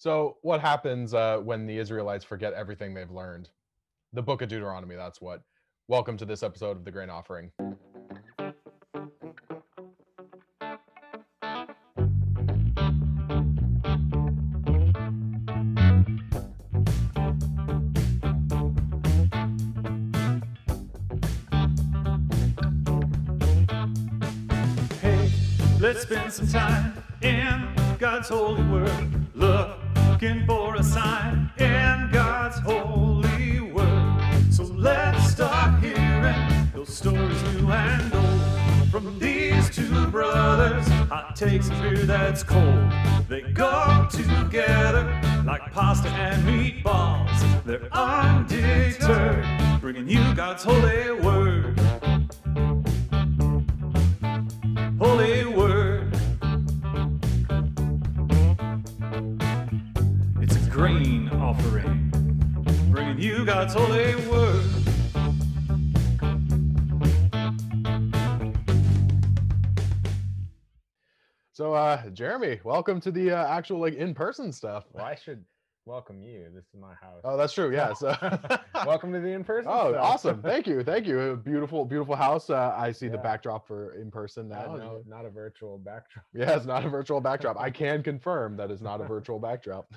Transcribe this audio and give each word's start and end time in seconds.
So, 0.00 0.36
what 0.42 0.60
happens 0.60 1.12
uh, 1.12 1.38
when 1.38 1.66
the 1.66 1.76
Israelites 1.76 2.24
forget 2.24 2.52
everything 2.52 2.94
they've 2.94 3.10
learned? 3.10 3.48
The 4.12 4.22
book 4.22 4.42
of 4.42 4.48
Deuteronomy, 4.48 4.94
that's 4.94 5.20
what. 5.20 5.42
Welcome 5.88 6.16
to 6.18 6.24
this 6.24 6.44
episode 6.44 6.76
of 6.76 6.84
The 6.84 6.92
Grain 6.92 7.10
Offering. 7.10 7.50
Hey, 25.00 25.32
let's 25.80 26.02
spend 26.02 26.32
some 26.32 26.46
time 26.46 27.02
in 27.20 27.68
God's 27.98 28.28
holy 28.28 28.62
word, 28.62 29.34
looking 30.20 30.44
for 30.46 30.74
a 30.74 30.82
sign 30.82 31.48
in 31.58 32.10
God's 32.12 32.58
holy 32.58 33.60
word. 33.60 34.52
So 34.52 34.64
let's 34.64 35.30
start 35.30 35.80
hearing 35.80 36.68
those 36.74 36.92
stories 36.92 37.40
new 37.54 37.70
and 37.70 38.12
old 38.12 38.90
from 38.90 39.16
these 39.20 39.70
two 39.70 40.08
brothers. 40.08 40.88
Hot 41.08 41.36
takes 41.36 41.68
and 41.68 41.80
beer 41.80 42.04
that's 42.04 42.42
cold. 42.42 42.90
They 43.28 43.42
go 43.42 44.08
together 44.10 45.04
like 45.44 45.70
pasta 45.70 46.08
and 46.08 46.42
meatballs. 46.42 47.64
They're 47.64 47.88
undeterred, 47.92 49.46
bringing 49.80 50.08
you 50.08 50.34
God's 50.34 50.64
holy 50.64 51.12
word. 51.12 51.77
Bringing 63.74 64.08
you 64.08 64.14
God's 64.18 64.28
holy 64.28 64.28
word. 64.28 64.64
So, 71.52 71.74
uh, 71.74 72.08
Jeremy, 72.10 72.60
welcome 72.62 73.00
to 73.00 73.10
the 73.10 73.32
uh, 73.32 73.46
actual 73.48 73.80
like 73.80 73.94
in-person 73.94 74.52
stuff. 74.52 74.84
Well, 74.92 75.04
I 75.04 75.16
should 75.16 75.44
welcome 75.86 76.22
you. 76.22 76.46
This 76.54 76.66
is 76.66 76.80
my 76.80 76.94
house. 76.94 77.20
Oh, 77.24 77.36
that's 77.36 77.52
true. 77.52 77.72
Yeah. 77.74 77.94
So, 77.94 78.14
welcome 78.86 79.12
to 79.12 79.18
the 79.18 79.30
in-person. 79.32 79.68
Oh, 79.68 79.90
stuff. 79.90 80.04
awesome! 80.04 80.42
Thank 80.42 80.68
you, 80.68 80.84
thank 80.84 81.04
you. 81.04 81.18
A 81.18 81.36
beautiful, 81.36 81.84
beautiful 81.84 82.14
house. 82.14 82.48
Uh, 82.48 82.72
I 82.78 82.92
see 82.92 83.08
the 83.08 83.18
backdrop 83.18 83.66
for 83.66 83.94
in 84.00 84.08
person 84.12 84.52
Uh, 84.52 84.66
now. 84.66 84.76
no, 84.76 85.02
not 85.08 85.24
a 85.24 85.30
virtual 85.30 85.78
backdrop. 85.78 86.24
Yeah, 86.32 86.54
it's 86.56 86.66
not 86.66 86.84
a 86.84 86.88
virtual 86.88 87.20
backdrop. 87.20 87.58
I 87.58 87.70
can 87.82 88.04
confirm 88.04 88.56
that 88.58 88.70
is 88.70 88.80
not 88.80 89.00
a 89.00 89.04
virtual 89.04 89.40
backdrop. 89.40 89.92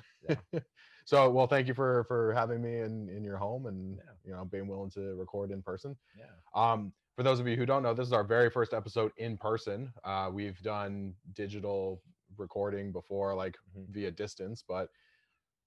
So, 1.04 1.30
well, 1.30 1.46
thank 1.46 1.66
you 1.68 1.74
for 1.74 2.04
for 2.04 2.32
having 2.32 2.62
me 2.62 2.80
in 2.80 3.08
in 3.08 3.24
your 3.24 3.36
home 3.36 3.66
and 3.66 3.96
Yeah. 3.96 4.02
you 4.24 4.32
know 4.32 4.44
being 4.44 4.68
willing 4.68 4.90
to 4.90 5.14
record 5.16 5.50
in 5.50 5.62
person. 5.62 5.96
Yeah. 6.16 6.26
Um, 6.54 6.92
for 7.16 7.22
those 7.22 7.40
of 7.40 7.46
you 7.46 7.56
who 7.56 7.66
don't 7.66 7.82
know, 7.82 7.92
this 7.94 8.06
is 8.06 8.12
our 8.12 8.24
very 8.24 8.50
first 8.50 8.72
episode 8.72 9.12
in 9.18 9.36
person. 9.36 9.92
Uh, 10.04 10.30
we've 10.32 10.60
done 10.62 11.14
digital 11.32 12.02
recording 12.38 12.92
before, 12.92 13.34
like 13.34 13.56
Mhm. 13.76 13.88
via 13.90 14.10
distance, 14.10 14.62
but 14.62 14.90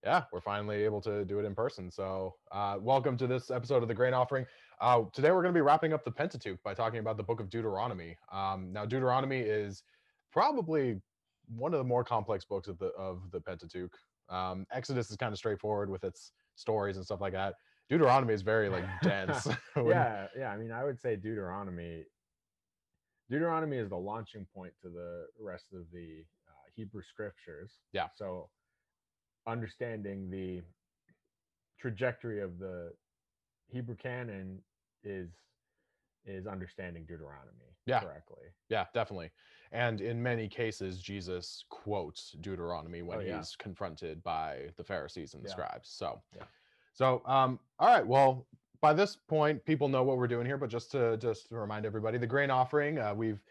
yeah, 0.03 0.25
we're 0.31 0.41
finally 0.41 0.83
able 0.83 1.01
to 1.01 1.25
do 1.25 1.39
it 1.39 1.45
in 1.45 1.55
person. 1.55 1.89
So, 1.91 2.37
uh, 2.51 2.77
welcome 2.81 3.17
to 3.17 3.27
this 3.27 3.49
episode 3.49 3.81
of 3.81 3.87
the 3.87 3.93
Grain 3.95 4.13
Offering. 4.13 4.45
Uh, 4.79 5.03
today, 5.13 5.31
we're 5.31 5.41
going 5.41 5.53
to 5.53 5.57
be 5.57 5.61
wrapping 5.61 5.93
up 5.93 6.03
the 6.03 6.11
Pentateuch 6.11 6.61
by 6.63 6.73
talking 6.75 6.99
about 6.99 7.17
the 7.17 7.23
book 7.23 7.39
of 7.39 7.49
Deuteronomy. 7.49 8.17
Um, 8.31 8.71
now, 8.71 8.85
Deuteronomy 8.85 9.39
is 9.39 9.83
probably 10.31 11.01
one 11.47 11.73
of 11.73 11.79
the 11.79 11.83
more 11.83 12.03
complex 12.03 12.45
books 12.45 12.67
of 12.67 12.77
the 12.77 12.87
of 12.89 13.31
the 13.31 13.41
Pentateuch. 13.41 13.97
Um, 14.29 14.65
Exodus 14.71 15.11
is 15.11 15.17
kind 15.17 15.31
of 15.31 15.37
straightforward 15.37 15.89
with 15.89 16.03
its 16.03 16.31
stories 16.55 16.97
and 16.97 17.05
stuff 17.05 17.21
like 17.21 17.33
that. 17.33 17.55
Deuteronomy 17.89 18.33
is 18.33 18.41
very 18.41 18.69
like 18.69 18.85
dense. 19.03 19.45
when- 19.73 19.87
yeah, 19.87 20.27
yeah. 20.37 20.49
I 20.49 20.57
mean, 20.57 20.71
I 20.71 20.83
would 20.83 20.99
say 20.99 21.15
Deuteronomy. 21.15 22.03
Deuteronomy 23.29 23.77
is 23.77 23.89
the 23.89 23.97
launching 23.97 24.45
point 24.53 24.73
to 24.83 24.89
the 24.89 25.25
rest 25.39 25.65
of 25.73 25.81
the 25.91 26.23
uh, 26.47 26.51
Hebrew 26.75 27.01
scriptures. 27.01 27.73
Yeah. 27.91 28.07
So, 28.15 28.49
understanding 29.47 30.29
the 30.29 30.61
trajectory 31.79 32.41
of 32.41 32.59
the 32.59 32.91
Hebrew 33.67 33.95
canon 33.95 34.59
is 35.03 35.29
is 36.25 36.47
understanding 36.47 37.05
Deuteronomy 37.05 37.75
Yeah. 37.85 38.01
correctly. 38.01 38.47
Yeah, 38.69 38.85
definitely. 38.93 39.31
And 39.71 40.01
in 40.01 40.21
many 40.21 40.47
cases, 40.47 40.99
Jesus 41.01 41.63
quotes 41.69 42.31
Deuteronomy 42.41 43.01
when 43.01 43.19
Oh, 43.19 43.21
yeah. 43.21 43.39
he's 43.39 43.55
confronted 43.55 44.23
by 44.23 44.69
the 44.77 44.83
Pharisees 44.83 45.33
and 45.33 45.43
the 45.43 45.49
Yeah. 45.49 45.53
scribes. 45.53 45.89
So, 45.89 46.21
Yeah. 46.35 46.43
so 46.93 47.21
um, 47.25 47.59
all 47.79 47.89
right. 47.89 48.05
Well, 48.05 48.47
by 48.81 48.93
this 48.93 49.15
point, 49.15 49.63
people 49.65 49.87
know 49.87 50.03
what 50.03 50.17
we're 50.17 50.27
doing 50.27 50.45
here. 50.45 50.57
But 50.57 50.69
just 50.69 50.91
to 50.91 51.17
just 51.17 51.49
to 51.49 51.55
remind 51.55 51.85
everybody, 51.85 52.17
the 52.17 52.27
grain 52.27 52.49
offering. 52.51 52.99
Uh, 52.99 53.13
we've 53.13 53.41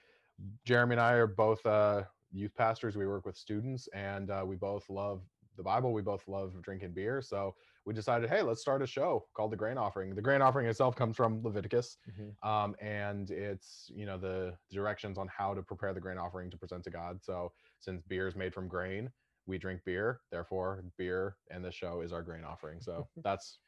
Jeremy 0.65 0.95
and 0.95 1.01
I 1.01 1.13
are 1.13 1.27
both 1.27 1.65
uh, 1.67 2.05
youth 2.33 2.55
pastors. 2.55 2.97
We 2.97 3.07
work 3.07 3.25
with 3.27 3.37
students, 3.37 3.89
and 3.89 4.31
uh, 4.31 4.45
we 4.47 4.57
both 4.57 4.89
love 4.91 5.23
the 5.57 5.63
Bible. 5.63 5.93
We 5.93 6.03
both 6.03 6.27
love 6.27 6.61
drinking 6.63 6.93
beer. 6.93 7.23
So 7.23 7.55
we 7.87 7.93
decided, 7.95 8.31
hey, 8.31 8.41
let's 8.43 8.61
start 8.61 8.81
a 8.83 8.87
show 8.87 9.27
called 9.35 9.53
the 9.53 9.57
Grain 9.57 9.77
Offering. 9.79 10.15
The 10.15 10.23
Grain 10.23 10.41
Offering 10.43 10.67
itself 10.67 10.97
comes 10.97 11.17
from 11.17 11.43
Leviticus 11.43 11.99
um, 12.43 12.75
and 12.81 13.31
it's 13.31 13.91
you 13.95 14.07
know 14.07 14.17
the 14.19 14.55
directions 14.73 15.19
on 15.19 15.29
how 15.29 15.53
to 15.55 15.63
prepare 15.63 15.93
the 15.93 16.01
grain 16.01 16.17
offering 16.19 16.51
to 16.51 16.57
present 16.57 16.83
to 16.85 16.91
God. 16.91 17.19
So 17.23 17.53
since 17.81 18.03
beer 18.09 18.27
is 18.29 18.37
made 18.37 18.55
from 18.55 18.69
grain, 18.69 19.11
we 19.47 19.59
drink 19.59 19.81
beer. 19.85 20.21
Therefore, 20.31 20.83
beer 20.97 21.37
and 21.51 21.65
the 21.65 21.71
show 21.73 22.01
is 22.01 22.13
our 22.13 22.23
grain 22.23 22.45
offering. 22.45 22.81
So 22.81 23.07
that's 23.25 23.59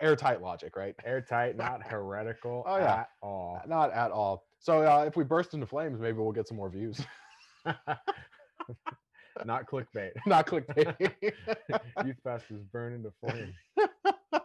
airtight 0.00 0.40
logic, 0.40 0.76
right? 0.76 0.94
Airtight, 1.04 1.56
not 1.66 1.82
heretical 1.86 2.62
Oh, 2.66 2.78
yeah. 2.78 3.00
at 3.00 3.08
all. 3.20 3.60
Not 3.66 3.92
at 3.92 4.10
all. 4.10 4.44
So 4.60 4.82
uh, 4.82 5.04
if 5.06 5.16
we 5.16 5.24
burst 5.24 5.52
into 5.54 5.66
flames, 5.66 6.00
maybe 6.00 6.18
we'll 6.18 6.32
get 6.32 6.48
some 6.48 6.56
more 6.56 6.70
views. 6.70 7.00
not 9.46 9.66
clickbait. 9.66 10.10
Not 10.26 10.46
clickbait. 10.46 10.96
Youth 12.04 12.16
pastors 12.24 12.62
burning 12.72 12.98
into 12.98 13.12
flame. 13.20 13.52
all 14.32 14.42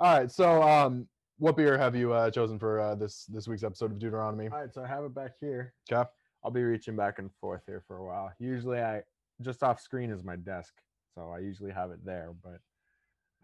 right. 0.00 0.30
So 0.30 0.62
um, 0.62 1.06
what 1.38 1.56
beer 1.56 1.76
have 1.78 1.94
you 1.96 2.12
uh, 2.12 2.30
chosen 2.30 2.58
for 2.58 2.80
uh, 2.80 2.94
this 2.94 3.26
this 3.26 3.48
week's 3.48 3.64
episode 3.64 3.92
of 3.92 3.98
Deuteronomy? 3.98 4.48
All 4.48 4.60
right, 4.60 4.72
so 4.72 4.82
I 4.82 4.86
have 4.86 5.04
it 5.04 5.14
back 5.14 5.32
here. 5.40 5.74
Okay. 5.90 6.08
I'll 6.44 6.50
be 6.50 6.62
reaching 6.62 6.96
back 6.96 7.18
and 7.18 7.30
forth 7.40 7.62
here 7.66 7.82
for 7.86 7.98
a 7.98 8.04
while. 8.04 8.32
Usually, 8.38 8.80
I 8.80 9.02
just 9.40 9.62
off 9.62 9.80
screen 9.80 10.10
is 10.10 10.24
my 10.24 10.36
desk, 10.36 10.74
so 11.14 11.30
I 11.30 11.38
usually 11.38 11.72
have 11.72 11.90
it 11.90 12.04
there. 12.04 12.32
But 12.42 12.60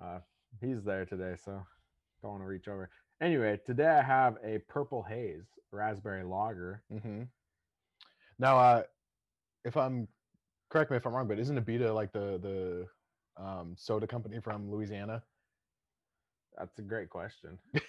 uh, 0.05 0.19
he's 0.61 0.83
there 0.83 1.05
today, 1.05 1.35
so 1.43 1.63
don't 2.23 2.33
want 2.33 2.43
to 2.43 2.47
reach 2.47 2.69
over. 2.69 2.91
Anyway, 3.21 3.59
today 3.67 3.89
I 3.89 4.03
have 4.03 4.37
a 4.45 4.59
purple 4.69 5.03
haze 5.03 5.47
raspberry 5.73 6.25
lager. 6.25 6.83
Mm-hmm. 6.93 7.23
Now, 8.39 8.59
uh, 8.59 8.83
if 9.65 9.77
I'm 9.77 10.09
correct 10.71 10.91
me 10.91 10.97
if 10.97 11.07
I'm 11.07 11.15
wrong, 11.15 11.29
but 11.29 11.39
isn't 11.39 11.57
Abita 11.65 11.95
like 11.95 12.13
the 12.13 12.39
the 13.39 13.43
um, 13.43 13.75
soda 13.77 14.07
company 14.07 14.41
from 14.41 14.71
Louisiana? 14.71 15.23
That's 16.57 16.79
a 16.79 16.83
great 16.83 17.11
question. 17.11 17.59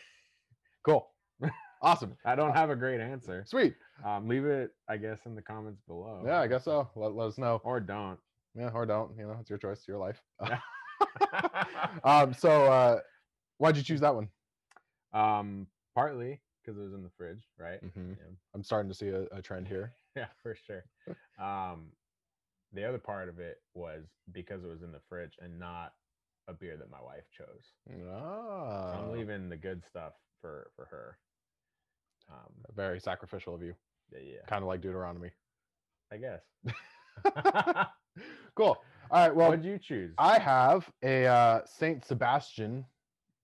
Cool, 0.86 1.10
awesome, 1.82 2.16
I 2.26 2.36
don't 2.36 2.54
have 2.54 2.70
a 2.70 2.76
great 2.76 3.02
answer. 3.02 3.44
sweet. 3.46 3.76
Um, 4.06 4.30
leave 4.30 4.46
it, 4.46 4.72
I 4.88 4.96
guess, 4.96 5.20
in 5.26 5.36
the 5.36 5.42
comments 5.42 5.82
below. 5.86 6.24
Yeah, 6.26 6.40
I 6.40 6.48
guess 6.48 6.64
so. 6.64 6.90
Let, 6.96 7.14
let 7.16 7.28
us 7.28 7.38
know. 7.38 7.60
Or 7.66 7.82
don't. 7.82 8.18
Yeah, 8.56 8.70
or 8.74 8.86
don't. 8.86 9.12
You 9.18 9.26
know, 9.28 9.36
it's 9.42 9.50
your 9.50 9.60
choice, 9.60 9.86
your 9.88 9.98
life. 9.98 10.22
Um, 12.04 12.34
so 12.34 12.50
uh, 12.72 13.00
why'd 13.58 13.76
you 13.78 13.84
choose 13.84 14.00
that 14.02 14.16
one? 14.16 14.30
um, 15.14 15.68
partly 15.96 16.40
because 16.64 16.80
it 16.80 16.84
was 16.84 16.94
in 16.94 17.04
the 17.04 17.10
fridge, 17.18 17.44
right? 17.58 17.84
Mhm. 17.84 18.16
Yeah. 18.18 18.24
I'm 18.54 18.64
starting 18.64 18.90
to 18.90 18.96
see 18.98 19.10
a, 19.10 19.24
a 19.32 19.42
trend 19.42 19.68
here. 19.68 19.94
yeah, 20.16 20.28
for 20.42 20.56
sure. 20.56 20.86
Um, 21.40 21.92
the 22.74 22.88
other 22.88 22.98
part 23.00 23.30
of 23.30 23.40
it 23.40 23.58
was 23.74 24.06
because 24.32 24.64
it 24.64 24.68
was 24.70 24.82
in 24.84 24.92
the 24.92 25.02
fridge 25.10 25.34
and 25.40 25.60
not 25.60 25.94
a 26.48 26.54
beer 26.54 26.78
that 26.78 26.90
my 26.92 27.02
wife 27.02 27.26
chose. 27.32 27.74
So 27.90 28.10
Ah, 28.12 29.00
I'm 29.00 29.12
leaving 29.12 29.50
the 29.50 29.58
good 29.58 29.84
stuff 29.86 30.14
for 30.42 30.72
for 30.76 30.86
her. 30.86 31.18
Um, 32.30 32.54
very 32.76 33.00
sacrificial 33.00 33.56
of 33.56 33.64
you, 33.64 33.74
yeah, 34.12 34.20
yeah, 34.20 34.46
kind 34.48 34.62
of 34.64 34.68
like 34.68 34.82
Deuteronomy. 34.82 35.32
I 36.12 36.18
guess. 36.18 36.42
Cool. 38.56 38.78
All 39.12 39.28
right. 39.28 39.34
Well, 39.34 39.50
What'd 39.50 39.64
you 39.64 39.78
choose? 39.80 40.14
I 40.18 40.38
have 40.40 40.90
a 41.04 41.26
uh, 41.26 41.62
Saint 41.66 42.04
Sebastian. 42.06 42.86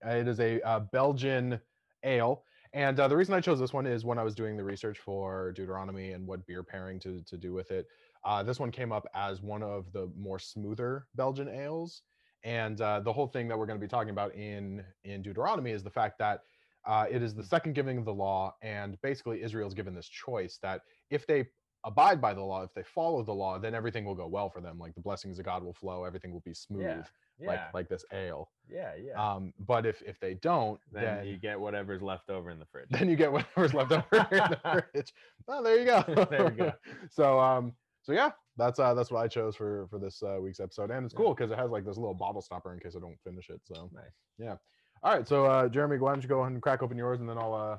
It 0.06 0.28
is 0.28 0.40
a 0.40 0.62
uh, 0.62 0.82
Belgian 0.92 1.60
ale, 2.04 2.44
and 2.74 3.00
uh, 3.00 3.08
the 3.08 3.16
reason 3.16 3.34
I 3.34 3.40
chose 3.40 3.60
this 3.60 3.72
one 3.74 3.88
is 3.88 4.04
when 4.04 4.20
I 4.20 4.24
was 4.24 4.36
doing 4.36 4.58
the 4.58 4.64
research 4.64 5.00
for 5.00 5.54
Deuteronomy 5.54 6.12
and 6.12 6.28
what 6.28 6.46
beer 6.46 6.64
pairing 6.64 7.00
to 7.02 7.22
to 7.26 7.38
do 7.38 7.54
with 7.54 7.72
it. 7.72 7.88
Uh, 8.26 8.42
this 8.44 8.60
one 8.60 8.72
came 8.72 8.92
up 8.92 9.06
as 9.14 9.42
one 9.42 9.62
of 9.64 9.92
the 9.94 10.10
more 10.18 10.40
smoother 10.40 11.06
Belgian 11.16 11.48
ales, 11.48 12.02
and 12.44 12.82
uh, 12.82 13.00
the 13.00 13.14
whole 13.14 13.28
thing 13.28 13.48
that 13.48 13.58
we're 13.58 13.66
going 13.68 13.80
to 13.80 13.86
be 13.86 13.90
talking 13.90 14.10
about 14.12 14.34
in 14.36 14.84
in 15.04 15.22
Deuteronomy 15.22 15.72
is 15.72 15.84
the 15.84 15.90
fact 15.90 16.18
that 16.20 16.42
uh, 16.88 17.06
it 17.10 17.22
is 17.24 17.34
the 17.34 17.44
second 17.44 17.74
giving 17.74 17.98
of 17.98 18.06
the 18.06 18.14
law, 18.14 18.54
and 18.62 19.00
basically 19.02 19.42
Israel's 19.42 19.74
given 19.74 19.94
this 19.96 20.08
choice 20.08 20.60
that 20.62 20.82
if 21.10 21.26
they 21.28 21.46
abide 21.84 22.20
by 22.20 22.34
the 22.34 22.42
law, 22.42 22.64
if 22.64 22.74
they 22.74 22.84
follow 22.84 23.22
the 23.24 23.32
law, 23.32 23.60
then 23.60 23.76
everything 23.76 24.06
will 24.06 24.16
go 24.16 24.28
well 24.28 24.50
for 24.50 24.60
them. 24.62 24.80
Like 24.80 24.96
the 24.96 25.02
blessings 25.02 25.38
of 25.40 25.46
God 25.46 25.64
will 25.64 25.74
flow, 25.74 26.04
everything 26.04 26.32
will 26.34 26.42
be 26.42 26.54
smooth, 26.54 26.82
Yeah. 26.82 27.04
Yeah. 27.38 27.48
like 27.48 27.74
like 27.74 27.90
this 27.90 28.06
ale. 28.14 28.50
yeah. 28.70 28.94
Yeah. 28.96 29.14
Um, 29.34 29.54
but 29.60 29.86
if 29.86 30.02
if 30.04 30.20
they 30.20 30.36
don't, 30.36 30.80
then, 30.92 31.04
then 31.18 31.28
you 31.28 31.38
get 31.38 31.60
whatever's 31.60 32.02
left 32.02 32.30
over 32.30 32.50
in 32.50 32.58
the 32.60 32.66
fridge. 32.66 32.88
then 32.90 33.08
you 33.10 33.16
get 33.16 33.32
whatever's 33.32 33.74
left 33.74 33.92
over 33.92 34.08
in 34.12 34.50
the 34.50 34.60
fridge. 34.94 35.14
Oh, 35.48 35.62
there 35.64 35.78
you 35.80 35.86
go. 35.86 36.26
There 36.30 36.44
you 36.52 36.58
go. 36.58 36.74
so 37.12 37.40
um, 37.40 37.74
so 38.06 38.14
yeah, 38.14 38.30
that's 38.56 38.80
uh 38.80 38.94
that's 38.94 39.10
what 39.12 39.22
I 39.24 39.28
chose 39.28 39.56
for 39.56 39.88
for 39.90 39.98
this 40.00 40.22
uh, 40.24 40.38
week's 40.40 40.60
episode, 40.62 40.92
and 40.92 41.04
it's 41.06 41.14
Yeah. 41.14 41.18
cool 41.18 41.34
because 41.34 41.52
it 41.52 41.58
has 41.58 41.72
like 41.72 41.84
this 41.86 41.98
little 41.98 42.14
bottle 42.14 42.42
stopper 42.42 42.72
in 42.74 42.80
case 42.80 42.96
I 42.96 43.00
don't 43.00 43.20
finish 43.24 43.50
it. 43.50 43.60
So 43.66 43.90
nice. 43.94 44.14
Yeah. 44.38 44.56
All 45.04 45.14
right, 45.14 45.28
so 45.28 45.46
uh, 45.46 45.68
Jeremy, 45.68 45.98
why 45.98 46.14
don't 46.14 46.22
you 46.24 46.30
go 46.30 46.40
ahead 46.40 46.54
and 46.54 46.62
crack 46.62 46.82
open 46.82 46.98
yours, 46.98 47.20
and 47.20 47.28
then 47.30 47.38
I'll 47.38 47.54
uh 47.54 47.78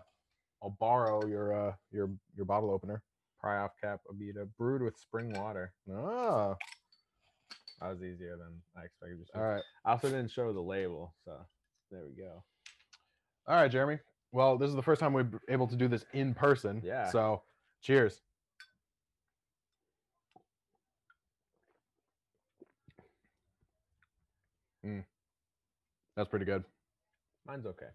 I'll 0.63 0.77
borrow 0.79 1.25
your 1.27 1.69
uh 1.69 1.73
your 1.93 2.11
your 2.37 2.45
bottle 2.45 2.71
opener. 2.71 3.03
Pry 3.41 3.59
off 3.59 3.71
cap 3.83 4.01
Abita 4.13 4.49
brewed 4.59 4.83
with 4.83 4.97
spring 4.99 5.33
water. 5.35 5.73
Ah, 5.93 6.57
That 7.81 7.91
was 7.91 8.03
easier 8.03 8.37
than 8.37 8.61
I 8.77 8.85
expected. 8.85 9.19
all 9.35 9.43
right, 9.43 9.63
I 9.85 9.93
also 9.93 10.09
didn't 10.09 10.31
show 10.31 10.53
the 10.53 10.61
label, 10.61 11.15
so 11.25 11.33
there 11.91 12.03
we 12.09 12.21
go. 12.21 12.43
all 13.47 13.55
right, 13.57 13.71
Jeremy. 13.71 13.99
Well, 14.33 14.59
this 14.59 14.69
is 14.69 14.75
the 14.75 14.83
first 14.83 15.01
time 15.01 15.13
we're 15.13 15.29
able 15.49 15.67
to 15.69 15.77
do 15.77 15.87
this 15.89 16.05
in 16.13 16.35
person. 16.35 16.83
Yeah. 16.85 17.09
So, 17.11 17.43
cheers. 17.81 18.21
Mm. 24.87 25.05
That's 26.17 26.29
pretty 26.29 26.45
good. 26.45 26.65
Mine's 27.47 27.67
okay. 27.67 27.89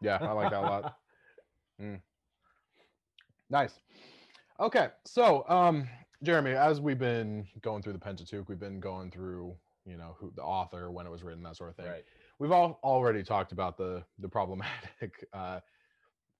Yeah, 0.00 0.18
I 0.20 0.32
like 0.32 0.50
that 0.50 0.60
a 0.60 0.66
lot. 0.66 0.96
Nice. 3.50 3.80
Okay, 4.60 4.88
so 5.06 5.48
um, 5.48 5.88
Jeremy, 6.22 6.50
as 6.50 6.80
we've 6.80 6.98
been 6.98 7.46
going 7.62 7.82
through 7.82 7.92
the 7.94 7.98
Pentateuch, 7.98 8.48
we've 8.48 8.58
been 8.58 8.80
going 8.80 9.10
through, 9.10 9.54
you 9.86 9.96
know, 9.96 10.16
who 10.18 10.32
the 10.36 10.42
author, 10.42 10.90
when 10.90 11.06
it 11.06 11.10
was 11.10 11.22
written, 11.22 11.42
that 11.44 11.56
sort 11.56 11.70
of 11.70 11.76
thing. 11.76 11.86
right. 11.86 12.04
We've 12.38 12.52
all 12.52 12.78
already 12.84 13.22
talked 13.22 13.52
about 13.52 13.76
the 13.78 14.04
the 14.18 14.28
problematic 14.28 15.26
uh, 15.32 15.60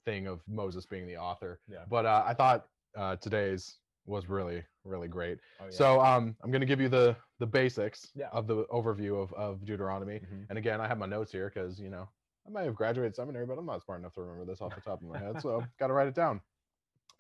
thing 0.05 0.27
of 0.27 0.41
Moses 0.49 0.85
being 0.87 1.07
the 1.07 1.17
author, 1.17 1.61
Yeah. 1.69 1.85
but 1.89 2.05
uh, 2.05 2.25
I 2.27 2.35
thought 2.35 2.67
uh, 2.97 3.17
today's 3.17 3.77
was 4.09 4.29
really 4.29 4.65
really 4.85 5.09
great. 5.09 5.39
Oh, 5.61 5.65
yeah. 5.65 5.71
So 5.71 6.01
um, 6.01 6.35
I'm 6.43 6.51
going 6.51 6.61
to 6.61 6.67
give 6.67 6.81
you 6.81 6.89
the 6.89 7.17
the 7.39 7.47
basics 7.47 8.11
Yeah. 8.15 8.29
of 8.33 8.47
the 8.47 8.65
overview 8.67 9.23
of 9.23 9.33
of 9.35 9.65
Deuteronomy. 9.65 10.21
Mhm. 10.21 10.47
And 10.49 10.59
again, 10.59 10.81
I 10.81 10.89
have 10.89 10.99
my 10.99 11.07
notes 11.07 11.31
here 11.31 11.51
because 11.53 11.79
you 11.81 11.91
know 11.91 12.09
I 12.47 12.51
might 12.51 12.65
have 12.65 12.75
graduated 12.75 13.15
seminary, 13.15 13.47
but 13.47 13.59
I'm 13.59 13.67
not 13.67 13.83
smart 13.83 14.01
enough 14.01 14.15
to 14.15 14.23
remember 14.23 14.45
this 14.45 14.61
off 14.63 14.75
the 14.75 14.81
top 14.81 15.03
of 15.03 15.09
my 15.09 15.19
head, 15.19 15.41
so 15.43 15.65
got 15.79 15.89
to 15.89 15.93
write 15.93 16.09
it 16.09 16.15
down. 16.15 16.41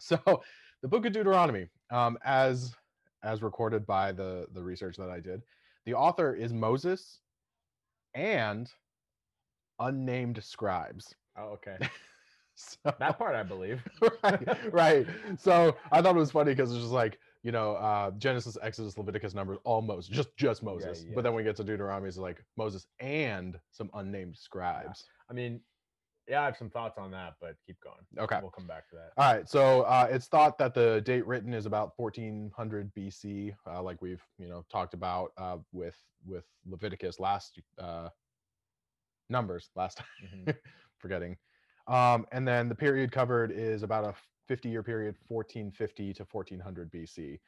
So 0.00 0.42
the 0.80 0.88
Book 0.88 1.04
of 1.06 1.12
Deuteronomy, 1.12 1.68
um, 1.90 2.18
as 2.24 2.74
as 3.22 3.42
recorded 3.42 3.84
by 3.86 4.12
the 4.12 4.46
the 4.52 4.62
research 4.62 4.96
that 4.96 5.10
I 5.10 5.20
did, 5.20 5.42
the 5.84 5.94
author 5.94 6.34
is 6.34 6.52
Moses 6.52 7.20
and 8.14 8.72
unnamed 9.80 10.42
scribes. 10.42 11.14
Oh, 11.36 11.58
okay. 11.58 11.78
So, 12.58 12.92
That 12.98 13.18
part 13.18 13.36
I 13.36 13.44
believe. 13.44 13.82
right, 14.24 14.72
right. 14.72 15.06
So 15.38 15.76
I 15.92 16.02
thought 16.02 16.16
it 16.16 16.18
was 16.18 16.32
funny 16.32 16.52
because 16.52 16.72
it's 16.72 16.80
just 16.80 16.92
like 16.92 17.18
you 17.44 17.52
know 17.52 17.74
uh, 17.76 18.10
Genesis, 18.18 18.58
Exodus, 18.60 18.98
Leviticus, 18.98 19.32
Numbers, 19.32 19.58
all 19.64 19.80
Moses, 19.80 20.08
just 20.10 20.36
just 20.36 20.62
Moses. 20.62 21.04
yeah. 21.06 21.12
But 21.14 21.22
then 21.22 21.34
we 21.34 21.44
get 21.44 21.54
to 21.56 21.64
Deuteronomy, 21.64 22.08
it's 22.08 22.16
like 22.18 22.44
Moses 22.56 22.86
and 22.98 23.58
some 23.70 23.90
unnamed 23.94 24.36
scribes. 24.36 25.04
I 25.30 25.34
mean, 25.34 25.60
yeah, 26.26 26.42
I 26.42 26.46
have 26.46 26.56
some 26.56 26.68
thoughts 26.68 26.98
on 26.98 27.12
that, 27.12 27.34
but 27.40 27.54
keep 27.64 27.78
going. 27.80 28.04
Okay. 28.18 28.38
We'll 28.42 28.50
come 28.50 28.66
back 28.66 28.88
to 28.90 28.96
that. 28.96 29.12
All 29.16 29.32
right. 29.32 29.48
So 29.48 29.82
uh, 29.82 30.08
it's 30.10 30.26
thought 30.26 30.58
that 30.58 30.74
the 30.74 31.00
date 31.02 31.26
written 31.26 31.54
is 31.54 31.64
about 31.64 31.92
1400 31.96 32.92
BC, 32.94 33.54
uh, 33.70 33.80
like 33.82 34.02
we've 34.02 34.22
you 34.38 34.48
know 34.48 34.64
talked 34.70 34.94
about 34.94 35.30
uh, 35.38 35.58
with 35.72 35.96
with 36.26 36.44
Leviticus 36.66 37.20
last 37.20 37.60
uh, 37.78 38.08
Numbers 39.30 39.70
last 39.76 39.98
time. 39.98 40.44
Mhm. 40.44 40.56
forgetting. 40.98 41.36
Um, 41.88 42.26
and 42.32 42.46
then 42.46 42.68
the 42.68 42.74
period 42.74 43.10
covered 43.10 43.50
is 43.50 43.82
about 43.82 44.04
a 44.04 44.14
50 44.46 44.68
year 44.68 44.82
period, 44.82 45.16
1450 45.28 46.14
to 46.14 46.26
1400 46.30 46.92
BC. 46.92 47.38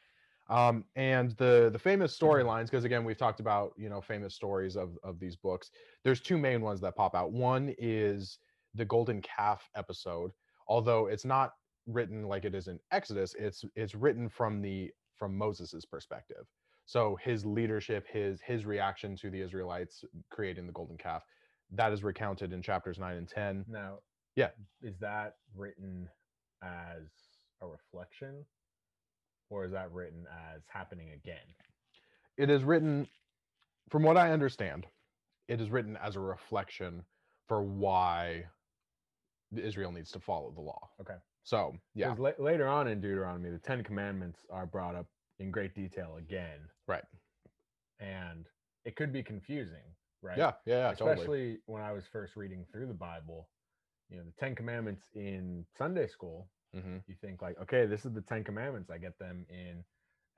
Um, 0.48 0.84
and 0.96 1.30
the 1.36 1.70
the 1.72 1.78
famous 1.78 2.18
storylines, 2.18 2.64
because 2.64 2.84
again, 2.84 3.04
we've 3.04 3.16
talked 3.16 3.38
about 3.38 3.72
you 3.76 3.88
know 3.88 4.00
famous 4.00 4.34
stories 4.34 4.76
of 4.76 4.98
of 5.04 5.20
these 5.20 5.36
books. 5.36 5.70
There's 6.02 6.20
two 6.20 6.36
main 6.36 6.60
ones 6.60 6.80
that 6.80 6.96
pop 6.96 7.14
out. 7.14 7.30
One 7.30 7.74
is 7.78 8.38
the 8.74 8.84
golden 8.84 9.22
calf 9.22 9.68
episode, 9.76 10.32
although 10.66 11.06
it's 11.06 11.24
not 11.24 11.52
written 11.86 12.26
like 12.26 12.44
it 12.44 12.54
is 12.54 12.66
in 12.66 12.80
Exodus. 12.90 13.34
It's 13.38 13.64
it's 13.76 13.94
written 13.94 14.28
from 14.28 14.60
the 14.60 14.90
from 15.16 15.38
Moses's 15.38 15.84
perspective. 15.84 16.46
So 16.84 17.16
his 17.22 17.46
leadership, 17.46 18.06
his 18.10 18.40
his 18.40 18.66
reaction 18.66 19.14
to 19.16 19.30
the 19.30 19.40
Israelites 19.40 20.04
creating 20.30 20.66
the 20.66 20.72
golden 20.72 20.96
calf, 20.96 21.22
that 21.70 21.92
is 21.92 22.02
recounted 22.02 22.52
in 22.52 22.60
chapters 22.60 22.98
nine 22.98 23.16
and 23.16 23.28
ten. 23.28 23.64
Now, 23.68 23.98
Yeah. 24.36 24.50
is 24.82 24.98
that 25.00 25.36
written 25.56 26.08
as 26.62 27.02
a 27.60 27.66
reflection, 27.66 28.44
or 29.50 29.64
is 29.64 29.72
that 29.72 29.92
written 29.92 30.26
as 30.54 30.62
happening 30.68 31.10
again? 31.12 31.36
It 32.36 32.50
is 32.50 32.62
written, 32.62 33.08
from 33.90 34.02
what 34.02 34.16
I 34.16 34.32
understand, 34.32 34.86
it 35.48 35.60
is 35.60 35.70
written 35.70 35.96
as 35.96 36.16
a 36.16 36.20
reflection 36.20 37.02
for 37.48 37.62
why 37.62 38.44
Israel 39.56 39.92
needs 39.92 40.10
to 40.12 40.20
follow 40.20 40.52
the 40.52 40.60
law. 40.60 40.88
Okay. 41.00 41.16
So 41.42 41.74
yeah, 41.94 42.14
la- 42.18 42.30
later 42.38 42.68
on 42.68 42.86
in 42.86 43.00
Deuteronomy, 43.00 43.50
the 43.50 43.58
Ten 43.58 43.82
Commandments 43.82 44.46
are 44.50 44.66
brought 44.66 44.94
up 44.94 45.06
in 45.38 45.50
great 45.50 45.74
detail 45.74 46.16
again, 46.18 46.60
right. 46.86 47.02
and 47.98 48.46
it 48.84 48.94
could 48.94 49.12
be 49.12 49.22
confusing, 49.22 49.82
right? 50.22 50.38
Yeah, 50.38 50.52
yeah, 50.66 50.90
yeah, 50.90 50.94
totally. 50.94 51.12
Especially 51.12 51.58
when 51.66 51.82
I 51.82 51.92
was 51.92 52.04
first 52.12 52.36
reading 52.36 52.64
through 52.70 52.86
the 52.86 52.94
Bible. 52.94 53.48
You 54.10 54.18
know, 54.18 54.24
the 54.24 54.32
Ten 54.44 54.54
Commandments 54.54 55.02
in 55.14 55.64
Sunday 55.78 56.06
school, 56.06 56.48
hmm 56.74 56.98
you 57.06 57.14
think 57.20 57.42
like, 57.42 57.58
okay, 57.60 57.86
this 57.86 58.04
is 58.04 58.12
the 58.12 58.22
Ten 58.22 58.44
Commandments. 58.44 58.90
I 58.90 58.98
get 58.98 59.18
them 59.18 59.44
in 59.48 59.84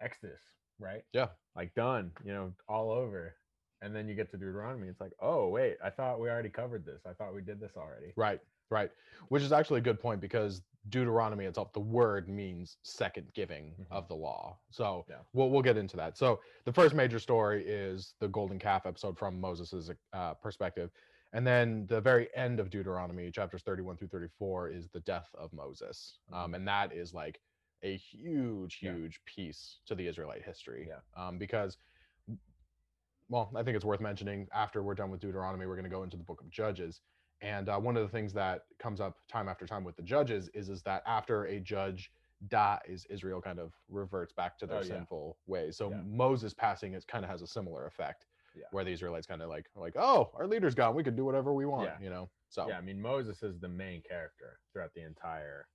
Exodus, 0.01 0.41
right? 0.79 1.03
Yeah. 1.13 1.29
Like 1.57 1.75
done, 1.75 2.13
you 2.25 2.33
know, 2.33 2.53
all 2.69 2.91
over. 2.91 3.35
And 3.83 3.95
then 3.95 4.09
you 4.09 4.15
get 4.15 4.31
to 4.31 4.37
Deuteronomy, 4.37 4.89
it's 4.89 5.01
like, 5.01 5.13
oh 5.21 5.49
wait, 5.49 5.77
I 5.85 5.91
thought 5.91 6.21
we 6.21 6.29
already 6.29 6.49
covered 6.51 6.85
this. 6.87 7.03
I 7.07 7.13
thought 7.15 7.35
we 7.35 7.43
did 7.43 7.61
this 7.61 7.73
already. 7.77 8.13
Right, 8.17 8.41
right. 8.71 8.91
Which 9.29 9.43
is 9.43 9.53
actually 9.53 9.79
a 9.79 9.83
good 9.83 10.01
point 10.01 10.21
because 10.21 10.63
Deuteronomy 10.89 11.45
itself, 11.47 11.73
the 11.73 11.81
word 11.81 12.29
means 12.29 12.77
second 12.83 13.27
giving 13.35 13.75
Mhm. 13.81 13.87
of 13.91 14.09
the 14.09 14.15
law. 14.15 14.59
So 14.71 15.05
Yeah. 15.09 15.17
we'll 15.33 15.51
we'll 15.51 15.63
get 15.63 15.77
into 15.77 15.97
that. 15.97 16.17
So 16.17 16.41
the 16.65 16.73
first 16.73 16.95
major 16.95 17.19
story 17.19 17.65
is 17.67 18.15
the 18.21 18.29
golden 18.29 18.59
calf 18.59 18.87
episode 18.87 19.19
from 19.19 19.41
Moses's 19.41 19.91
uh, 20.13 20.35
perspective, 20.35 20.91
and 21.33 21.47
then 21.47 21.87
the 21.87 22.01
very 22.01 22.29
end 22.35 22.61
of 22.61 22.71
Deuteronomy, 22.71 23.31
chapters 23.31 23.63
thirty-one 23.63 23.97
through 23.97 24.09
thirty-four, 24.09 24.69
is 24.69 24.89
the 24.89 25.01
death 25.01 25.29
of 25.35 25.53
Moses, 25.53 26.19
um, 26.33 26.53
Mhm. 26.53 26.57
and 26.57 26.69
that 26.69 26.93
is 26.93 27.15
like 27.15 27.41
a 27.83 27.97
huge, 27.97 28.81
Yeah. 28.83 28.93
huge 28.93 29.25
piece 29.25 29.81
to 29.87 29.95
the 29.95 30.07
Israelite 30.07 30.43
history. 30.43 30.89
Yeah. 30.89 31.01
Um, 31.15 31.39
because 31.39 31.79
well, 33.29 33.51
I 33.57 33.63
think 33.63 33.77
it's 33.77 33.85
worth 33.85 34.01
mentioning 34.01 34.47
after 34.53 34.83
we're 34.83 34.95
done 34.95 35.11
with 35.11 35.21
Deuteronomy, 35.21 35.65
we're 35.67 35.77
going 35.77 35.85
to 35.85 35.91
go 35.91 36.03
into 36.03 36.19
the 36.19 36.25
book 36.25 36.41
of 36.43 36.51
Judges. 36.51 37.01
And 37.41 37.69
uh, 37.69 37.79
one 37.79 37.97
of 37.97 38.03
the 38.03 38.09
things 38.09 38.33
that 38.35 38.67
comes 38.79 39.01
up 39.01 39.17
time 39.27 39.49
after 39.49 39.67
time 39.67 39.85
with 39.85 39.97
the 39.97 40.03
judges 40.03 40.49
is 40.55 40.69
is 40.69 40.83
that 40.83 41.03
after 41.07 41.45
a 41.47 41.59
judge 41.59 42.13
dies, 42.49 43.07
Israel 43.09 43.41
kind 43.41 43.59
of 43.59 43.73
reverts 43.89 44.33
back 44.33 44.59
to 44.59 44.67
their 44.67 44.79
Oh, 44.79 44.81
yeah. 44.81 44.87
sinful 44.87 45.39
ways. 45.47 45.77
So 45.77 45.91
Yeah. 45.91 46.03
Moses 46.05 46.53
passing 46.53 46.93
is 46.95 47.05
kind 47.05 47.25
of 47.25 47.31
has 47.31 47.41
a 47.43 47.47
similar 47.47 47.87
effect, 47.87 48.27
Yeah. 48.55 48.65
where 48.71 48.85
the 48.85 48.91
Israelites 48.91 49.27
kind 49.27 49.43
of 49.43 49.49
like 49.49 49.67
like, 49.75 49.95
oh, 49.97 50.31
our 50.35 50.47
leader's 50.47 50.75
gone, 50.75 50.95
we 50.95 51.03
could 51.03 51.17
do 51.17 51.25
whatever 51.25 51.53
we 51.53 51.67
want, 51.67 51.85
Yeah. 51.89 52.05
you 52.05 52.11
know. 52.11 52.29
So 52.49 52.69
Yeah, 52.69 52.79
I 52.79 52.81
mean 52.83 53.01
Moses 53.01 53.43
is 53.43 53.59
the 53.61 53.69
main 53.69 54.03
character 54.03 54.59
throughout 54.73 54.93
the 54.95 55.03
entire 55.03 55.67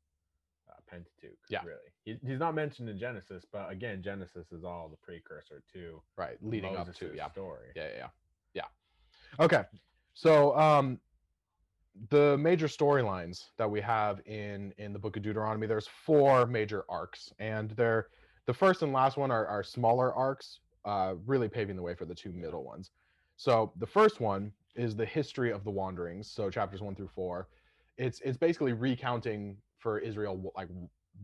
uh, 0.70 0.74
Pentateuch. 0.88 1.38
Yeah. 1.50 1.64
really. 1.66 1.80
He, 2.04 2.18
he's 2.26 2.40
not 2.40 2.54
mentioned 2.54 2.90
in 2.90 3.00
Genesis, 3.00 3.46
but 3.52 3.72
again, 3.72 4.02
Genesis 4.04 4.52
is 4.52 4.64
all 4.64 4.90
the 4.90 4.98
precursor 4.98 5.64
to 5.74 6.02
right, 6.18 6.38
leading 6.42 6.76
up 6.76 6.94
to 6.96 7.12
yeah, 7.16 7.30
story. 7.32 7.70
yeah, 7.76 7.84
yeah, 7.88 7.98
yeah, 7.98 8.64
yeah. 9.40 9.44
Okay, 9.46 9.64
so 10.14 10.58
um, 10.58 11.00
the 12.10 12.38
major 12.38 12.68
storylines 12.68 13.46
that 13.58 13.70
we 13.70 13.82
have 13.82 14.22
in 14.26 14.74
in 14.78 14.94
the 14.94 15.00
book 15.00 15.18
of 15.18 15.24
Deuteronomy, 15.24 15.68
there's 15.68 15.88
four 15.88 16.46
major 16.46 16.84
arcs, 16.90 17.32
and 17.40 17.72
they're 17.72 18.08
the 18.46 18.54
first 18.54 18.82
and 18.82 18.94
last 18.94 19.18
one 19.18 19.32
are, 19.32 19.46
are 19.48 19.64
smaller 19.64 20.14
arcs, 20.14 20.60
uh, 20.86 21.16
really 21.26 21.50
paving 21.50 21.76
the 21.76 21.82
way 21.82 21.94
for 21.94 22.06
the 22.06 22.16
two 22.16 22.32
middle 22.32 22.64
ones. 22.64 22.92
So 23.36 23.72
the 23.78 23.88
first 23.88 24.20
one 24.20 24.52
is 24.76 24.96
the 24.96 25.06
history 25.06 25.52
of 25.52 25.64
the 25.64 25.72
wanderings, 25.72 26.30
so 26.30 26.50
chapters 26.50 26.82
one 26.82 26.96
through 26.96 27.10
four. 27.14 27.48
It's 27.98 28.20
it's 28.22 28.38
basically 28.38 28.74
recounting 28.74 29.58
for 29.80 30.00
Israel 30.00 30.52
like 30.56 30.70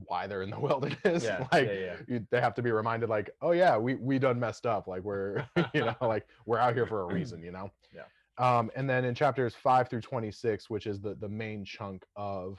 why 0.06 0.26
they're 0.28 0.42
in 0.42 0.50
the 0.50 0.60
wilderness. 0.70 1.24
Yeah, 1.24 1.48
like 1.52 1.68
yeah, 1.68 1.74
yeah. 1.74 1.96
you, 2.08 2.28
they 2.32 2.42
have 2.42 2.56
to 2.56 2.62
be 2.62 2.72
reminded 2.72 3.10
like 3.10 3.30
oh 3.42 3.52
yeah 3.52 3.78
we 3.78 3.96
we 3.96 4.18
done 4.20 4.40
messed 4.40 4.66
up 4.66 4.88
like 4.88 5.04
we're 5.04 5.46
you 5.74 5.82
know 5.82 5.96
like 6.02 6.28
we're 6.46 6.58
out 6.60 6.74
here 6.74 6.88
for 6.88 7.02
a 7.02 7.14
reason 7.14 7.42
you 7.44 7.52
know 7.52 7.70
Yeah. 7.94 8.04
um 8.38 8.72
and 8.76 8.90
then 8.90 9.06
in 9.06 9.14
chapters 9.14 9.54
5 9.54 9.90
through 9.90 10.02
26 10.02 10.70
which 10.70 10.88
is 10.88 11.00
the 11.00 11.14
the 11.16 11.30
main 11.30 11.64
chunk 11.64 12.04
of 12.16 12.58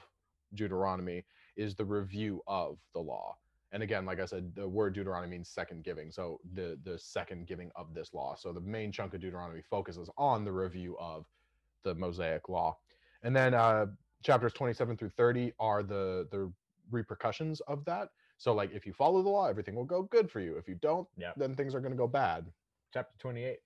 deuteronomy 0.53 1.25
is 1.57 1.75
the 1.75 1.83
review 1.83 2.41
of 2.47 2.77
the 2.93 2.99
law 3.01 3.35
and 3.75 3.83
again, 3.83 4.05
like 4.05 4.21
I 4.21 4.25
said, 4.25 4.55
the 4.55 4.65
word 4.67 4.93
Deuteronomy 4.93 5.31
means 5.35 5.49
second 5.49 5.83
giving. 5.83 6.09
So 6.09 6.39
the 6.53 6.79
the 6.85 6.97
second 6.97 7.45
giving 7.45 7.69
of 7.75 7.93
this 7.93 8.13
law. 8.13 8.33
So 8.33 8.53
the 8.53 8.61
main 8.61 8.89
chunk 8.89 9.13
of 9.13 9.19
Deuteronomy 9.19 9.61
focuses 9.69 10.09
on 10.17 10.45
the 10.45 10.51
review 10.51 10.95
of 10.97 11.25
the 11.83 11.93
Mosaic 11.93 12.47
law, 12.47 12.77
and 13.23 13.35
then 13.35 13.53
uh, 13.53 13.87
chapters 14.23 14.53
27 14.53 14.95
through 14.95 15.09
30 15.09 15.51
are 15.59 15.83
the 15.83 16.25
the 16.31 16.49
repercussions 16.89 17.59
of 17.67 17.83
that. 17.83 18.11
So 18.37 18.53
like 18.53 18.71
if 18.71 18.85
you 18.85 18.93
follow 18.93 19.21
the 19.21 19.27
law, 19.29 19.47
everything 19.49 19.75
will 19.75 19.83
go 19.83 20.03
good 20.03 20.31
for 20.31 20.39
you. 20.39 20.55
If 20.55 20.69
you 20.69 20.75
don't, 20.75 21.05
Yeah. 21.17 21.33
then 21.35 21.53
things 21.53 21.75
are 21.75 21.81
going 21.81 21.91
to 21.91 21.97
go 21.97 22.07
bad. 22.07 22.45
Chapter 22.93 23.13
28. 23.19 23.57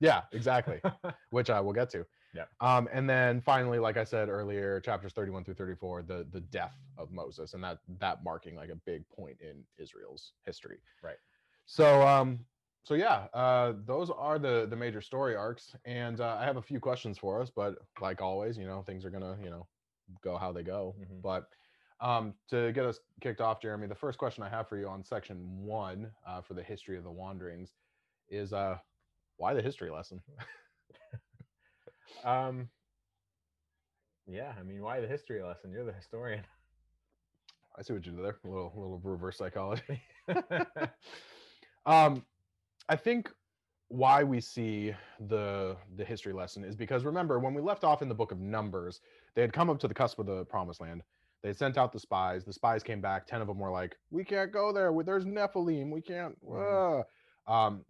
Yeah, 0.00 0.22
exactly. 0.32 0.80
which 1.30 1.50
I 1.50 1.58
will 1.60 1.72
get 1.72 1.90
to. 1.90 2.06
Yeah. 2.36 2.44
Um, 2.60 2.88
and 2.92 3.08
then 3.08 3.40
finally, 3.40 3.78
like 3.78 3.96
I 3.96 4.04
said 4.04 4.28
earlier, 4.28 4.80
chapters 4.80 5.12
31 5.12 5.44
through 5.44 5.54
34, 5.54 6.02
the 6.02 6.26
the 6.30 6.40
death 6.40 6.76
of 6.98 7.10
Moses, 7.10 7.54
and 7.54 7.64
that 7.64 7.78
that 7.98 8.22
marking 8.22 8.54
like 8.54 8.70
a 8.70 8.76
big 8.76 9.08
point 9.08 9.38
in 9.40 9.64
Israel's 9.78 10.32
history. 10.44 10.78
Right. 11.02 11.16
So 11.64 12.06
um, 12.06 12.40
so 12.84 12.94
yeah, 12.94 13.26
uh, 13.34 13.72
those 13.84 14.10
are 14.10 14.38
the 14.38 14.66
the 14.68 14.76
major 14.76 15.00
story 15.00 15.34
arcs, 15.34 15.74
and 15.84 16.20
uh, 16.20 16.36
I 16.38 16.44
have 16.44 16.56
a 16.56 16.62
few 16.62 16.78
questions 16.78 17.18
for 17.18 17.40
us, 17.40 17.50
but 17.50 17.76
like 18.00 18.20
always, 18.20 18.58
you 18.58 18.66
know, 18.66 18.82
things 18.82 19.04
are 19.04 19.10
gonna 19.10 19.36
you 19.42 19.50
know 19.50 19.66
go 20.22 20.36
how 20.36 20.52
they 20.52 20.62
go. 20.62 20.94
Mhm. 21.00 21.22
But 21.22 21.48
um, 22.00 22.34
to 22.48 22.72
get 22.72 22.84
us 22.84 23.00
kicked 23.20 23.40
off, 23.40 23.60
Jeremy, 23.60 23.86
the 23.86 23.94
first 23.94 24.18
question 24.18 24.44
I 24.44 24.50
have 24.50 24.68
for 24.68 24.76
you 24.76 24.86
on 24.86 25.02
section 25.02 25.64
one 25.64 26.12
uh, 26.26 26.42
for 26.42 26.54
the 26.54 26.62
history 26.62 26.98
of 26.98 27.04
the 27.04 27.10
wanderings 27.10 27.72
is 28.28 28.52
uh, 28.52 28.78
why 29.36 29.54
the 29.54 29.62
history 29.62 29.90
lesson? 29.90 30.20
um, 32.24 32.68
yeah, 34.26 34.52
I 34.58 34.62
mean, 34.62 34.82
why 34.82 35.00
the 35.00 35.06
history 35.06 35.42
lesson? 35.42 35.70
You're 35.72 35.84
the 35.84 35.92
historian. 35.92 36.42
I 37.78 37.82
see 37.82 37.92
what 37.92 38.06
you 38.06 38.12
did 38.12 38.24
there. 38.24 38.38
A 38.44 38.48
little 38.48 38.72
little 38.74 39.00
reverse 39.02 39.38
psychology. 39.38 40.02
um, 41.86 42.24
I 42.88 42.96
think 42.96 43.30
why 43.88 44.24
we 44.24 44.40
see 44.40 44.94
the 45.28 45.76
the 45.96 46.04
history 46.04 46.32
lesson 46.32 46.64
is 46.64 46.74
because 46.74 47.04
remember 47.04 47.38
when 47.38 47.54
we 47.54 47.62
left 47.62 47.84
off 47.84 48.02
in 48.02 48.08
the 48.08 48.14
book 48.14 48.32
of 48.32 48.40
Numbers, 48.40 49.00
they 49.34 49.42
had 49.42 49.52
come 49.52 49.70
up 49.70 49.78
to 49.80 49.88
the 49.88 49.94
cusp 49.94 50.18
of 50.18 50.26
the 50.26 50.44
promised 50.46 50.80
land. 50.80 51.02
They 51.42 51.50
had 51.50 51.58
sent 51.58 51.78
out 51.78 51.92
the 51.92 52.00
spies. 52.00 52.44
The 52.44 52.52
spies 52.52 52.82
came 52.82 53.00
back. 53.00 53.26
Ten 53.26 53.40
of 53.40 53.46
them 53.46 53.58
were 53.58 53.70
like, 53.70 53.96
"We 54.10 54.24
can't 54.24 54.50
go 54.50 54.72
there. 54.72 54.92
There's 55.04 55.26
Nephilim. 55.26 55.90
We 55.90 56.00
can't." 56.00 56.36
Mhm. 56.44 57.04
uh." 57.48 57.52
Um, 57.52 57.84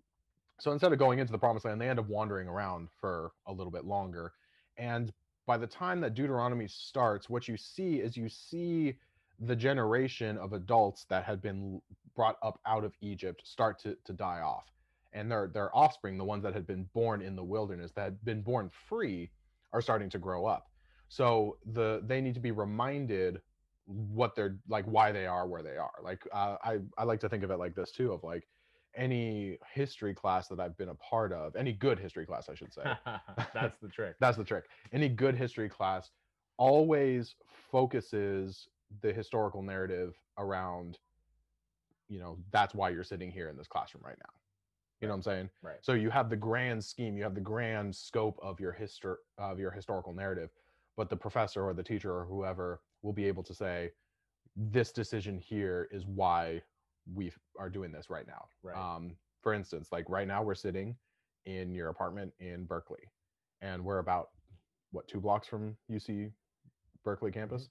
so 0.58 0.72
instead 0.72 0.92
of 0.92 0.98
going 0.98 1.18
into 1.18 1.32
the 1.32 1.38
promised 1.38 1.64
land, 1.64 1.80
they 1.80 1.88
end 1.88 1.98
up 1.98 2.08
wandering 2.08 2.48
around 2.48 2.88
for 3.00 3.32
a 3.46 3.52
little 3.52 3.70
bit 3.70 3.84
longer. 3.84 4.32
And 4.78 5.12
by 5.46 5.56
the 5.56 5.66
time 5.66 6.00
that 6.00 6.14
Deuteronomy 6.14 6.66
starts, 6.68 7.28
what 7.28 7.46
you 7.48 7.56
see 7.56 7.96
is 7.96 8.16
you 8.16 8.28
see 8.28 8.96
the 9.40 9.56
generation 9.56 10.38
of 10.38 10.54
adults 10.54 11.04
that 11.10 11.24
had 11.24 11.42
been 11.42 11.80
brought 12.14 12.36
up 12.42 12.58
out 12.66 12.84
of 12.84 12.94
Egypt 13.02 13.42
start 13.44 13.78
to, 13.80 13.96
to 14.04 14.12
die 14.12 14.40
off. 14.40 14.64
And 15.12 15.30
their 15.30 15.48
their 15.48 15.74
offspring, 15.74 16.18
the 16.18 16.24
ones 16.24 16.42
that 16.42 16.52
had 16.52 16.66
been 16.66 16.88
born 16.94 17.22
in 17.22 17.36
the 17.36 17.44
wilderness, 17.44 17.92
that 17.92 18.02
had 18.02 18.24
been 18.24 18.42
born 18.42 18.70
free, 18.88 19.30
are 19.72 19.80
starting 19.80 20.10
to 20.10 20.18
grow 20.18 20.46
up. 20.46 20.66
So 21.08 21.58
the 21.72 22.02
they 22.04 22.20
need 22.20 22.34
to 22.34 22.40
be 22.40 22.50
reminded 22.50 23.40
what 23.86 24.34
they're 24.34 24.58
like, 24.68 24.84
why 24.84 25.12
they 25.12 25.26
are 25.26 25.46
where 25.46 25.62
they 25.62 25.76
are. 25.76 25.92
Like 26.02 26.22
uh, 26.32 26.56
I 26.62 26.78
I 26.98 27.04
like 27.04 27.20
to 27.20 27.28
think 27.28 27.44
of 27.44 27.50
it 27.50 27.58
like 27.58 27.74
this 27.74 27.92
too, 27.92 28.12
of 28.12 28.24
like 28.24 28.46
any 28.96 29.58
history 29.72 30.14
class 30.14 30.48
that 30.48 30.60
I've 30.60 30.76
been 30.76 30.88
a 30.88 30.94
part 30.94 31.32
of, 31.32 31.54
any 31.56 31.72
good 31.72 31.98
history 31.98 32.26
class, 32.26 32.48
I 32.48 32.54
should 32.54 32.72
say. 32.72 32.82
That's 33.54 33.78
the 33.80 33.88
trick. 33.88 34.16
That's 34.20 34.36
the 34.36 34.44
trick. 34.44 34.64
Any 34.92 35.08
good 35.08 35.36
history 35.36 35.68
class 35.68 36.10
always 36.56 37.34
focuses 37.70 38.68
the 39.02 39.12
historical 39.12 39.62
narrative 39.62 40.14
around, 40.38 40.98
you 42.08 42.18
know, 42.18 42.38
that's 42.50 42.74
why 42.74 42.88
you're 42.88 43.04
sitting 43.04 43.30
here 43.30 43.48
in 43.48 43.56
this 43.56 43.66
classroom 43.66 44.02
right 44.04 44.16
now. 44.18 44.32
You 45.00 45.08
know 45.08 45.12
what 45.12 45.18
I'm 45.18 45.22
saying? 45.22 45.50
Right. 45.62 45.76
So 45.82 45.92
you 45.92 46.08
have 46.10 46.30
the 46.30 46.36
grand 46.36 46.82
scheme, 46.82 47.16
you 47.16 47.22
have 47.24 47.34
the 47.34 47.40
grand 47.40 47.94
scope 47.94 48.38
of 48.42 48.58
your 48.60 48.72
history 48.72 49.16
of 49.36 49.58
your 49.58 49.70
historical 49.70 50.14
narrative, 50.14 50.50
but 50.96 51.10
the 51.10 51.16
professor 51.16 51.64
or 51.64 51.74
the 51.74 51.82
teacher 51.82 52.12
or 52.14 52.24
whoever 52.24 52.80
will 53.02 53.12
be 53.12 53.26
able 53.26 53.42
to 53.42 53.54
say, 53.54 53.90
this 54.56 54.92
decision 54.92 55.38
here 55.38 55.88
is 55.90 56.06
why 56.06 56.62
we 57.14 57.32
are 57.58 57.70
doing 57.70 57.92
this 57.92 58.10
right 58.10 58.26
now. 58.26 58.46
Right. 58.62 58.76
Um, 58.76 59.16
for 59.42 59.54
instance, 59.54 59.88
like 59.92 60.08
right 60.08 60.26
now 60.26 60.42
we're 60.42 60.54
sitting 60.54 60.96
in 61.44 61.74
your 61.74 61.88
apartment 61.88 62.32
in 62.40 62.64
Berkeley, 62.64 63.10
and 63.60 63.84
we're 63.84 63.98
about 63.98 64.30
what 64.90 65.06
two 65.08 65.20
blocks 65.20 65.46
from 65.46 65.76
UC 65.90 66.32
Berkeley 67.04 67.30
campus. 67.30 67.68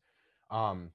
Um, 0.49 0.91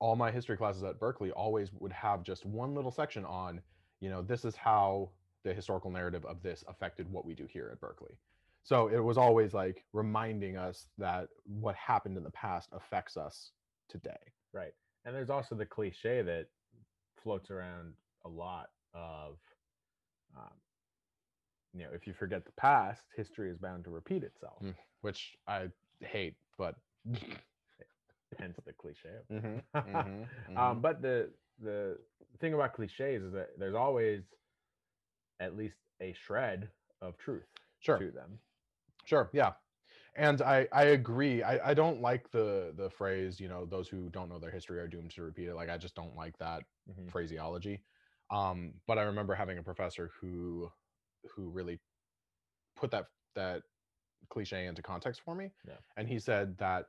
all 0.00 0.16
my 0.16 0.30
history 0.30 0.56
classes 0.56 0.82
at 0.82 0.98
Berkeley 0.98 1.30
always 1.32 1.70
would 1.72 1.92
have 1.92 2.22
just 2.22 2.44
one 2.44 2.74
little 2.74 2.90
section 2.90 3.24
on, 3.24 3.60
you 4.00 4.10
know, 4.10 4.22
this 4.22 4.44
is 4.44 4.56
how 4.56 5.10
the 5.44 5.54
historical 5.54 5.90
narrative 5.90 6.24
of 6.24 6.42
this 6.42 6.64
affected 6.68 7.10
what 7.10 7.24
we 7.24 7.34
do 7.34 7.46
here 7.46 7.70
at 7.72 7.80
Berkeley. 7.80 8.18
So 8.62 8.88
it 8.88 8.98
was 8.98 9.18
always 9.18 9.52
like 9.52 9.84
reminding 9.92 10.56
us 10.56 10.88
that 10.98 11.28
what 11.44 11.74
happened 11.76 12.16
in 12.16 12.24
the 12.24 12.30
past 12.30 12.70
affects 12.72 13.16
us 13.16 13.52
today. 13.88 14.12
Right. 14.52 14.72
And 15.04 15.14
there's 15.14 15.30
also 15.30 15.54
the 15.54 15.66
cliche 15.66 16.22
that 16.22 16.46
floats 17.24 17.50
around 17.50 17.94
a 18.24 18.28
lot 18.28 18.68
of, 18.94 19.36
um, 20.36 20.52
you 21.72 21.80
know, 21.80 21.88
if 21.92 22.06
you 22.06 22.12
forget 22.12 22.44
the 22.44 22.52
past, 22.52 23.02
history 23.16 23.50
is 23.50 23.58
bound 23.58 23.84
to 23.84 23.90
repeat 23.90 24.22
itself. 24.22 24.62
Mm. 24.62 24.74
Which 25.00 25.36
I 25.48 25.68
hate, 26.00 26.36
but 26.56 26.76
Hence 28.38 28.58
the 28.64 28.72
cliche. 28.72 29.10
Mhm, 29.30 29.62
um, 29.74 29.84
mhm, 29.84 30.28
mhm. 30.50 30.82
but 30.82 31.02
the 31.02 31.30
the 31.62 31.98
thing 32.40 32.54
about 32.54 32.74
cliches 32.74 33.22
is 33.22 33.32
that 33.32 33.50
there's 33.58 33.74
always 33.74 34.22
at 35.40 35.56
least 35.56 35.76
a 36.00 36.12
shred 36.26 36.68
of 37.00 37.16
truth 37.18 37.44
sure. 37.80 37.98
to 37.98 38.10
them. 38.10 38.38
Sure. 39.04 39.30
Yeah. 39.32 39.52
And 40.16 40.42
I 40.42 40.66
I 40.72 40.84
agree. 40.84 41.42
I 41.42 41.70
I 41.70 41.74
don't 41.74 42.00
like 42.00 42.30
the 42.30 42.72
the 42.76 42.90
phrase, 42.90 43.40
you 43.40 43.48
know, 43.48 43.66
those 43.66 43.88
who 43.88 44.08
don't 44.10 44.28
know 44.28 44.38
their 44.38 44.50
history 44.50 44.78
are 44.78 44.88
doomed 44.88 45.10
to 45.12 45.22
repeat 45.22 45.48
it. 45.48 45.54
Like 45.54 45.70
I 45.70 45.76
just 45.76 45.94
don't 45.94 46.16
like 46.16 46.36
that 46.38 46.62
Mhm. 46.88 47.10
phraseology. 47.10 47.84
Um 48.30 48.80
but 48.86 48.98
I 48.98 49.02
remember 49.04 49.34
having 49.34 49.58
a 49.58 49.62
professor 49.62 50.08
who 50.20 50.70
who 51.30 51.50
really 51.50 51.80
put 52.76 52.90
that 52.90 53.06
that 53.34 53.64
cliche 54.30 54.66
into 54.66 54.82
context 54.82 55.20
for 55.22 55.34
me. 55.34 55.52
Yeah. 55.66 55.78
And 55.96 56.08
he 56.08 56.18
said 56.18 56.56
that 56.58 56.86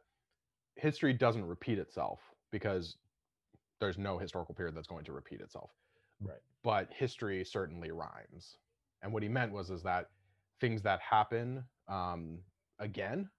history 0.76 1.14
doesn't 1.14 1.46
repeat 1.46 1.80
itself 1.80 2.34
because 2.52 2.98
there's 3.80 3.98
no 3.98 4.18
historical 4.18 4.56
period 4.56 4.76
that's 4.76 4.88
going 4.88 5.06
to 5.06 5.14
repeat 5.14 5.42
itself. 5.42 5.72
Right. 6.20 6.42
But 6.64 6.94
history 6.94 7.44
certainly 7.46 7.92
rhymes. 7.92 8.58
And 9.02 9.14
what 9.14 9.24
he 9.24 9.30
meant 9.30 9.52
was 9.52 9.70
is 9.70 9.84
that 9.84 10.12
things 10.60 10.82
that 10.84 11.02
happen 11.02 11.66
um, 11.88 12.44
again 12.80 13.30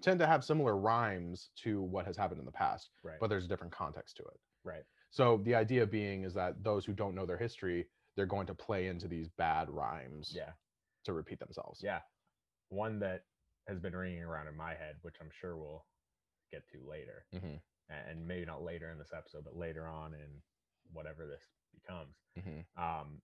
tend 0.00 0.18
to 0.20 0.26
have 0.26 0.44
similar 0.44 0.76
rhymes 0.76 1.50
to 1.56 1.82
what 1.82 2.06
has 2.06 2.16
happened 2.16 2.38
in 2.40 2.46
the 2.46 2.52
past, 2.52 2.90
Right. 3.02 3.18
but 3.20 3.28
there's 3.28 3.44
a 3.44 3.48
different 3.48 3.72
context 3.72 4.16
to 4.18 4.22
it. 4.24 4.40
right. 4.64 4.84
So 5.14 5.40
the 5.44 5.54
idea 5.54 5.86
being 5.86 6.24
is 6.24 6.34
that 6.34 6.64
those 6.64 6.84
who 6.84 6.92
don't 6.92 7.14
know 7.14 7.24
their 7.24 7.38
history, 7.38 7.86
they're 8.16 8.26
going 8.26 8.48
to 8.48 8.54
play 8.54 8.88
into 8.88 9.06
these 9.06 9.28
bad 9.28 9.70
rhymes 9.70 10.32
Yeah. 10.34 10.50
to 11.04 11.12
repeat 11.12 11.38
themselves. 11.38 11.80
Yeah. 11.84 12.00
One 12.70 12.98
that 12.98 13.24
has 13.68 13.78
been 13.78 13.94
ringing 13.94 14.24
around 14.24 14.48
in 14.48 14.56
my 14.56 14.74
head, 14.74 14.96
which 15.02 15.14
I'm 15.20 15.30
sure 15.30 15.56
we'll 15.56 15.86
get 16.50 16.66
to 16.72 16.84
later. 16.84 17.26
hmm 17.30 17.58
And 17.88 18.26
maybe 18.26 18.44
not 18.44 18.64
later 18.64 18.90
in 18.90 18.98
this 18.98 19.12
episode, 19.16 19.44
but 19.44 19.54
later 19.54 19.86
on 19.86 20.14
in 20.14 20.42
whatever 20.92 21.26
this 21.28 21.44
becomes. 21.72 22.16
hmm 22.36 22.62
um, 22.76 23.22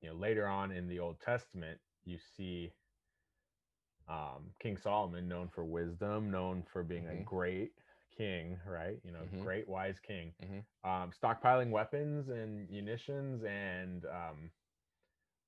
you 0.00 0.08
know, 0.08 0.16
later 0.16 0.48
on 0.48 0.72
in 0.72 0.88
the 0.88 0.98
Old 0.98 1.20
Testament, 1.20 1.80
you 2.04 2.18
see 2.18 2.72
um, 4.08 4.52
King 4.60 4.76
Solomon, 4.76 5.28
known 5.28 5.48
for 5.48 5.64
wisdom, 5.64 6.28
known 6.32 6.64
for 6.72 6.82
being 6.82 7.06
a 7.06 7.12
Mhm. 7.12 7.24
great 7.24 7.72
king, 8.16 8.58
right? 8.66 8.98
You 9.04 9.12
know, 9.12 9.22
Mhm. 9.24 9.42
great 9.42 9.68
wise 9.68 9.98
king, 10.00 10.34
Mhm. 10.42 10.64
um, 10.84 11.12
stockpiling 11.12 11.70
weapons 11.70 12.28
and 12.28 12.68
munitions 12.70 13.42
and 13.44 14.04
um, 14.06 14.50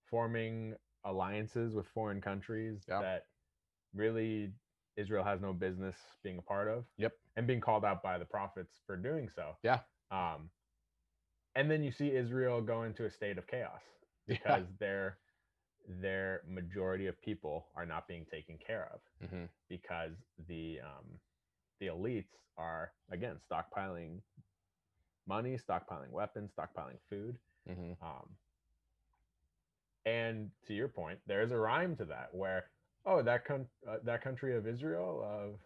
forming 0.07 0.77
alliances 1.05 1.75
with 1.75 1.87
foreign 1.89 2.21
countries 2.21 2.85
Yeah. 2.89 3.01
that 3.01 3.27
really 3.93 4.53
Israel 4.97 5.25
has 5.25 5.41
no 5.41 5.53
business 5.53 5.97
being 6.23 6.39
a 6.39 6.43
part 6.43 6.69
of. 6.69 6.87
Yep. 6.97 7.13
And 7.37 7.47
being 7.47 7.61
called 7.61 7.85
out 7.85 8.03
by 8.03 8.19
the 8.19 8.25
prophets 8.25 8.79
for 8.87 8.97
doing 8.97 9.29
so. 9.29 9.57
Yeah. 9.63 9.83
Um, 10.11 10.51
and 11.57 11.71
then 11.71 11.83
you 11.83 11.93
see 11.93 12.15
Israel 12.15 12.61
go 12.63 12.85
into 12.85 13.05
a 13.05 13.11
state 13.11 13.39
of 13.39 13.47
chaos 13.47 13.83
Yeah. 14.27 14.37
because 14.39 14.67
their 14.79 15.19
their 15.87 16.43
majority 16.47 17.09
of 17.09 17.21
people 17.21 17.71
are 17.75 17.85
not 17.85 18.09
being 18.09 18.25
taken 18.25 18.57
care 18.57 18.87
of 18.91 19.29
hmm 19.29 19.45
because 19.69 20.17
the 20.49 20.81
um, 20.81 21.21
the 21.81 21.87
elites 21.87 22.37
are 22.57 22.93
again 23.11 23.37
stockpiling 23.51 24.21
money, 25.27 25.57
stockpiling 25.59 26.11
weapons, 26.11 26.53
stockpiling 26.55 26.99
food. 27.09 27.39
hmm 27.67 27.93
Um, 28.01 28.37
and 30.05 30.51
to 30.67 30.75
your 30.75 30.89
point, 30.89 31.21
there's 31.27 31.53
a 31.53 31.59
rhyme 31.59 31.97
to 31.97 32.05
that 32.07 32.35
where 32.35 32.65
oh 33.07 33.23
that 33.23 33.45
con- 33.45 33.69
uh, 33.89 33.99
that 34.05 34.23
country 34.23 34.57
of 34.57 34.67
Israel 34.67 35.23
of 35.23 35.61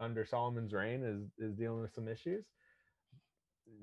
under 0.00 0.24
Solomon's 0.24 0.72
reign 0.72 1.02
is 1.04 1.30
is 1.38 1.56
dealing 1.56 1.80
with 1.82 1.92
some 1.94 2.08
issues. 2.08 2.46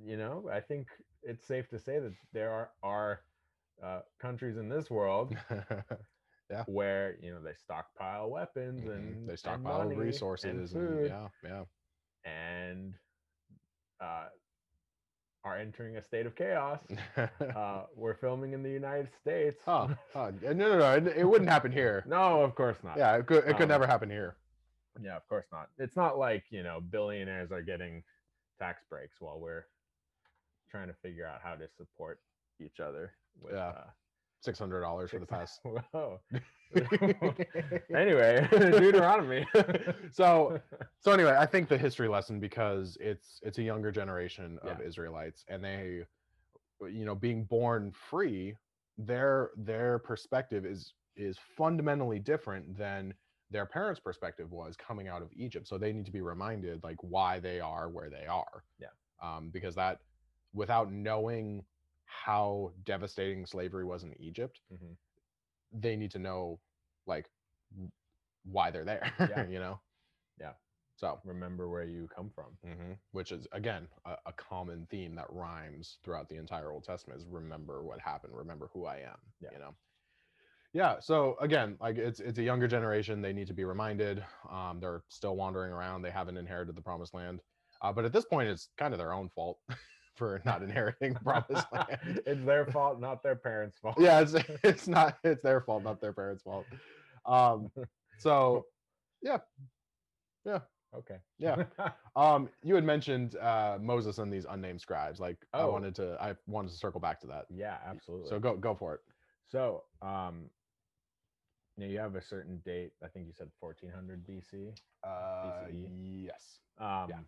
you 0.03 0.17
know, 0.17 0.49
I 0.51 0.59
think 0.61 0.87
it's 1.23 1.45
safe 1.45 1.69
to 1.69 1.79
say 1.79 1.99
that 1.99 2.13
there 2.33 2.51
are 2.51 2.71
are 2.83 3.21
uh, 3.83 4.01
countries 4.19 4.57
in 4.57 4.69
this 4.69 4.89
world 4.89 5.35
where 6.67 7.15
you 7.21 7.31
know 7.33 7.41
they 7.43 7.53
stockpile 7.55 8.29
weapons 8.29 8.83
Mhm. 8.83 8.91
and 8.95 9.27
they 9.27 9.31
and 9.31 9.39
stockpile 9.39 9.81
and 9.81 9.97
resources 9.99 10.73
and, 10.73 10.89
food 10.89 11.07
yeah, 11.09 11.27
yeah. 11.43 11.63
and 12.25 12.93
uh, 13.99 14.27
are 15.43 15.57
entering 15.57 15.97
a 15.97 16.01
state 16.03 16.25
of 16.25 16.35
chaos. 16.35 16.79
Uh, 17.39 17.83
we're 17.95 18.15
filming 18.15 18.53
in 18.53 18.61
the 18.63 18.69
United 18.69 19.09
States. 19.21 19.61
oh, 19.67 19.89
oh, 20.15 20.31
no, 20.41 20.53
no, 20.53 20.77
no, 20.77 20.93
it, 20.95 21.07
it 21.17 21.23
wouldn't 21.23 21.49
happen 21.49 21.71
here. 21.71 22.03
no, 22.07 22.41
of 22.41 22.53
course 22.55 22.77
not. 22.83 22.97
Yeah, 22.97 23.15
it 23.17 23.25
could, 23.25 23.43
it 23.45 23.53
could 23.53 23.63
Um, 23.63 23.69
never 23.69 23.87
happen 23.87 24.09
here. 24.09 24.35
Yeah, 25.01 25.15
of 25.15 25.27
course 25.27 25.45
not. 25.51 25.69
It's 25.77 25.95
not 25.95 26.17
like, 26.17 26.43
you 26.49 26.63
know, 26.63 26.79
billionaires 26.81 27.51
are 27.51 27.61
getting 27.61 28.03
tax 28.59 28.83
breaks 28.89 29.17
while 29.19 29.39
we're 29.39 29.65
trying 30.69 30.87
to 30.87 30.93
figure 30.95 31.25
out 31.25 31.39
how 31.43 31.55
to 31.55 31.67
support 31.77 32.19
each 32.59 32.79
other 32.79 33.13
with 33.39 33.53
Yeah. 33.53 33.67
uh 33.69 33.83
Six 34.41 34.59
hundred 34.59 34.81
dollars 34.81 35.11
for 35.11 35.19
the 35.19 35.25
past. 35.25 35.59
Whoa. 35.63 36.19
anyway, 37.95 38.47
Deuteronomy. 38.51 39.47
so 40.11 40.59
so 40.99 41.11
anyway, 41.11 41.35
I 41.37 41.45
think 41.45 41.69
the 41.69 41.77
history 41.77 42.07
lesson 42.07 42.39
because 42.39 42.97
it's 42.99 43.39
it's 43.43 43.57
a 43.57 43.63
younger 43.63 43.91
generation 43.91 44.59
of 44.61 44.79
Yeah. 44.79 44.85
Israelites 44.85 45.43
and 45.47 45.63
they 45.63 46.03
you 46.81 47.05
know 47.05 47.15
being 47.15 47.45
born 47.45 47.91
free, 47.91 48.55
their 48.97 49.51
their 49.57 49.99
perspective 49.99 50.65
is 50.65 50.93
is 51.15 51.37
fundamentally 51.57 52.19
different 52.19 52.77
than 52.77 53.13
their 53.49 53.65
parents' 53.65 53.99
perspective 53.99 54.51
was 54.51 54.75
coming 54.75 55.07
out 55.07 55.21
of 55.21 55.29
Egypt. 55.33 55.67
So 55.67 55.77
they 55.77 55.93
need 55.93 56.05
to 56.05 56.11
be 56.11 56.21
reminded 56.21 56.83
like 56.83 56.97
why 57.01 57.39
they 57.39 57.59
are 57.59 57.89
where 57.89 58.09
they 58.09 58.25
are. 58.27 58.63
Yeah. 58.79 58.87
Um, 59.23 59.49
because 59.49 59.73
that 59.75 60.01
without 60.53 60.91
knowing 60.91 61.63
how 62.07 62.73
devastating 62.83 63.45
slavery 63.45 63.85
was 63.85 64.03
in 64.03 64.13
Egypt, 64.19 64.61
Mhm. 64.71 64.97
they 65.71 65.95
need 65.95 66.11
to 66.11 66.19
know 66.19 66.59
like 67.05 67.29
why 68.43 68.71
they're 68.71 68.85
there 68.85 69.13
Yeah. 69.19 69.45
you 69.49 69.59
know 69.59 69.79
Yeah. 70.39 70.53
so 70.95 71.19
Remember 71.25 71.67
where 71.69 71.83
you 71.83 72.07
come 72.07 72.29
from. 72.29 72.57
mhm, 72.65 72.97
which 73.11 73.31
is 73.31 73.47
again 73.51 73.87
a, 74.05 74.15
a 74.25 74.33
common 74.33 74.85
theme 74.87 75.15
that 75.15 75.31
rhymes 75.31 75.99
throughout 76.03 76.29
the 76.29 76.37
entire 76.37 76.71
old 76.71 76.83
testament 76.83 77.19
is 77.19 77.27
remember 77.27 77.83
what 77.83 77.99
happened 77.99 78.33
remember 78.35 78.69
who 78.73 78.85
i 78.85 78.97
am 78.97 79.17
Yeah. 79.41 79.49
you 79.51 79.59
know 79.59 79.75
yeah 80.73 80.99
so 80.99 81.35
again 81.41 81.77
like 81.79 81.97
it's 81.97 82.19
it's 82.19 82.39
a 82.39 82.43
younger 82.43 82.67
generation 82.67 83.21
they 83.21 83.33
need 83.33 83.47
to 83.47 83.53
be 83.53 83.63
reminded 83.65 84.23
um 84.49 84.79
they're 84.79 85.03
still 85.09 85.35
wandering 85.35 85.71
around 85.71 86.01
they 86.01 86.11
haven't 86.11 86.37
inherited 86.37 86.75
the 86.75 86.81
promised 86.81 87.13
land 87.13 87.41
uh, 87.81 87.91
but 87.93 88.05
at 88.05 88.13
this 88.13 88.25
point 88.25 88.49
it's 88.49 88.69
kind 88.77 88.93
of 88.93 88.97
their 88.97 89.13
own 89.13 89.29
fault 89.29 89.59
for 90.17 90.41
not 90.45 90.61
inheriting 90.63 91.13
promised 91.15 91.67
land 91.71 92.21
it's 92.25 92.43
their 92.45 92.65
fault, 92.65 92.99
not 92.99 93.23
their 93.23 93.35
parents' 93.35 93.77
fault. 93.81 93.99
yeah 93.99 94.19
it's 94.21 94.33
it's 94.63 94.87
not 94.87 95.17
it's 95.23 95.41
their 95.43 95.61
fault 95.61 95.83
not 95.83 96.01
their 96.01 96.13
parents 96.13 96.43
fault 96.43 96.67
um 97.25 97.69
so 98.17 98.65
yeah, 99.21 99.37
yeah, 100.45 100.59
Okay. 100.95 101.17
Yeah. 101.39 101.65
um 102.15 102.49
you 102.63 102.75
had 102.75 102.83
mentioned 102.83 103.35
uh 103.37 103.77
moses 103.81 104.17
and 104.17 104.31
these 104.31 104.45
unnamed 104.49 104.81
scribes 104.81 105.19
like 105.19 105.37
i 105.53 105.61
Oh. 105.63 105.71
wanted 105.71 105.93
to 105.95 106.17
i 106.21 106.35
wanted 106.47 106.71
to 106.71 106.77
circle 106.77 106.99
back 106.99 107.19
to 107.21 107.27
that 107.27 107.45
yeah, 107.49 107.77
absolutely. 107.85 108.29
so 108.29 108.39
go 108.39 108.55
go 108.55 108.73
for 108.75 108.95
it 108.95 109.01
So, 109.49 109.83
um, 110.01 110.49
you, 111.77 111.85
know, 111.85 111.91
you 111.91 111.99
have 111.99 112.15
a 112.15 112.21
certain 112.21 112.57
date. 112.65 112.91
I 113.03 113.07
think 113.07 113.27
you 113.27 113.33
said 113.33 113.49
1400 113.59 114.25
BC. 114.27 114.73
uh 115.03 115.67
BCE. 115.67 116.25
yes 116.25 116.59
Um, 116.79 117.09
yeah. 117.09 117.19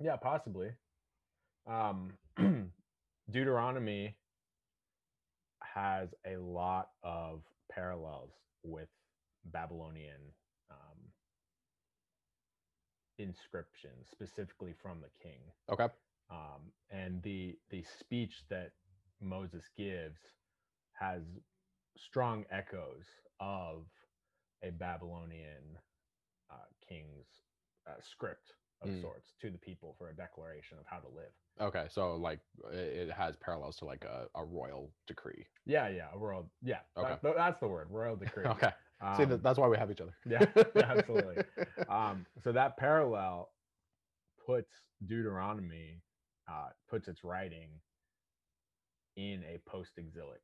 yeah. 0.00 0.16
possibly. 0.16 0.70
Um, 1.68 2.12
Deuteronomy 3.30 4.16
has 5.62 6.08
a 6.26 6.36
lot 6.38 6.88
of 7.02 7.42
parallels 7.70 8.30
with 8.64 8.88
Babylonian 9.44 10.20
um, 10.70 10.98
inscriptions, 13.18 14.06
specifically 14.10 14.74
from 14.82 15.00
the 15.00 15.10
king. 15.22 15.40
okay 15.70 15.88
um, 16.30 16.72
and 16.90 17.22
the 17.22 17.56
the 17.70 17.84
speech 17.98 18.42
that 18.50 18.72
Moses 19.20 19.64
gives 19.76 20.20
has 20.92 21.22
strong 21.96 22.44
echoes 22.50 23.06
of 23.40 23.86
a 24.62 24.70
Babylonian 24.70 25.78
uh, 26.50 26.68
king's 26.88 27.26
uh, 27.88 27.94
script 28.00 28.52
of 28.82 28.88
Mm. 28.90 29.00
sorts 29.00 29.32
to 29.40 29.50
the 29.50 29.58
people 29.58 29.94
for 29.98 30.10
a 30.10 30.14
declaration 30.16 30.78
of 30.78 30.86
how 30.86 30.98
to 31.00 31.08
live. 31.08 31.32
okay 31.60 31.86
so 31.90 32.14
like 32.16 32.40
it, 32.72 33.10
has 33.10 33.36
parallels 33.36 33.76
to 33.76 33.84
like 33.84 34.04
a, 34.04 34.28
a 34.36 34.44
royal 34.44 34.92
decree 35.06 35.44
Yeah, 35.66 35.88
yeah, 35.88 36.08
a 36.12 36.18
world. 36.18 36.48
Yeah, 36.62 36.80
Okay. 36.96 37.16
that- 37.22 37.36
that's 37.36 37.58
the 37.60 37.68
word, 37.68 37.90
royal 37.90 38.16
decree. 38.16 38.44
okay 38.56 38.72
see 39.16 39.22
Um, 39.24 39.28
that, 39.30 39.42
that's 39.42 39.58
why 39.58 39.68
we 39.68 39.76
have 39.76 39.90
each 39.90 40.00
other 40.00 40.16
yeah, 40.26 40.44
yeah, 40.76 40.92
absolutely. 40.96 41.42
um, 41.88 42.26
so 42.42 42.52
that 42.52 42.76
parallel 42.76 43.50
puts 44.46 44.72
Deuteronomy 45.06 46.00
uh, 46.50 46.70
puts 46.88 47.08
its 47.08 47.22
writing 47.24 47.70
in 49.16 49.42
a 49.44 49.58
post-exilic, 49.68 50.40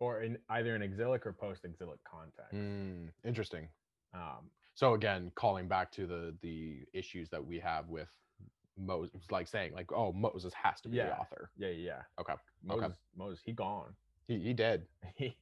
or 0.00 0.22
in 0.22 0.38
either 0.50 0.74
an 0.74 0.82
exilic 0.82 1.26
or 1.26 1.32
post-exilic 1.32 1.98
context. 2.04 2.54
Mm, 2.54 3.08
interesting 3.24 3.68
Um, 4.14 4.50
so 4.76 4.94
again 4.94 5.32
calling 5.34 5.66
back 5.66 5.90
to 5.90 6.06
the 6.06 6.32
the 6.42 6.86
issues 6.92 7.28
that 7.30 7.44
we 7.44 7.58
have 7.58 7.88
with 7.88 8.08
moses 8.78 9.22
like 9.30 9.48
saying 9.48 9.72
like 9.74 9.90
oh 9.92 10.12
moses 10.12 10.52
has 10.54 10.80
to 10.80 10.88
be 10.88 10.98
the 10.98 11.16
author 11.18 11.50
yeah, 11.56 11.70
yeah. 11.70 12.02
okay 12.20 12.34
Moses, 12.62 12.96
Moses, 13.16 13.40
he 13.44 13.52
gone. 13.52 13.94
he, 14.28 14.38
he 14.38 14.52
did 14.52 14.86
He, 15.16 15.36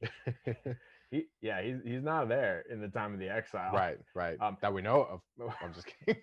he, 1.11 1.25
yeah, 1.41 1.61
he's 1.61 1.77
he's 1.83 2.01
not 2.03 2.27
there 2.29 2.63
in 2.71 2.81
the 2.81 2.87
time 2.87 3.13
of 3.13 3.19
the 3.19 3.29
exile. 3.29 3.73
right 3.73 3.97
right 4.15 4.37
Um, 4.41 4.57
that 4.61 4.73
we 4.73 4.81
know 4.81 5.03
of 5.03 5.21
i'm 5.61 5.73
just 5.73 5.87
kidding 6.05 6.21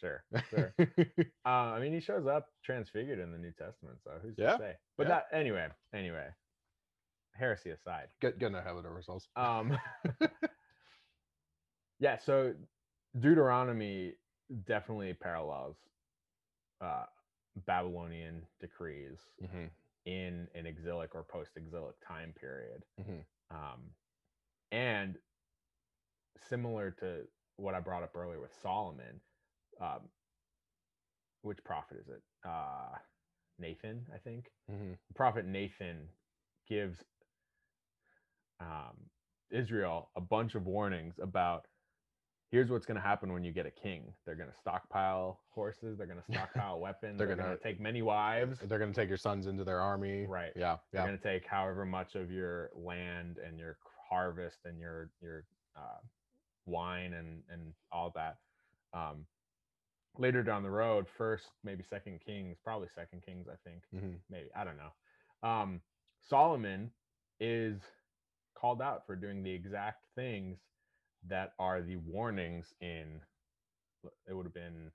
Sure, 0.00 0.24
sure. 0.50 0.74
Uh, 1.46 1.48
I 1.48 1.78
mean, 1.78 1.92
he 1.92 2.00
shows 2.00 2.26
up 2.26 2.48
transfigured 2.64 3.20
in 3.20 3.30
the 3.30 3.38
New 3.38 3.52
Testament, 3.52 3.98
so 4.02 4.10
who's 4.20 4.34
Yeah, 4.36 4.54
to 4.54 4.58
say? 4.58 4.72
But 4.98 5.04
yeah. 5.06 5.08
that 5.10 5.26
anyway, 5.32 5.68
anyway. 5.94 6.26
Heresy 7.36 7.70
aside, 7.70 8.08
Get 8.20 8.36
getting 8.40 8.56
ahead 8.56 8.74
of 8.74 8.84
ourselves. 8.84 9.28
um, 9.36 9.78
yeah. 12.02 12.18
So 12.18 12.54
Deuteronomy 13.18 14.14
definitely 14.66 15.14
parallels 15.14 15.76
uh, 16.80 17.06
Babylonian 17.66 18.42
decrees 18.60 19.20
Mhm, 19.42 19.70
in 20.06 20.48
an 20.54 20.66
exilic 20.66 21.14
or 21.14 21.22
post-exilic 21.22 21.94
time 22.06 22.34
period, 22.34 22.84
mhm. 23.00 23.24
um, 23.52 23.94
and 24.72 25.16
similar 26.36 26.90
to 26.90 27.28
what 27.56 27.74
I 27.74 27.80
brought 27.80 28.02
up 28.02 28.16
earlier 28.16 28.40
with 28.40 28.52
Solomon. 28.62 29.20
Um, 29.80 30.10
which 31.42 31.62
prophet 31.64 31.98
is 32.00 32.08
it? 32.08 32.22
Uh, 32.44 32.96
Nathan, 33.58 34.06
I 34.14 34.18
think. 34.18 34.50
Mhm. 34.70 34.98
Prophet 35.14 35.46
Nathan 35.46 36.08
gives 36.68 37.04
um, 38.60 39.10
Israel 39.50 40.10
a 40.16 40.20
bunch 40.20 40.54
of 40.54 40.66
warnings 40.66 41.18
about 41.18 41.66
here's 42.52 42.70
what's 42.70 42.86
going 42.86 42.96
to 42.96 43.02
happen 43.02 43.32
when 43.32 43.42
you 43.42 43.50
get 43.50 43.64
a 43.66 43.70
king. 43.70 44.12
They're 44.24 44.36
going 44.36 44.50
to 44.50 44.54
stockpile 44.60 45.40
horses. 45.50 45.98
They're 45.98 46.06
going 46.06 46.20
to 46.26 46.32
stockpile 46.32 46.78
weapons. 46.78 47.18
They're 47.18 47.26
They're, 47.26 47.34
going 47.36 47.48
gonna- 47.48 47.58
take 47.60 47.80
many 47.80 48.02
wives. 48.02 48.60
They're 48.68 48.78
gonna 48.78 48.92
take 48.92 49.08
your 49.08 49.18
sons 49.18 49.46
into 49.46 49.64
their 49.64 49.80
army. 49.80 50.26
Right. 50.26 50.52
Yeah. 50.54 50.76
They're 50.92 51.00
Yeah. 51.00 51.06
going 51.08 51.18
to 51.18 51.24
take 51.24 51.46
however 51.46 51.84
much 51.84 52.14
of 52.14 52.30
your 52.30 52.70
land 52.76 53.38
and 53.44 53.58
your 53.58 53.78
harvest 54.08 54.58
and 54.66 54.78
your 54.78 55.10
your 55.20 55.44
uh, 55.74 55.98
wine 56.66 57.14
and 57.14 57.42
and 57.50 57.72
all 57.90 58.12
that. 58.14 58.36
Um, 58.92 59.24
later 60.18 60.42
down 60.42 60.62
the 60.62 60.70
road, 60.70 61.06
first 61.16 61.46
maybe 61.64 61.82
second 61.82 62.20
Kings, 62.20 62.58
probably 62.62 62.88
second 62.94 63.22
Kings, 63.24 63.46
I 63.48 63.56
think 63.68 63.82
Mhm. 63.94 64.18
maybe 64.28 64.50
I 64.54 64.62
don't 64.64 64.76
know. 64.76 65.48
Um, 65.48 65.80
Solomon 66.20 66.90
is 67.40 67.80
called 68.54 68.82
out 68.82 69.06
for 69.06 69.16
doing 69.16 69.42
the 69.42 69.50
exact 69.50 70.04
things 70.14 70.58
that 71.28 71.54
are 71.58 71.82
the 71.82 71.96
warnings 71.96 72.74
in 72.80 73.20
it 74.28 74.34
would 74.34 74.46
have 74.46 74.54
been 74.54 74.90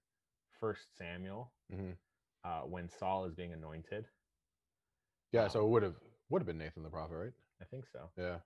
First 0.60 0.98
Samuel 0.98 1.54
Mhm. 1.72 1.98
uh, 2.44 2.62
when 2.62 2.90
Saul 2.90 3.26
is 3.26 3.34
being 3.36 3.54
anointed. 3.54 4.06
Yeah. 5.32 5.44
Um, 5.46 5.50
So 5.50 5.66
it 5.66 5.70
would 5.70 5.84
have 5.84 5.96
would 6.30 6.42
have 6.42 6.48
been 6.48 6.58
Nathan 6.58 6.84
the 6.84 6.90
prophet, 6.90 7.16
right? 7.16 7.34
I 7.62 7.66
think 7.66 7.86
so. 7.88 8.12
Yeah. 8.18 8.40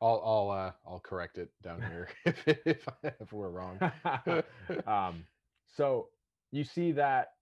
I'll 0.00 0.20
I'll 0.24 0.50
uh, 0.50 0.72
I'll 0.86 1.00
correct 1.00 1.38
it 1.38 1.50
down 1.62 1.80
here 1.88 2.08
if 2.26 2.48
if, 2.66 2.88
if 3.20 3.32
we're 3.32 3.50
wrong. 3.50 3.78
um, 4.86 5.26
so 5.68 6.10
you 6.50 6.64
see 6.64 6.92
that 6.92 7.34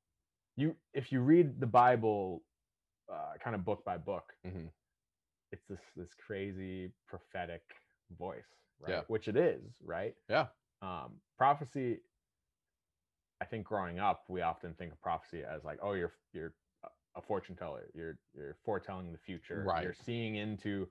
you 0.56 0.76
if 0.94 1.10
you 1.12 1.20
read 1.20 1.60
the 1.60 1.66
Bible 1.66 2.42
uh, 3.12 3.32
kind 3.42 3.54
of 3.56 3.64
book 3.64 3.84
by 3.84 3.96
book, 3.98 4.32
Mhm. 4.46 4.70
it's 5.52 5.66
this 5.68 5.80
this 5.96 6.14
crazy 6.14 6.92
prophetic 7.08 7.62
voice, 8.18 8.44
right? 8.80 8.90
Yeah. 8.90 9.02
Which 9.08 9.28
it 9.28 9.36
is, 9.36 9.62
right? 9.84 10.14
Yeah. 10.28 10.46
Um, 10.82 11.20
prophecy 11.38 12.00
I 13.42 13.46
think 13.46 13.66
growing 13.66 13.98
up, 13.98 14.24
we 14.28 14.42
often 14.42 14.74
think 14.74 14.92
of 14.92 15.00
prophecy 15.00 15.42
as 15.44 15.64
like, 15.64 15.78
oh, 15.82 15.92
you're 15.94 16.12
you're 16.32 16.52
a- 17.16 17.22
fortune 17.22 17.56
teller. 17.56 17.88
You're 17.94 18.18
you're 18.34 18.56
foretelling 18.64 19.12
the 19.12 19.18
future. 19.18 19.64
Right. 19.66 19.82
You're 19.82 19.94
seeing 19.94 20.36
into 20.36 20.88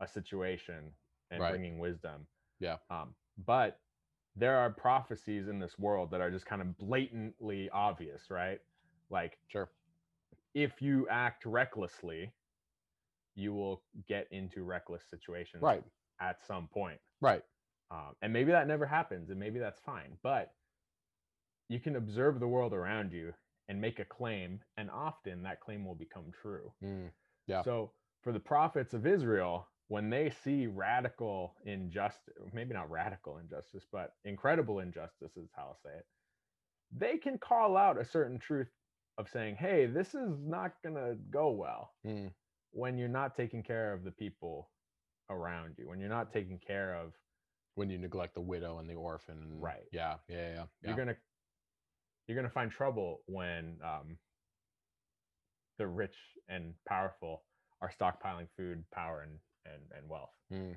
a 0.00 0.06
situation 0.06 0.92
and 1.30 1.40
Right. 1.40 1.50
bringing 1.50 1.78
wisdom. 1.78 2.26
Yeah. 2.60 2.78
Um, 2.90 3.14
but 3.44 3.80
there 4.36 4.56
are 4.56 4.70
prophecies 4.70 5.48
in 5.48 5.58
this 5.58 5.76
world 5.78 6.10
that 6.12 6.20
are 6.20 6.30
just 6.30 6.46
kind 6.46 6.62
of 6.62 6.76
blatantly 6.78 7.68
obvious, 7.70 8.30
right? 8.30 8.60
Like 9.10 9.38
Sure. 9.48 9.68
if 10.54 10.80
you 10.80 11.08
act 11.08 11.44
recklessly, 11.46 12.32
you 13.34 13.52
will 13.52 13.82
get 14.06 14.30
into 14.32 14.62
reckless 14.62 15.02
situations 15.10 15.62
Right. 15.62 15.82
At 16.20 16.44
some 16.46 16.68
point. 16.68 17.00
Right. 17.20 17.42
Um, 17.90 18.14
and 18.22 18.32
maybe 18.32 18.52
that 18.52 18.68
never 18.68 18.86
happens, 18.86 19.30
and 19.30 19.38
maybe 19.40 19.58
that's 19.58 19.80
fine. 19.80 20.18
But 20.22 20.52
you 21.68 21.80
can 21.80 21.96
observe 21.96 22.40
the 22.40 22.48
world 22.48 22.72
around 22.72 23.12
you 23.12 23.32
and 23.68 23.80
make 23.80 23.98
a 23.98 24.04
claim, 24.04 24.60
and 24.76 24.90
often 24.90 25.42
that 25.42 25.60
claim 25.60 25.84
will 25.84 25.94
become 25.94 26.32
true. 26.42 26.72
Mm, 26.82 27.10
Yeah. 27.46 27.62
So 27.62 27.92
for 28.22 28.32
the 28.32 28.40
prophets 28.40 28.94
of 28.94 29.06
Israel, 29.06 29.68
when 29.88 30.10
they 30.10 30.30
see 30.30 30.66
radical 30.66 31.54
injustice, 31.64 32.34
maybe 32.52 32.74
not 32.74 32.90
radical 32.90 33.38
injustice, 33.38 33.86
but 33.90 34.14
incredible 34.24 34.80
injustice 34.80 35.36
is 35.36 35.48
how 35.54 35.68
I'll 35.68 35.78
say 35.82 35.96
it, 35.98 36.06
they 36.92 37.16
can 37.18 37.38
call 37.38 37.76
out 37.76 37.98
a 38.00 38.04
certain 38.04 38.38
truth 38.38 38.68
of 39.18 39.28
saying, 39.28 39.56
hey, 39.56 39.86
this 39.86 40.14
is 40.14 40.38
not 40.40 40.72
going 40.82 40.94
to 40.94 41.16
go 41.30 41.50
well 41.50 41.92
mm, 42.06 42.30
when 42.70 42.96
you're 42.98 43.08
not 43.08 43.34
taking 43.34 43.62
care 43.62 43.92
of 43.92 44.04
the 44.04 44.10
people 44.12 44.70
around 45.30 45.74
you, 45.78 45.88
when 45.88 45.98
you're 46.00 46.08
not 46.08 46.32
taking 46.32 46.58
care 46.58 46.94
of 46.94 47.12
when 47.74 47.88
you 47.90 47.98
neglect 47.98 48.34
the 48.34 48.40
widow 48.40 48.78
and 48.78 48.88
the 48.90 48.94
orphan. 48.94 49.38
and- 49.38 49.62
Right. 49.62 49.86
Yeah. 49.92 50.16
Yeah. 50.28 50.36
Yeah. 50.36 50.54
yeah. 50.54 50.64
you're 50.88 50.96
gonna 50.96 51.16
you're 52.26 52.36
gonna 52.36 52.50
find 52.50 52.70
trouble 52.70 53.22
when 53.26 53.78
um, 53.82 54.18
the 55.78 55.86
rich 55.86 56.16
and 56.48 56.74
powerful 56.86 57.42
are 57.80 57.90
stockpiling 57.90 58.48
food, 58.56 58.84
power, 58.90 59.22
and 59.22 59.38
and, 59.72 59.82
and 59.96 60.08
wealth. 60.08 60.32
Mm. 60.52 60.76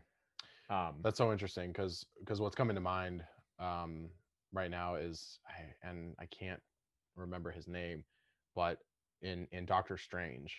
Um, 0.70 0.96
That's 1.02 1.18
so 1.18 1.32
interesting 1.32 1.72
because 1.72 2.06
because 2.20 2.40
what's 2.40 2.56
coming 2.56 2.76
to 2.76 2.82
mind 2.82 3.24
um, 3.60 4.10
right 4.54 4.70
now 4.72 4.96
is 4.96 5.40
I, 5.48 5.88
and 5.88 6.16
I 6.20 6.26
can't 6.26 6.62
remember 7.16 7.52
his 7.52 7.68
name, 7.68 8.04
but 8.56 8.80
in 9.22 9.48
in 9.52 9.66
Doctor 9.66 9.98
Strange, 9.98 10.56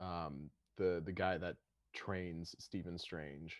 um, 0.00 0.50
the 0.76 1.02
the 1.04 1.12
guy 1.12 1.36
that 1.38 1.56
trains 1.94 2.54
Stephen 2.58 2.98
Strange, 2.98 3.56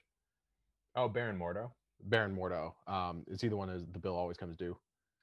oh, 0.97 1.09
Baron 1.09 1.39
Mordo. 1.39 1.71
Baron 2.05 2.37
Mordo, 2.37 2.73
um, 2.87 3.25
is 3.27 3.41
he 3.41 3.49
the 3.49 3.57
one 3.57 3.69
as 3.71 3.85
the 3.93 3.99
bill 3.99 4.15
always 4.17 4.37
comes 4.37 4.57
due? 4.57 4.77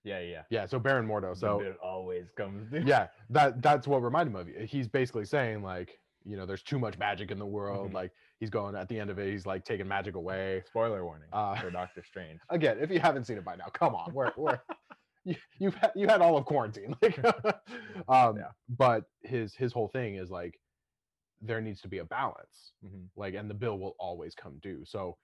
Yeah, 0.04 0.20
yeah. 0.20 0.42
Yeah, 0.50 0.66
so 0.66 0.78
Baron 0.78 1.08
Mordo. 1.08 1.36
So 1.36 1.62
it 1.62 1.78
always 1.82 2.26
comes. 2.38 2.70
due. 2.70 2.84
yeah, 2.86 3.08
that 3.30 3.62
that's 3.62 3.88
what 3.88 4.04
reminded 4.04 4.34
me 4.36 4.42
of 4.42 4.48
you. 4.50 4.68
He's 4.68 4.88
basically 4.88 5.26
saying 5.26 5.64
like, 5.64 5.98
you 6.26 6.36
know, 6.36 6.46
there's 6.46 6.64
too 6.64 6.78
much 6.78 6.98
magic 6.98 7.32
in 7.32 7.40
the 7.40 7.46
world. 7.46 7.92
Mhm. 7.92 7.94
Like 7.94 8.12
he's 8.40 8.50
going 8.50 8.76
at 8.76 8.90
the 8.90 9.00
end 9.00 9.10
of 9.10 9.18
it, 9.20 9.32
he's 9.32 9.46
like 9.46 9.64
taking 9.64 9.88
magic 9.88 10.16
away. 10.16 10.64
Spoiler 10.68 11.06
warning 11.06 11.30
Uh, 11.32 11.56
for 11.56 11.72
Doctor 11.72 12.04
Strange. 12.04 12.40
again, 12.50 12.78
if 12.82 12.92
you 12.92 13.00
haven't 13.00 13.24
seen 13.26 13.38
it 13.38 13.46
by 13.46 13.56
now, 13.56 13.66
come 13.74 13.96
on, 13.96 14.14
we're, 14.14 14.32
we're 14.38 14.60
you, 15.24 15.36
you've 15.60 15.76
had, 15.76 15.92
you 15.96 16.08
had 16.08 16.22
all 16.22 16.38
of 16.38 16.46
quarantine, 16.46 16.94
like, 17.02 17.18
um, 18.10 18.38
Yeah. 18.38 18.50
but 18.78 19.06
his 19.24 19.56
his 19.56 19.72
whole 19.72 19.88
thing 19.88 20.16
is 20.16 20.30
like 20.30 20.60
there 21.46 21.62
needs 21.62 21.82
to 21.82 21.88
be 21.88 22.00
a 22.00 22.06
balance, 22.06 22.74
Mhm. 22.84 23.10
like, 23.16 23.34
and 23.36 23.50
the 23.50 23.54
bill 23.54 23.78
will 23.80 23.96
always 24.00 24.36
come 24.36 24.60
due. 24.60 24.86
So 24.86 25.18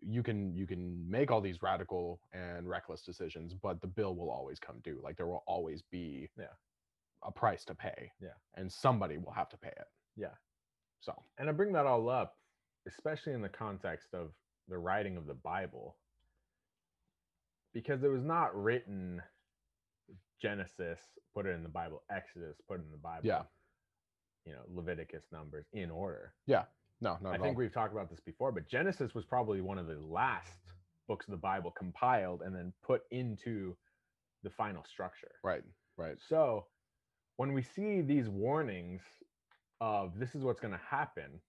you 0.00 0.22
can 0.22 0.54
you 0.54 0.66
can 0.66 1.08
make 1.10 1.30
all 1.30 1.40
these 1.40 1.60
radical 1.62 2.20
and 2.32 2.68
reckless 2.68 3.02
decisions, 3.02 3.54
but 3.54 3.80
the 3.80 3.86
bill 3.88 4.14
will 4.14 4.30
always 4.30 4.60
come 4.60 4.80
due. 4.80 5.00
Like 5.02 5.16
there 5.16 5.26
will 5.26 5.42
always 5.46 5.82
be 5.82 6.30
Yeah. 6.36 6.54
a 7.22 7.32
price 7.32 7.64
to 7.64 7.74
pay, 7.74 8.12
Yeah. 8.20 8.34
and 8.54 8.72
somebody 8.72 9.18
will 9.18 9.32
have 9.32 9.48
to 9.50 9.58
pay 9.58 9.70
it. 9.76 9.88
Yeah. 10.14 10.36
So 11.00 11.24
And 11.36 11.48
I 11.48 11.52
bring 11.52 11.72
that 11.72 11.86
all 11.86 12.08
up, 12.08 12.38
especially 12.86 13.32
in 13.32 13.42
the 13.42 13.48
context 13.48 14.14
of 14.14 14.34
the 14.68 14.78
writing 14.78 15.16
of 15.16 15.26
the 15.26 15.34
Bible, 15.34 15.98
because 17.72 18.02
it 18.02 18.08
was 18.08 18.22
not 18.24 18.54
written 18.54 19.22
Genesis, 20.38 21.18
put 21.34 21.46
it 21.46 21.50
in 21.50 21.62
the 21.62 21.68
Bible, 21.68 22.04
Exodus, 22.10 22.60
put 22.62 22.80
it 22.80 22.84
in 22.84 22.92
the 22.92 22.98
Bible. 22.98 23.26
Yeah. 23.26 23.46
You 24.48 24.54
know, 24.54 24.62
Leviticus 24.74 25.24
numbers 25.30 25.66
in 25.74 25.90
order. 25.90 26.32
Yeah. 26.46 26.64
No, 27.00 27.18
not 27.22 27.34
I 27.34 27.36
think 27.38 27.48
all. 27.48 27.54
we've 27.54 27.72
talked 27.72 27.92
about 27.92 28.10
this 28.10 28.20
before, 28.20 28.50
but 28.50 28.66
Genesis 28.68 29.14
was 29.14 29.24
probably 29.24 29.60
one 29.60 29.78
of 29.78 29.86
the 29.86 29.98
last 30.00 30.50
books 31.06 31.26
of 31.28 31.32
the 31.32 31.36
Bible 31.38 31.70
compiled 31.70 32.42
and 32.42 32.54
then 32.54 32.72
put 32.82 33.02
into 33.10 33.76
the 34.42 34.50
final 34.50 34.84
structure. 34.84 35.32
right, 35.44 35.62
right, 35.96 36.16
So 36.28 36.66
when 37.36 37.52
we 37.52 37.62
see 37.62 38.00
these 38.00 38.28
warnings 38.28 39.02
of 39.80 40.18
this 40.18 40.34
is 40.34 40.42
what's 40.42 40.60
going 40.60 40.74
to 40.74 40.80
happen, 40.90 41.40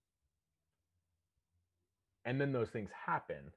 and 2.26 2.40
then 2.40 2.52
those 2.52 2.70
things 2.70 2.90
happen, 3.06 3.52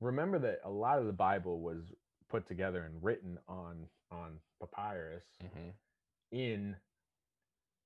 remember 0.00 0.38
that 0.38 0.60
a 0.64 0.70
lot 0.70 0.98
of 0.98 1.06
the 1.06 1.12
Bible 1.12 1.60
was 1.60 1.92
put 2.30 2.46
together 2.46 2.84
and 2.84 3.02
written 3.02 3.38
on 3.48 3.86
on 4.12 4.38
papyrus 4.60 5.24
hmm 5.40 5.70
in 6.32 6.74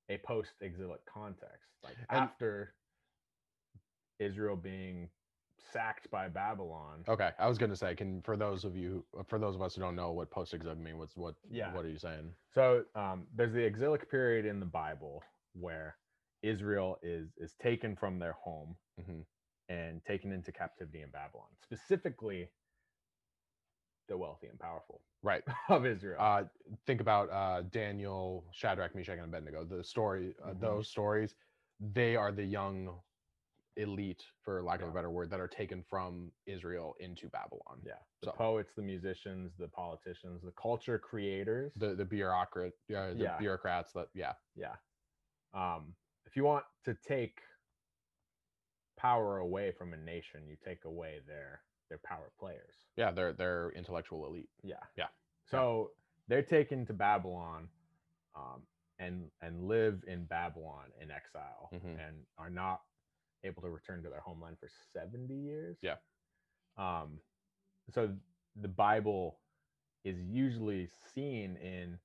a 0.08 0.18
post-exilic 0.18 1.04
context, 1.06 1.68
like 1.82 1.96
And- 2.10 2.20
after 2.20 2.74
Israel 4.18 4.56
being 4.56 5.10
sacked 5.72 6.10
by 6.10 6.28
Babylon. 6.28 7.04
Okay, 7.08 7.30
I 7.38 7.46
was 7.48 7.58
gonna 7.58 7.76
say, 7.76 7.94
can 7.94 8.22
for 8.22 8.36
those 8.36 8.64
of 8.64 8.76
you, 8.76 9.04
for 9.26 9.38
those 9.38 9.54
of 9.54 9.62
us 9.62 9.74
who 9.74 9.80
don't 9.80 9.96
know 9.96 10.12
what 10.12 10.30
post 10.30 10.54
exilic 10.54 10.78
mean, 10.78 10.98
what's 10.98 11.16
what? 11.16 11.34
Yeah. 11.50 11.74
What 11.74 11.84
are 11.84 11.90
you 11.90 11.98
saying? 11.98 12.32
So 12.52 12.84
um, 12.94 13.26
there's 13.34 13.52
the 13.52 13.64
exilic 13.64 14.10
period 14.10 14.46
in 14.46 14.60
the 14.60 14.66
Bible 14.66 15.22
where 15.54 15.96
Israel 16.42 16.98
is 17.02 17.28
is 17.36 17.54
taken 17.60 17.96
from 17.96 18.18
their 18.18 18.32
home 18.32 18.76
hmm 19.04 19.20
and 19.70 20.02
taken 20.06 20.32
into 20.32 20.50
captivity 20.50 21.02
in 21.02 21.10
Babylon, 21.10 21.48
specifically 21.62 22.48
wealthy 24.18 24.48
and 24.48 24.58
powerful 24.58 25.00
Right. 25.22 25.42
of 25.68 25.84
Israel. 25.86 26.16
Uh, 26.20 26.44
think 26.86 27.00
about 27.00 27.30
uh, 27.30 27.62
Daniel, 27.70 28.44
Shadrach, 28.52 28.94
Meshach, 28.94 29.16
and 29.18 29.24
Abednego. 29.26 29.64
The 29.64 29.82
story, 29.82 30.34
uh, 30.44 30.50
Mhm. 30.50 30.60
those 30.60 30.88
stories, 30.88 31.34
they 31.80 32.14
are 32.16 32.30
the 32.32 32.44
young 32.44 33.00
elite, 33.76 34.24
for 34.42 34.62
lack 34.62 34.82
of 34.82 34.88
a 34.88 34.92
better 34.92 35.10
word, 35.10 35.30
that 35.30 35.40
are 35.40 35.48
taken 35.48 35.82
from 35.84 36.32
Israel 36.46 36.94
into 37.00 37.28
Babylon. 37.28 37.80
yeah, 37.84 37.94
the 38.22 38.26
so- 38.26 38.32
poets, 38.32 38.74
the 38.74 38.82
musicians, 38.82 39.56
the 39.56 39.68
politicians, 39.68 40.42
the 40.42 40.52
culture 40.52 40.98
creators. 40.98 41.72
The 41.76 41.94
the 41.94 42.04
bureaucrat, 42.04 42.72
yeah, 42.88 43.12
the 43.12 43.16
Yeah. 43.24 43.38
bureaucrats. 43.38 43.92
That 43.92 44.08
yeah, 44.14 44.34
yeah. 44.56 44.76
Um, 45.54 45.94
if 46.26 46.36
you 46.36 46.44
want 46.44 46.64
to 46.84 46.94
take 46.94 47.40
power 48.96 49.38
away 49.38 49.72
from 49.72 49.92
a 49.94 49.96
nation, 49.96 50.46
you 50.48 50.56
take 50.56 50.84
away 50.84 51.20
their 51.26 51.62
their 51.88 52.00
power 52.04 52.30
players. 52.38 52.74
yeah, 52.96 53.10
they're 53.10 53.32
they're 53.32 53.70
intellectual 53.76 54.26
elite. 54.26 54.50
Yeah. 54.62 54.76
Yeah. 54.96 55.06
So 55.46 55.92
they're 56.28 56.42
taken 56.42 56.84
to 56.86 56.92
Babylon 56.92 57.68
um, 58.36 58.62
and 58.98 59.30
and 59.40 59.64
live 59.64 60.02
in 60.06 60.24
Babylon 60.26 60.92
in 61.00 61.10
exile 61.10 61.70
Mhm. 61.72 61.98
and 62.08 62.16
are 62.36 62.50
not 62.50 62.82
able 63.44 63.62
to 63.62 63.70
return 63.70 64.02
to 64.02 64.10
their 64.10 64.20
homeland 64.20 64.58
for 64.58 64.68
70 64.92 65.32
years. 65.34 65.78
Yeah. 65.80 65.96
Um, 66.76 67.20
so 67.90 68.14
the 68.56 68.68
Bible 68.68 69.40
is 70.04 70.20
usually 70.20 70.88
seen 71.14 71.56
in 71.56 71.98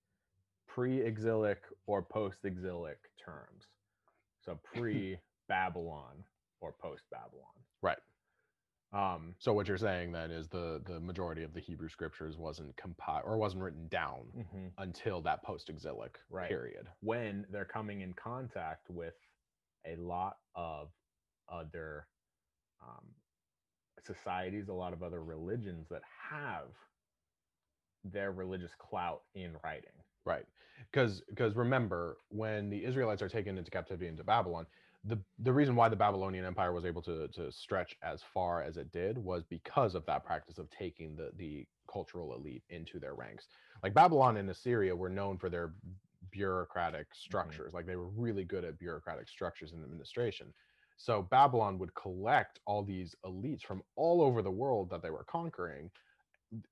pre-exilic 0.67 1.61
or 1.87 2.01
post-exilic 2.01 2.97
terms. 3.23 3.65
So 4.41 4.55
pre-Babylon 4.63 6.23
or 6.61 6.71
post-Babylon. 6.71 7.53
Right. 7.81 7.97
Um, 8.93 9.35
So 9.39 9.53
what 9.53 9.67
you're 9.67 9.77
saying 9.77 10.11
then 10.11 10.31
is 10.31 10.47
the 10.49 10.81
the 10.85 10.99
majority 10.99 11.43
of 11.43 11.53
the 11.53 11.59
Hebrew 11.59 11.89
scriptures 11.89 12.37
wasn't 12.37 12.75
compiled 12.77 13.23
or 13.25 13.37
wasn't 13.37 13.63
written 13.63 13.87
down 13.87 14.31
mhm. 14.35 14.71
until 14.77 15.21
that 15.21 15.43
post 15.43 15.69
exilic 15.69 16.19
Right. 16.29 16.49
period. 16.49 16.87
when 17.01 17.45
they're 17.49 17.65
coming 17.65 18.01
in 18.01 18.13
contact 18.13 18.89
with 18.89 19.15
a 19.85 19.95
lot 19.97 20.37
of 20.55 20.91
other 21.49 22.07
um, 22.81 23.15
societies, 24.03 24.67
a 24.69 24.73
lot 24.73 24.93
of 24.93 25.01
other 25.03 25.23
religions 25.23 25.87
that 25.89 26.03
have 26.29 26.69
their 28.03 28.31
religious 28.31 28.75
clout 28.77 29.23
in 29.33 29.55
writing. 29.63 29.91
Right. 30.25 30.45
Because 30.91 31.21
because 31.29 31.55
remember 31.55 32.17
when 32.29 32.69
the 32.69 32.83
Israelites 32.85 33.21
are 33.21 33.29
taken 33.29 33.57
into 33.57 33.71
captivity 33.71 34.07
into 34.07 34.23
Babylon, 34.23 34.65
the 35.05 35.19
the 35.39 35.51
reason 35.51 35.75
why 35.75 35.89
the 35.89 35.95
Babylonian 35.95 36.45
Empire 36.45 36.71
was 36.71 36.85
able 36.85 37.01
to 37.03 37.27
to 37.29 37.51
stretch 37.51 37.95
as 38.03 38.21
far 38.33 38.63
as 38.63 38.77
it 38.77 38.91
did 38.91 39.17
was 39.17 39.43
because 39.43 39.95
of 39.95 40.05
that 40.05 40.25
practice 40.25 40.57
of 40.57 40.69
taking 40.69 41.15
the 41.15 41.31
the 41.37 41.67
cultural 41.91 42.33
elite 42.33 42.63
into 42.69 42.99
their 42.99 43.13
ranks. 43.13 43.47
Like 43.83 43.93
Babylon 43.93 44.37
and 44.37 44.49
Assyria 44.49 44.95
were 44.95 45.09
known 45.09 45.37
for 45.37 45.49
their 45.49 45.73
bureaucratic 46.31 47.07
mm-hmm. 47.07 47.25
structures. 47.25 47.73
Like 47.73 47.85
they 47.85 47.95
were 47.95 48.09
really 48.09 48.43
good 48.43 48.63
at 48.63 48.79
bureaucratic 48.79 49.27
structures 49.27 49.73
and 49.73 49.83
administration. 49.83 50.53
So 50.97 51.27
Babylon 51.29 51.79
would 51.79 51.93
collect 51.95 52.59
all 52.65 52.83
these 52.83 53.15
elites 53.25 53.63
from 53.63 53.81
all 53.95 54.21
over 54.21 54.41
the 54.41 54.51
world 54.51 54.89
that 54.89 55.01
they 55.01 55.09
were 55.09 55.25
conquering 55.25 55.89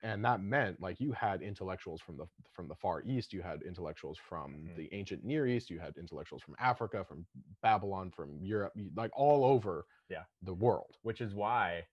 and 0.03 0.23
that 0.23 0.41
meant 0.41 0.79
like 0.81 0.99
you 0.99 1.11
had 1.11 1.41
intellectuals 1.41 2.01
from 2.01 2.17
the 2.17 2.25
from 2.51 2.67
the 2.67 2.75
far 2.75 3.01
east 3.03 3.33
you 3.33 3.41
had 3.41 3.61
intellectuals 3.63 4.17
from 4.17 4.67
Mhm. 4.67 4.75
the 4.75 4.93
ancient 4.93 5.23
near 5.23 5.47
east 5.47 5.69
you 5.69 5.79
had 5.79 5.97
intellectuals 5.97 6.41
from 6.41 6.55
africa 6.59 7.03
from 7.03 7.25
babylon 7.61 8.11
from 8.11 8.43
europe 8.43 8.73
like 8.95 9.11
all 9.15 9.43
over 9.45 9.85
Yeah. 10.09 10.23
the 10.43 10.53
world 10.53 10.97
which 11.01 11.21
is 11.21 11.33
why 11.33 11.87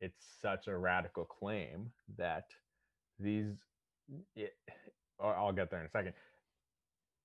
it's 0.00 0.24
such 0.40 0.66
a 0.68 0.76
radical 0.76 1.24
claim 1.24 1.92
that 2.16 2.44
these 3.18 3.64
it, 4.36 4.52
I'll 5.20 5.52
get 5.52 5.70
there 5.70 5.80
in 5.80 5.86
a 5.86 5.90
second. 5.90 6.14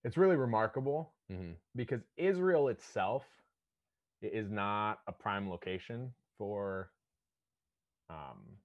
It's 0.04 0.18
really 0.18 0.38
remarkable 0.38 1.14
Mhm. 1.30 1.56
because 1.76 2.02
Israel 2.16 2.70
itself 2.70 3.26
is 4.22 4.50
not 4.50 5.02
a 5.08 5.12
prime 5.12 5.50
location 5.50 6.14
for 6.38 6.92
um 8.10 8.58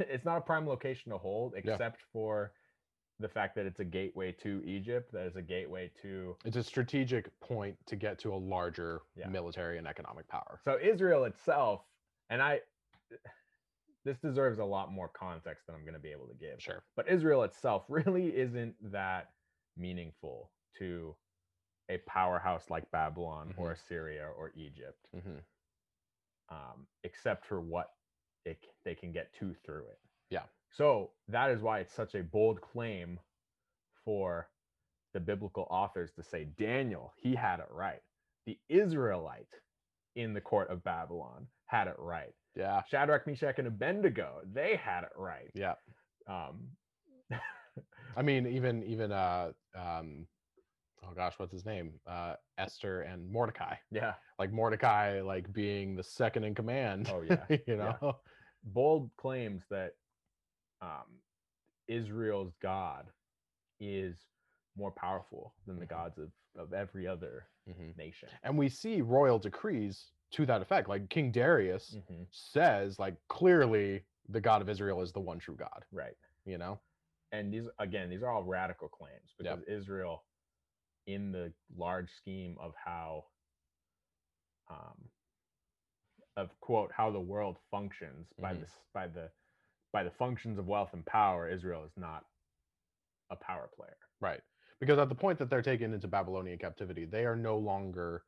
it's 0.00 0.24
not 0.24 0.38
a 0.38 0.40
prime 0.40 0.66
location 0.66 1.10
to 1.12 1.18
hold 1.18 1.54
except 1.56 2.02
for 2.12 2.52
the 3.18 3.28
fact 3.28 3.54
that 3.54 3.64
it's 3.66 3.80
a 3.80 3.84
gateway 3.84 4.30
to 4.32 4.62
Egypt, 4.66 5.10
that 5.12 5.26
is 5.26 5.36
a 5.36 5.42
gateway 5.42 5.90
to 6.02 6.36
it's 6.44 6.56
a 6.56 6.62
strategic 6.62 7.38
point 7.40 7.78
to 7.86 7.96
get 7.96 8.18
to 8.20 8.34
a 8.34 8.36
larger 8.36 9.02
Yeah. 9.16 9.28
military 9.28 9.78
and 9.78 9.86
economic 9.86 10.28
power. 10.28 10.60
So 10.64 10.78
Israel 10.78 11.24
itself, 11.24 11.82
and 12.28 12.42
I, 12.42 12.60
this 14.04 14.18
deserves 14.18 14.58
a 14.58 14.64
lot 14.64 14.92
more 14.92 15.08
context 15.08 15.66
than 15.66 15.74
I'm 15.74 15.82
going 15.82 15.94
to 15.94 16.00
be 16.00 16.12
able 16.12 16.28
to 16.28 16.34
give. 16.34 16.60
sure. 16.60 16.84
But 16.94 17.08
Israel 17.08 17.42
itself 17.44 17.86
really 17.88 18.36
isn't 18.36 18.76
that 18.92 19.32
meaningful 19.76 20.52
to 20.78 21.16
a 21.88 21.98
powerhouse 21.98 22.68
like 22.68 22.90
Babylon 22.90 23.54
or 23.56 23.72
Assyria 23.72 24.28
or 24.36 24.52
Egypt, 24.56 25.08
hmm 25.14 25.38
um, 26.48 26.86
except 27.02 27.44
for 27.44 27.60
what 27.60 27.95
it, 28.46 28.58
they 28.86 28.94
can 28.96 29.12
get 29.12 29.32
to 29.40 29.54
through 29.66 29.84
it. 29.88 30.00
Yeah. 30.30 30.44
So 30.72 31.12
that 31.28 31.50
is 31.50 31.62
why 31.62 31.80
it's 31.80 31.94
such 31.94 32.14
a 32.16 32.24
bold 32.24 32.62
claim 32.62 33.20
for 34.04 34.48
the 35.14 35.20
biblical 35.20 35.66
authors 35.70 36.12
to 36.16 36.24
say 36.24 36.46
Daniel, 36.58 37.12
he 37.16 37.34
had 37.34 37.60
it 37.60 37.68
right. 37.70 38.02
The 38.46 38.58
Israelite 38.68 39.48
in 40.16 40.34
the 40.34 40.42
court 40.42 40.70
of 40.70 40.84
Babylon 40.84 41.48
had 41.66 41.88
it 41.88 41.96
right. 41.98 42.34
yeah 42.56 42.82
Shadrach, 42.90 43.26
Meshach, 43.26 43.58
and 43.58 43.68
Abednego, 43.68 44.40
they 44.52 44.76
had 44.76 45.04
it 45.04 45.12
right. 45.16 45.50
yeah 45.54 45.74
Um, 46.28 46.70
i 48.16 48.22
mean 48.22 48.46
even 48.58 48.82
even 48.84 49.12
uh 49.12 49.52
um 49.76 50.26
oh 51.04 51.12
gosh 51.14 51.34
what's 51.38 51.52
his 51.52 51.66
name 51.66 51.92
uh 52.06 52.34
esther 52.58 53.02
and 53.02 53.30
mordecai 53.30 53.74
yeah, 53.90 54.14
like 54.38 54.52
mordecai 54.52 55.20
like 55.20 55.52
being 55.52 55.96
the 55.96 56.02
second 56.04 56.44
in 56.44 56.54
command 56.54 57.12
Oh, 57.12 57.22
yeah, 57.22 57.44
you 57.50 57.58
yeah. 57.66 58.12
Bold 58.66 59.10
claims 59.16 59.62
that 59.70 59.92
um, 60.82 61.22
Israel's 61.88 62.54
God 62.60 63.12
is 63.80 64.28
more 64.76 64.92
powerful 64.92 65.54
than 65.66 65.78
the 65.78 65.86
Mhm. 65.86 65.90
gods 65.90 66.18
of, 66.18 66.32
of 66.56 66.72
every 66.72 67.06
other 67.06 67.50
Mhm. 67.68 67.96
nation. 67.96 68.28
and 68.42 68.58
we 68.58 68.68
see 68.68 69.00
royal 69.02 69.38
decrees 69.38 70.12
to 70.30 70.46
that 70.46 70.62
effect 70.62 70.88
like 70.88 71.08
king 71.10 71.32
darius 71.32 71.94
Mhm, 71.96 72.26
says 72.32 72.98
like 72.98 73.16
clearly 73.28 74.06
the 74.28 74.40
god 74.40 74.62
of 74.62 74.68
israel 74.68 75.00
is 75.02 75.12
the 75.12 75.20
one 75.20 75.38
true 75.38 75.56
god 75.56 75.84
Right. 75.92 76.16
you 76.44 76.58
know 76.58 76.80
And 77.32 77.52
these, 77.52 77.68
again, 77.78 78.08
these 78.08 78.22
are 78.22 78.30
all 78.30 78.44
radical 78.44 78.88
claims 78.88 79.34
Yep. 79.40 79.58
because 79.58 79.64
Israel, 79.68 80.26
in 81.06 81.32
the 81.32 81.54
large 81.74 82.10
scheme 82.12 82.56
of 82.58 82.74
how, 82.76 83.30
um, 84.68 85.10
of 86.36 86.58
quote, 86.60 86.92
how 86.92 87.10
the 87.10 87.20
world 87.20 87.58
functions 87.70 88.32
by 88.40 88.54
Mhm. 88.54 88.60
this, 88.60 88.72
by 88.92 89.06
the, 89.08 89.30
by 89.92 90.02
the 90.04 90.10
functions 90.10 90.58
of 90.58 90.66
wealth 90.66 90.92
and 90.92 91.04
power, 91.06 91.48
Israel 91.48 91.84
is 91.84 91.96
not 91.96 92.26
a 93.30 93.36
power 93.36 93.68
player. 93.74 93.96
right 94.20 94.40
because 94.78 94.98
at 94.98 95.08
the 95.08 95.14
point 95.14 95.38
that 95.38 95.50
they're 95.50 95.62
taken 95.62 95.92
into 95.92 96.06
babylonian 96.06 96.58
captivity 96.58 97.04
they 97.04 97.24
are 97.26 97.34
no 97.36 97.58
longer 97.58 98.24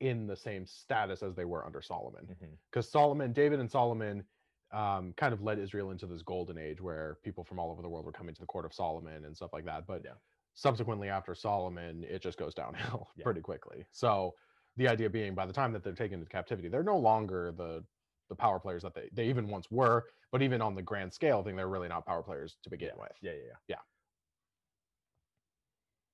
in 0.00 0.26
the 0.26 0.36
same 0.36 0.64
status 0.66 1.22
as 1.22 1.34
they 1.34 1.44
were 1.44 1.64
under 1.66 1.82
solomon 1.82 2.26
because 2.70 2.90
solomon 2.90 3.32
david 3.32 3.60
and 3.60 3.70
solomon 3.70 4.24
um, 4.72 5.12
kind 5.14 5.34
of 5.34 5.42
led 5.42 5.58
israel 5.58 5.90
into 5.90 6.06
this 6.06 6.22
golden 6.22 6.56
age 6.56 6.80
where 6.80 7.18
people 7.22 7.44
from 7.44 7.58
all 7.58 7.70
over 7.70 7.82
the 7.82 7.88
world 7.88 8.06
were 8.06 8.12
coming 8.12 8.34
to 8.34 8.40
the 8.40 8.46
court 8.46 8.64
of 8.64 8.72
solomon 8.72 9.26
and 9.26 9.36
stuff 9.36 9.52
like 9.52 9.66
that 9.66 9.86
but 9.86 10.02
Yeah. 10.04 10.14
subsequently 10.54 11.08
after 11.10 11.34
solomon 11.34 12.04
it 12.04 12.22
just 12.22 12.38
goes 12.38 12.54
downhill 12.54 13.10
Yeah. 13.16 13.24
pretty 13.24 13.42
quickly 13.42 13.86
so 13.92 14.34
the 14.76 14.88
idea 14.88 15.08
being 15.10 15.34
by 15.34 15.46
the 15.46 15.52
time 15.52 15.72
that 15.72 15.82
they're 15.84 15.92
taken 15.94 16.18
into 16.20 16.28
captivity 16.30 16.68
they're 16.68 16.82
no 16.82 16.98
longer 16.98 17.52
the 17.52 17.84
the 18.28 18.34
power 18.36 18.58
players 18.58 18.82
that 18.82 18.94
they, 18.94 19.08
they 19.12 19.26
even 19.28 19.48
once 19.48 19.70
were 19.70 20.04
but 20.30 20.40
even 20.42 20.62
on 20.62 20.74
the 20.74 20.82
grand 20.82 21.12
scale 21.12 21.42
thing 21.42 21.54
they're 21.56 21.68
really 21.68 21.88
not 21.88 22.06
power 22.06 22.22
players 22.22 22.56
to 22.62 22.70
begin 22.70 22.90
with 22.98 23.12
Yeah, 23.20 23.32
yeah, 23.32 23.38
yeah. 23.68 23.76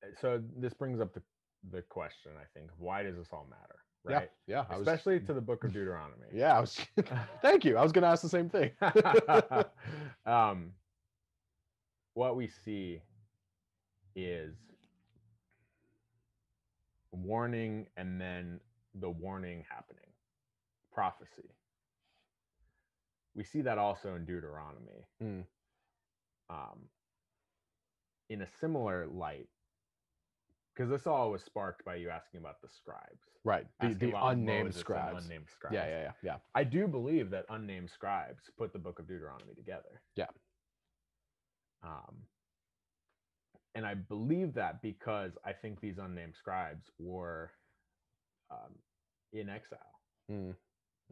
Yeah. 0.03 0.09
Uh, 0.09 0.13
So 0.21 0.43
this 0.57 0.75
brings 0.75 1.01
up 1.01 1.13
the 1.15 1.23
the 1.71 1.83
question, 1.83 2.33
I 2.41 2.45
think, 2.55 2.71
why 2.79 3.03
does 3.03 3.17
this 3.17 3.33
all 3.33 3.45
matter? 3.51 3.85
yeah 4.09 4.19
Right. 4.19 4.31
yeah 4.47 4.65
was- 4.71 4.87
Especially 4.87 5.19
to 5.21 5.35
the 5.35 5.41
book 5.41 5.65
of 5.65 5.73
Deuteronomy. 5.73 6.29
yeah 6.33 6.59
was 6.61 6.77
thank 7.43 7.65
you 7.65 7.77
i 7.77 7.83
was 7.83 7.93
gonna 7.93 8.07
ask 8.07 8.23
the 8.23 8.29
same 8.29 8.49
thing 8.49 8.71
um, 10.27 10.73
what 12.15 12.37
we 12.37 12.49
see 12.49 13.03
is 14.15 14.68
warning 17.23 17.87
and 17.97 18.21
then 18.21 18.61
the 18.95 19.11
warning 19.11 19.65
happening, 19.69 20.11
prophecy. 20.93 21.51
We 23.35 23.45
see 23.45 23.63
that 23.63 23.79
also 23.79 24.15
in 24.15 24.25
Deuteronomy. 24.25 25.07
Mm. 25.23 25.45
Um, 26.51 26.89
in 28.31 28.43
a 28.43 28.47
similar 28.61 29.07
light, 29.07 29.49
because 30.75 30.91
this 30.91 31.07
all 31.07 31.31
was 31.31 31.43
sparked 31.43 31.85
by 31.85 31.97
you 31.97 32.09
asking 32.09 32.41
about 32.41 32.61
the 32.63 32.69
scribes, 32.69 33.27
right 33.45 33.67
the, 33.81 33.95
the 33.95 34.13
unnamed 34.17 34.75
scribes 34.75 35.25
unnamed 35.25 35.47
scribes. 35.51 35.75
yeah 35.75 35.87
yeah 35.87 36.03
yeah 36.03 36.13
yeah 36.23 36.37
I 36.55 36.65
do 36.65 36.87
believe 36.87 37.31
that 37.31 37.45
unnamed 37.51 37.91
scribes 37.91 38.45
put 38.57 38.73
the 38.73 38.79
book 38.79 38.99
of 38.99 39.09
Deuteronomy 39.09 39.55
together. 39.55 40.03
Yeah. 40.15 40.27
Um, 41.83 42.17
and 43.79 43.87
I 43.87 43.95
believe 43.95 44.55
that 44.55 44.83
because 44.83 45.39
I 45.45 45.53
think 45.53 45.81
these 45.81 45.99
unnamed 45.99 46.35
scribes 46.37 46.91
were 46.99 47.53
um, 48.51 48.75
in 49.33 49.49
exile 49.49 50.01
Mm. 50.29 50.57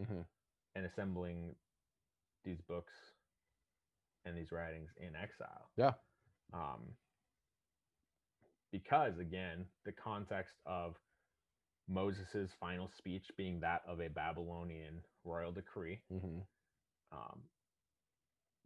Mhm. 0.01 0.27
and 0.75 0.85
assembling 0.87 1.55
these 2.45 2.61
books 2.63 2.93
and 4.25 4.37
these 4.37 4.51
writings 4.51 4.91
in 4.97 5.15
exile. 5.15 5.71
Yeah. 5.77 5.95
Um, 6.53 6.97
because 8.73 9.19
again, 9.21 9.65
the 9.85 9.93
context 9.93 10.55
of 10.67 10.97
Moses's 11.89 12.51
final 12.59 12.89
speech 12.89 13.31
being 13.37 13.61
that 13.61 13.83
of 13.87 14.01
a 14.01 14.09
Babylonian 14.09 15.05
royal 15.25 15.53
decree, 15.53 16.01
Mhm. 16.13 16.45
um, 17.13 17.49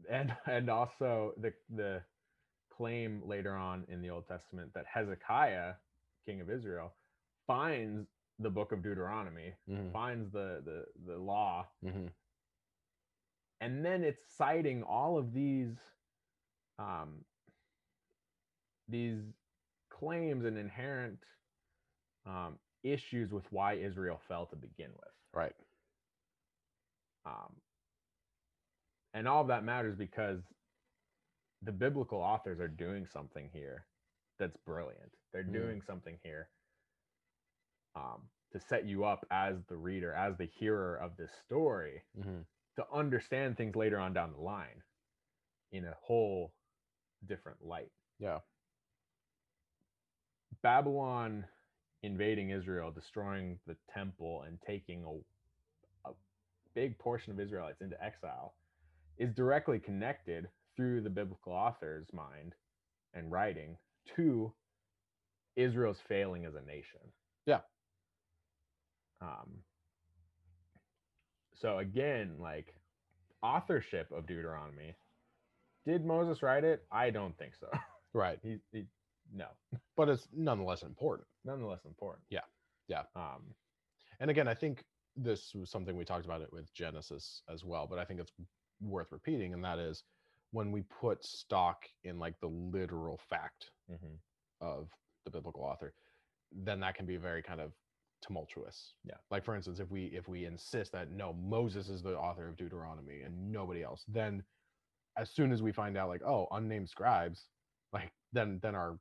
and 0.08 0.34
and 0.46 0.70
also 0.70 1.34
the 1.36 1.52
the 1.68 2.02
claim 2.81 3.21
later 3.27 3.55
on 3.55 3.85
in 3.88 4.01
the 4.01 4.09
Old 4.09 4.27
Testament 4.27 4.73
that 4.75 4.87
Hezekiah, 4.87 5.75
king 6.25 6.40
of 6.40 6.49
Israel, 6.49 6.95
finds 7.47 8.09
the 8.38 8.49
book 8.49 8.73
of 8.73 8.83
Deuteronomy, 8.83 9.55
Mhm. 9.69 9.93
finds 9.93 10.33
the 10.33 10.62
the 10.64 10.87
the 11.05 11.19
law, 11.19 11.69
Mhm. 11.85 12.11
and 13.61 13.85
then 13.85 14.03
it's 14.03 14.25
citing 14.35 14.83
all 14.83 15.19
of 15.19 15.35
these 15.35 15.79
um, 16.79 17.27
these 18.88 19.23
claims 19.90 20.47
and 20.47 20.57
inherent 20.57 21.23
um, 22.25 22.59
issues 22.83 23.31
with 23.33 23.51
why 23.53 23.75
Israel 23.75 24.19
fell 24.19 24.47
to 24.47 24.57
begin 24.57 24.90
with. 24.95 25.14
right 25.35 25.57
Um, 27.27 27.61
and 29.12 29.29
all 29.29 29.43
of 29.43 29.49
that 29.49 29.64
matters 29.64 29.97
because 29.97 30.40
the 31.62 31.73
biblical 31.73 32.18
authors 32.20 32.61
are 32.61 32.68
doing 32.68 33.07
something 33.07 33.51
here 33.53 33.87
that's 34.38 34.57
brilliant. 34.59 35.12
They're 35.33 35.44
Mm. 35.44 35.53
doing 35.53 35.83
something 35.83 36.18
here 36.23 36.51
um, 37.94 38.31
to 38.53 38.61
set 38.61 38.85
you 38.87 39.05
up 39.05 39.27
as 39.31 39.57
the 39.68 39.77
reader, 39.77 40.12
as 40.14 40.37
the 40.38 40.46
hearer 40.46 40.96
of 40.96 41.16
this 41.16 41.33
story, 41.44 42.05
Mhm. 42.16 42.46
to 42.77 42.88
understand 42.92 43.57
things 43.57 43.77
later 43.77 43.99
on 43.99 44.12
down 44.12 44.33
the 44.33 44.38
line 44.40 44.83
in 45.73 45.85
a 45.85 45.94
whole 45.94 46.55
different 47.27 47.62
light. 47.62 47.92
yeah 48.18 48.40
Babylon 50.62 51.46
invading 52.03 52.51
Israel, 52.51 52.90
destroying 52.90 53.59
the 53.66 53.77
temple, 53.88 54.42
and 54.42 54.61
taking 54.61 55.05
a, 55.05 56.11
a 56.11 56.14
big 56.75 56.99
portion 56.99 57.33
of 57.33 57.40
Israelites 57.40 57.81
into 57.81 58.03
exile 58.03 58.55
is 59.18 59.35
directly 59.35 59.79
connected 59.79 60.51
through 60.81 61.03
the 61.03 61.11
biblical 61.11 61.53
author's 61.53 62.07
mind 62.11 62.55
and 63.12 63.31
writing 63.31 63.77
to 64.16 64.51
Israel's 65.55 66.01
failing 66.09 66.47
as 66.47 66.55
a 66.55 66.62
nation. 66.62 67.01
Yeah. 67.45 67.61
Um, 69.21 69.59
so 71.55 71.77
again, 71.77 72.37
like 72.38 72.75
authorship 73.43 74.11
of 74.11 74.27
Deuteronomy. 74.27 74.95
Did 75.85 76.07
Moses 76.07 76.43
write 76.43 76.64
it? 76.64 76.83
I 76.90 77.11
don't 77.11 77.37
think 77.37 77.55
so. 77.61 77.69
Right. 78.12 78.40
he, 78.43 78.57
he 78.73 78.87
no, 79.33 79.47
But 79.97 80.09
it's 80.09 80.27
nonetheless 80.35 80.83
important. 80.83 81.29
nonetheless 81.45 81.85
important. 81.85 82.25
Yeah, 82.31 82.40
yeah. 82.88 83.03
Um, 83.14 83.55
And 84.19 84.31
again, 84.31 84.49
I 84.49 84.55
think 84.55 84.83
this 85.14 85.55
was 85.55 85.71
something 85.71 85.95
we 85.95 86.05
talked 86.05 86.25
about 86.25 86.40
it 86.40 86.53
with 86.53 86.73
Genesis 86.75 87.43
as 87.53 87.64
well, 87.64 87.87
but 87.87 88.01
I 88.01 88.05
think 88.05 88.19
it's 88.19 88.33
worth 88.81 89.12
repeating, 89.12 89.53
and 89.55 89.62
that 89.62 89.79
is 89.79 90.03
when 90.52 90.72
we 90.72 90.82
put 90.82 91.24
stock 91.24 91.84
in 92.04 92.18
like 92.18 92.38
the 92.40 92.48
literal 92.48 93.18
fact 93.28 93.70
mhm. 93.90 94.18
of 94.60 94.88
the 95.24 95.30
biblical 95.30 95.62
author, 95.62 95.94
then 96.52 96.80
that 96.80 96.94
can 96.94 97.06
be 97.06 97.16
very 97.16 97.42
kind 97.42 97.60
of 97.60 97.72
tumultuous. 98.22 98.94
Yeah. 99.04 99.14
Like 99.30 99.44
for 99.44 99.54
instance, 99.54 99.80
if 99.80 99.90
we 99.90 100.06
if 100.06 100.28
we 100.28 100.44
insist 100.44 100.92
that 100.92 101.10
no, 101.10 101.32
Moses 101.32 101.88
is 101.88 102.02
the 102.02 102.16
author 102.16 102.48
of 102.48 102.56
Deuteronomy 102.56 103.22
and 103.22 103.52
nobody 103.52 103.82
else, 103.82 104.04
then 104.08 104.42
as 105.16 105.30
soon 105.30 105.52
as 105.52 105.62
we 105.62 105.72
find 105.72 105.96
out 105.96 106.08
like, 106.08 106.22
oh, 106.22 106.46
unnamed 106.52 106.88
scribes, 106.88 107.46
like 107.92 108.10
then 108.32 108.58
then 108.62 108.74
our 108.74 108.98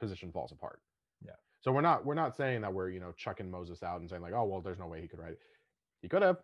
position 0.00 0.32
falls 0.32 0.52
apart. 0.52 0.80
Yeah. 1.24 1.32
So 1.60 1.72
we're 1.72 1.80
not 1.80 2.04
we're 2.04 2.14
not 2.14 2.36
saying 2.36 2.62
that 2.62 2.72
we're, 2.72 2.90
you 2.90 3.00
know, 3.00 3.12
chucking 3.16 3.50
Moses 3.50 3.82
out 3.82 4.00
and 4.00 4.08
saying 4.08 4.22
like, 4.22 4.34
oh, 4.34 4.44
well, 4.44 4.60
there's 4.60 4.78
no 4.78 4.86
way 4.86 5.00
he 5.00 5.08
could 5.08 5.18
write 5.18 5.32
it. 5.32 5.40
He 6.02 6.08
could 6.08 6.22
have, 6.22 6.36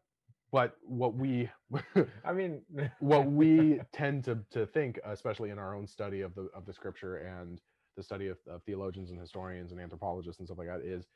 but 0.52 0.76
what 0.82 1.14
we 1.14 1.50
I 2.24 2.32
mean, 2.32 2.62
what 3.00 3.26
we 3.26 3.80
tend 3.92 4.24
to 4.24 4.38
to 4.50 4.66
think, 4.66 5.00
especially 5.04 5.50
in 5.50 5.58
our 5.58 5.74
own 5.74 5.86
study 5.86 6.20
of 6.20 6.34
the 6.34 6.48
of 6.54 6.66
the 6.66 6.72
scripture 6.72 7.16
and 7.16 7.60
the 7.96 8.02
study 8.02 8.28
of, 8.28 8.38
of 8.46 8.62
theologians 8.64 9.10
and 9.10 9.18
historians 9.20 9.72
and 9.72 9.80
anthropologists 9.80 10.38
and 10.38 10.46
stuff 10.46 10.58
like 10.58 10.68
that, 10.68 10.82
is 10.82 11.08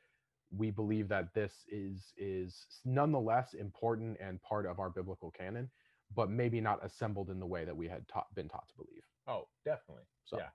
we 0.50 0.70
believe 0.70 1.08
that 1.08 1.32
this 1.34 1.64
is 1.68 2.12
is 2.16 2.80
nonetheless 2.84 3.54
important 3.54 4.16
and 4.20 4.42
part 4.42 4.66
of 4.66 4.78
our 4.80 4.90
biblical 4.90 5.30
canon, 5.30 5.70
but 6.14 6.30
maybe 6.30 6.60
not 6.60 6.84
assembled 6.84 7.30
in 7.30 7.38
the 7.38 7.46
way 7.46 7.64
that 7.64 7.76
we 7.76 7.88
had 7.88 8.06
taught 8.08 8.34
been 8.34 8.48
taught 8.48 8.68
to 8.68 8.74
believe. 8.76 9.02
oh, 9.26 9.48
definitely. 9.64 10.04
So 10.24 10.38
Yeah. 10.38 10.48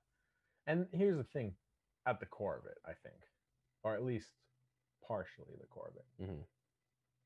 And 0.67 0.87
here's 0.91 1.17
the 1.17 1.23
thing 1.23 1.55
at 2.05 2.19
the 2.19 2.25
core 2.25 2.57
of 2.57 2.65
it, 2.65 2.77
I 2.85 2.93
think, 3.03 3.17
or 3.83 3.93
at 3.95 4.03
least 4.03 4.29
partially 5.07 5.55
the 5.59 5.67
core 5.67 5.89
of 5.89 5.95
it. 5.97 6.31
Mhm. 6.31 6.45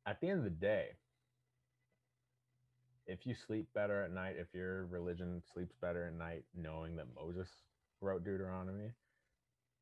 At 0.05 0.19
the 0.21 0.29
end 0.29 0.39
of 0.39 0.43
the 0.45 0.49
day, 0.49 0.97
if 3.07 3.25
you 3.25 3.35
sleep 3.35 3.67
better 3.73 4.03
at 4.03 4.11
night, 4.11 4.35
if 4.37 4.47
your 4.53 4.85
religion 4.85 5.41
sleeps 5.53 5.75
better 5.81 6.07
at 6.07 6.13
night 6.13 6.43
knowing 6.55 6.95
that 6.95 7.07
Moses 7.15 7.49
wrote 8.01 8.23
Deuteronomy, 8.23 8.91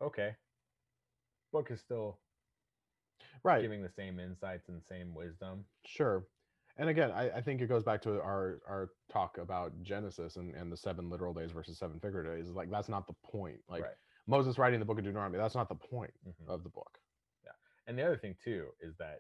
okay. 0.02 0.36
Book 1.52 1.70
is 1.72 1.80
still 1.80 2.18
right, 3.44 3.62
giving 3.62 3.82
the 3.82 3.92
same 3.96 4.20
insights 4.20 4.70
and 4.70 4.82
same 4.90 5.14
wisdom. 5.14 5.66
sure. 5.86 6.26
And 6.78 6.90
again, 6.90 7.12
I, 7.12 7.30
I 7.30 7.42
think 7.42 7.62
it 7.62 7.68
goes 7.68 7.84
back 7.84 8.02
to 8.02 8.14
our 8.14 8.60
our 8.68 8.90
talk 9.12 9.38
about 9.38 9.72
Genesis 9.84 10.38
and, 10.38 10.56
and 10.56 10.72
the 10.72 10.78
seven 10.78 11.10
literal 11.10 11.34
days 11.34 11.52
versus 11.52 11.78
seven 11.78 12.00
figurative 12.00 12.36
days. 12.36 12.50
Like 12.50 12.72
that's 12.72 12.90
not 12.90 13.06
the 13.06 13.14
point. 13.24 13.60
Like 13.70 13.84
right. 13.84 13.92
Moses 14.26 14.58
writing 14.58 14.80
the 14.80 14.86
book 14.86 14.98
of 14.98 15.04
Deuteronomy, 15.04 15.38
that's 15.38 15.54
not 15.54 15.70
the 15.70 15.76
point 15.76 16.12
mhm. 16.28 16.52
of 16.52 16.64
the 16.64 16.70
book. 16.70 16.98
Yeah. 17.46 17.52
And 17.86 17.98
the 17.98 18.04
other 18.04 18.18
thing 18.18 18.36
too 18.44 18.70
is 18.82 18.96
that 18.98 19.20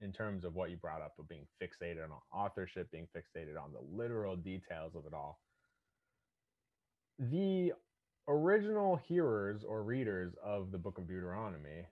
in 0.00 0.12
terms 0.12 0.44
of 0.44 0.54
what 0.54 0.70
you 0.70 0.76
brought 0.76 1.02
up 1.02 1.14
of 1.18 1.28
being 1.28 1.46
fixated 1.60 2.04
on 2.04 2.10
authorship, 2.32 2.90
being 2.90 3.08
fixated 3.16 3.60
on 3.60 3.72
the 3.72 3.80
literal 3.90 4.36
details 4.36 4.94
of 4.94 5.06
it 5.06 5.14
all, 5.14 5.40
the 7.18 7.72
original 8.28 8.96
hearers 8.96 9.64
or 9.64 9.82
readers 9.82 10.34
of 10.44 10.70
the 10.70 10.78
book 10.78 10.98
of 10.98 11.08
Deuteronomy 11.08 11.86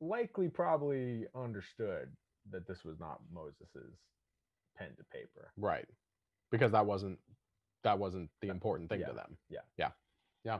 likely 0.00 0.48
probably 0.48 1.26
understood 1.34 2.08
that 2.50 2.66
this 2.66 2.84
was 2.84 2.98
not 2.98 3.20
Moses's 3.32 3.94
pen 4.76 4.88
to 4.96 5.04
paper. 5.12 5.52
Right. 5.56 5.86
Because 6.50 6.72
that 6.72 6.84
wasn't 6.84 7.18
that 7.84 7.98
wasn't 7.98 8.30
the 8.40 8.48
important 8.48 8.88
thing 8.88 9.00
yeah, 9.00 9.06
to 9.06 9.12
them. 9.12 9.36
yeah. 9.48 9.60
Yeah. 9.76 9.90
Yeah. 10.44 10.58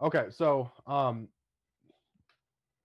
Okay, 0.00 0.26
so 0.30 0.70
um 0.86 1.28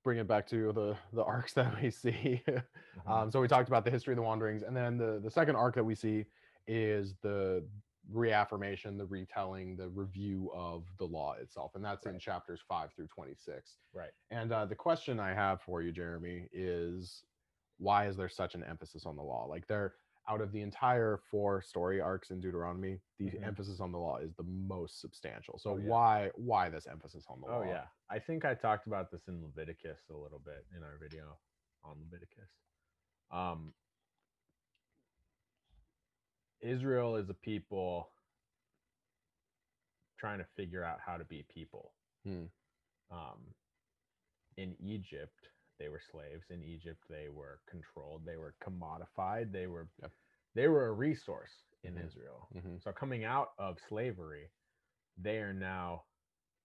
bring 0.03 0.17
it 0.19 0.27
back 0.27 0.45
to 0.47 0.71
the 0.73 0.95
the 1.13 1.23
arcs 1.23 1.53
that 1.59 1.81
we 1.81 1.89
see. 1.89 2.41
Mhm. 2.47 2.63
um 3.07 3.31
so 3.31 3.41
we 3.41 3.47
talked 3.47 3.67
about 3.67 3.85
the 3.85 3.91
history 3.91 4.13
of 4.13 4.17
the 4.17 4.21
wanderings 4.23 4.63
and 4.63 4.75
then 4.75 4.97
the 4.97 5.19
the 5.23 5.31
second 5.31 5.55
arc 5.55 5.75
that 5.75 5.83
we 5.83 5.95
see 5.95 6.25
is 6.67 7.15
the 7.21 7.63
reaffirmation, 8.11 8.97
the 8.97 9.05
retelling, 9.05 9.77
the 9.77 9.87
review 9.89 10.51
of 10.53 10.83
the 10.97 11.05
law 11.05 11.33
itself. 11.41 11.71
And 11.75 11.83
that's 11.83 12.05
in 12.05 12.19
chapters 12.19 12.61
5 12.67 12.91
through 12.93 13.07
26. 13.07 13.77
right. 13.93 14.09
And 14.29 14.51
uh, 14.51 14.65
the 14.65 14.75
question 14.75 15.21
I 15.21 15.33
have 15.33 15.61
for 15.61 15.81
you, 15.81 15.93
Jeremy, 15.93 16.49
is 16.51 17.23
why 17.77 18.07
is 18.07 18.17
there 18.17 18.27
such 18.27 18.55
an 18.55 18.63
emphasis 18.65 19.05
on 19.05 19.15
the 19.15 19.21
law? 19.23 19.45
Like 19.45 19.67
there, 19.67 19.93
out 20.29 20.39
of 20.41 20.51
the 20.53 20.61
entire 20.61 21.17
four 21.29 21.61
story 21.61 21.99
arcs 21.99 22.31
in 22.31 22.39
Deuteronomy, 22.39 23.01
the 23.17 23.29
Mhm. 23.29 23.43
emphasis 23.43 23.79
on 23.81 23.91
the 23.91 23.97
law 23.97 24.17
is 24.17 24.33
the 24.35 24.43
most 24.43 24.99
substantial. 25.01 25.57
So 25.59 25.71
Oh, 25.71 25.77
yeah. 25.77 25.87
why 25.89 26.29
why 26.35 26.69
this 26.69 26.87
emphasis 26.87 27.25
on 27.27 27.41
the 27.41 27.47
law? 27.47 27.59
Oh 27.59 27.63
yeah, 27.63 27.87
I 28.09 28.19
think 28.19 28.45
I 28.45 28.55
talked 28.55 28.87
about 28.87 29.11
this 29.11 29.27
in 29.27 29.43
Leviticus 29.43 30.09
a 30.09 30.15
little 30.15 30.39
bit 30.39 30.65
in 30.75 30.83
our 30.83 30.97
video 30.97 31.37
on 31.83 31.99
Leviticus. 31.99 32.49
Um, 33.31 33.73
Israel 36.61 37.17
is 37.17 37.29
a 37.29 37.33
people 37.33 38.09
trying 40.17 40.39
to 40.39 40.45
figure 40.55 40.83
out 40.83 41.01
how 41.01 41.17
to 41.17 41.25
be 41.25 41.43
people. 41.43 41.93
Hmm. 42.23 42.45
Um, 43.11 43.53
in 44.55 44.75
Egypt, 44.79 45.49
they 45.79 45.89
were 45.89 45.99
slaves. 46.11 46.49
In 46.49 46.63
Egypt, 46.63 47.03
they 47.09 47.29
were 47.29 47.61
controlled. 47.67 48.25
They 48.25 48.37
were 48.37 48.55
commodified. 48.61 49.51
They 49.51 49.67
were 49.67 49.89
Yep. 50.01 50.11
they 50.55 50.67
were 50.67 50.87
a 50.87 50.93
resource 50.93 51.65
in 51.83 51.95
Mhm. 51.95 52.05
Israel. 52.05 52.47
Mhm. 52.53 52.81
So 52.83 52.93
coming 52.93 53.23
out 53.23 53.53
of 53.57 53.79
slavery, 53.79 54.51
they 55.17 55.39
are 55.41 55.53
now 55.53 56.05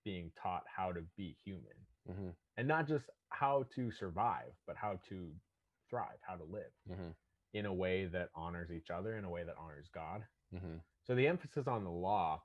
being 0.04 0.30
taught 0.32 0.66
how 0.68 0.92
to 0.92 1.02
be 1.16 1.32
human 1.44 1.86
Mhm. 2.06 2.36
and 2.56 2.68
not 2.68 2.86
just 2.86 3.10
how 3.30 3.64
to 3.64 3.90
survive, 3.90 4.54
but 4.66 4.76
how 4.76 4.96
to 5.08 5.40
thrive, 5.88 6.20
how 6.22 6.36
to 6.36 6.44
live 6.44 6.72
Mhm. 6.86 7.14
in 7.54 7.66
a 7.66 7.72
way 7.72 8.06
that 8.06 8.30
honors 8.34 8.70
each 8.70 8.90
other, 8.90 9.16
in 9.16 9.24
a 9.24 9.30
way 9.30 9.44
that 9.44 9.56
honors 9.56 9.88
God. 9.88 10.26
Mhm. 10.52 10.82
So 11.02 11.14
the 11.14 11.26
emphasis 11.26 11.66
on 11.66 11.84
the 11.84 11.90
law 11.90 12.44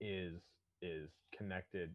is 0.00 0.42
is 0.82 1.10
connected 1.32 1.94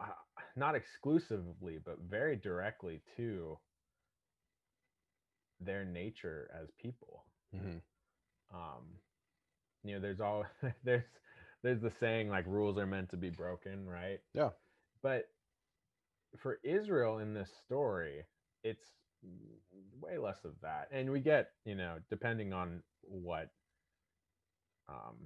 uh, 0.00 0.14
not 0.58 0.74
exclusively 0.74 1.78
but 1.84 1.98
very 2.08 2.36
directly 2.36 3.00
to 3.16 3.58
their 5.60 5.84
nature 5.84 6.50
as 6.60 6.70
people 6.80 7.24
Mhm. 7.54 7.80
um 8.52 8.84
you 9.84 9.94
know 9.94 10.00
there's 10.00 10.20
all 10.20 10.44
there's 10.84 11.04
there's 11.62 11.80
the 11.80 11.90
saying 11.90 12.28
like 12.28 12.46
rules 12.46 12.78
are 12.78 12.86
meant 12.86 13.10
to 13.10 13.16
be 13.16 13.30
broken 13.30 13.86
right 13.88 14.20
Yeah. 14.34 14.50
but 15.02 15.28
for 16.36 16.60
israel 16.62 17.18
in 17.18 17.34
this 17.34 17.50
story 17.64 18.24
it's 18.62 18.84
way 20.00 20.18
less 20.18 20.44
of 20.44 20.52
that 20.62 20.88
and 20.92 21.10
we 21.10 21.20
get 21.20 21.50
you 21.64 21.74
know 21.74 21.96
depending 22.10 22.52
on 22.52 22.82
what 23.02 23.50
um 24.88 25.16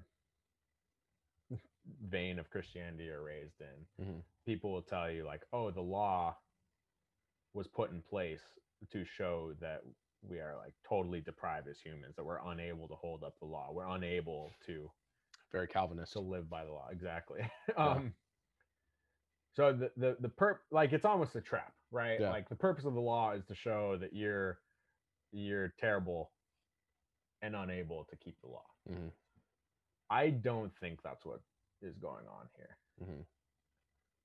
vein 2.09 2.39
of 2.39 2.49
christianity 2.51 3.05
you're 3.05 3.23
raised 3.23 3.61
in 3.61 4.05
Mhm. 4.05 4.23
people 4.47 4.73
will 4.73 4.83
tell 4.83 5.11
you 5.11 5.25
like 5.25 5.43
oh 5.53 5.71
the 5.71 5.81
law 5.81 6.37
was 7.55 7.67
put 7.67 7.91
in 7.91 8.03
place 8.03 8.43
to 8.91 9.05
show 9.05 9.53
that 9.61 9.83
we 10.23 10.39
are 10.39 10.57
like 10.57 10.75
totally 10.89 11.21
depraved 11.21 11.67
as 11.69 11.79
humans 11.81 12.15
that 12.17 12.25
we're 12.25 12.39
unable 12.51 12.87
to 12.89 12.95
hold 12.95 13.25
up 13.25 13.39
the 13.41 13.47
law 13.47 13.71
we're 13.73 13.89
unable 13.89 14.53
to 14.67 14.91
Very 15.51 15.67
Calvinist. 15.67 16.13
to 16.13 16.21
live 16.21 16.49
by 16.49 16.65
the 16.65 16.71
law 16.73 16.89
exactly 16.91 17.41
um 17.77 18.15
so 19.55 19.73
the 19.73 19.91
the 19.97 20.17
the 20.21 20.29
perp 20.29 20.59
like 20.71 20.93
it's 20.93 21.05
almost 21.05 21.35
a 21.37 21.41
trap 21.41 21.75
right 21.91 22.21
Yeah. 22.21 22.31
like 22.31 22.49
the 22.49 22.57
purpose 22.57 22.85
of 22.85 22.95
the 22.95 23.01
law 23.01 23.33
is 23.33 23.45
to 23.47 23.55
show 23.55 23.97
that 23.99 24.13
you're 24.15 24.59
you're 25.33 25.75
terrible 25.79 26.31
and 27.43 27.57
unable 27.57 28.05
to 28.05 28.17
keep 28.17 28.41
the 28.41 28.49
law 28.49 28.67
Mhm. 28.89 29.11
i 30.11 30.31
don't 30.31 30.73
think 30.79 31.03
that's 31.03 31.25
what 31.27 31.41
is 31.83 31.97
going 31.99 32.27
on 32.29 32.49
here 32.57 32.79
Mhm. 33.03 33.27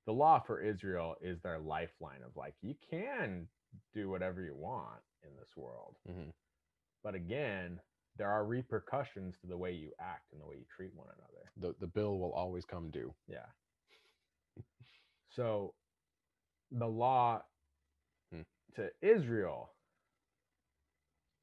the 0.05 0.13
law 0.13 0.39
for 0.39 0.61
israel 0.61 1.15
is 1.21 1.41
their 1.41 1.59
lifeline 1.59 2.23
of 2.23 2.35
like 2.35 2.55
you 2.61 2.75
can 2.89 3.47
do 3.93 4.09
whatever 4.09 4.41
you 4.41 4.55
want 4.55 5.03
in 5.23 5.35
this 5.37 5.55
world 5.57 5.97
Mhm. 6.07 6.33
but 7.03 7.15
again 7.15 7.81
there 8.17 8.29
are 8.31 8.45
repercussions 8.45 9.37
to 9.39 9.47
the 9.47 9.57
way 9.57 9.71
you 9.71 9.93
act 9.99 10.31
and 10.33 10.41
the 10.41 10.45
way 10.45 10.57
you 10.57 10.65
treat 10.65 10.93
one 10.95 11.09
another 11.17 11.51
The 11.57 11.73
the 11.79 11.87
bill 11.87 12.19
will 12.19 12.33
always 12.33 12.65
come 12.65 12.91
due. 12.91 13.15
Yeah. 13.27 13.45
So 15.29 15.75
the 16.71 16.87
law 16.87 17.43
Hmm. 18.31 18.43
to 18.75 18.91
Israel 19.01 19.75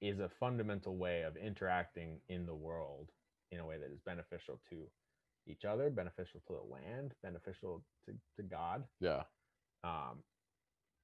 is 0.01 0.21
a 0.21 0.29
fundamental 0.29 0.97
way 0.97 1.23
of 1.23 1.37
interacting 1.37 2.21
in 2.29 2.47
the 2.47 2.55
world 2.55 3.11
in 3.51 3.61
a 3.61 3.67
way 3.67 3.79
that 3.79 3.91
is 3.91 4.01
beneficial 4.01 4.61
to 4.71 4.91
each 5.47 5.65
other, 5.65 5.91
beneficial 5.91 6.41
to 6.47 6.55
the 6.55 6.73
land, 6.75 7.13
beneficial 7.23 7.83
to, 8.07 8.13
to 8.37 8.43
God. 8.43 8.85
Yeah. 9.01 9.23
Um, 9.85 10.23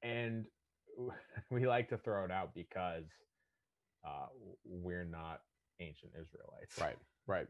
and 0.03 0.47
we 1.51 1.67
like 1.67 1.89
to 1.91 1.99
throw 1.99 2.25
it 2.25 2.31
out 2.31 2.55
because 2.55 3.05
uh, 4.07 4.27
we're 4.65 5.05
not 5.05 5.41
ancient 5.81 6.13
Israelites. 6.15 6.79
right 6.81 6.97
right 7.27 7.47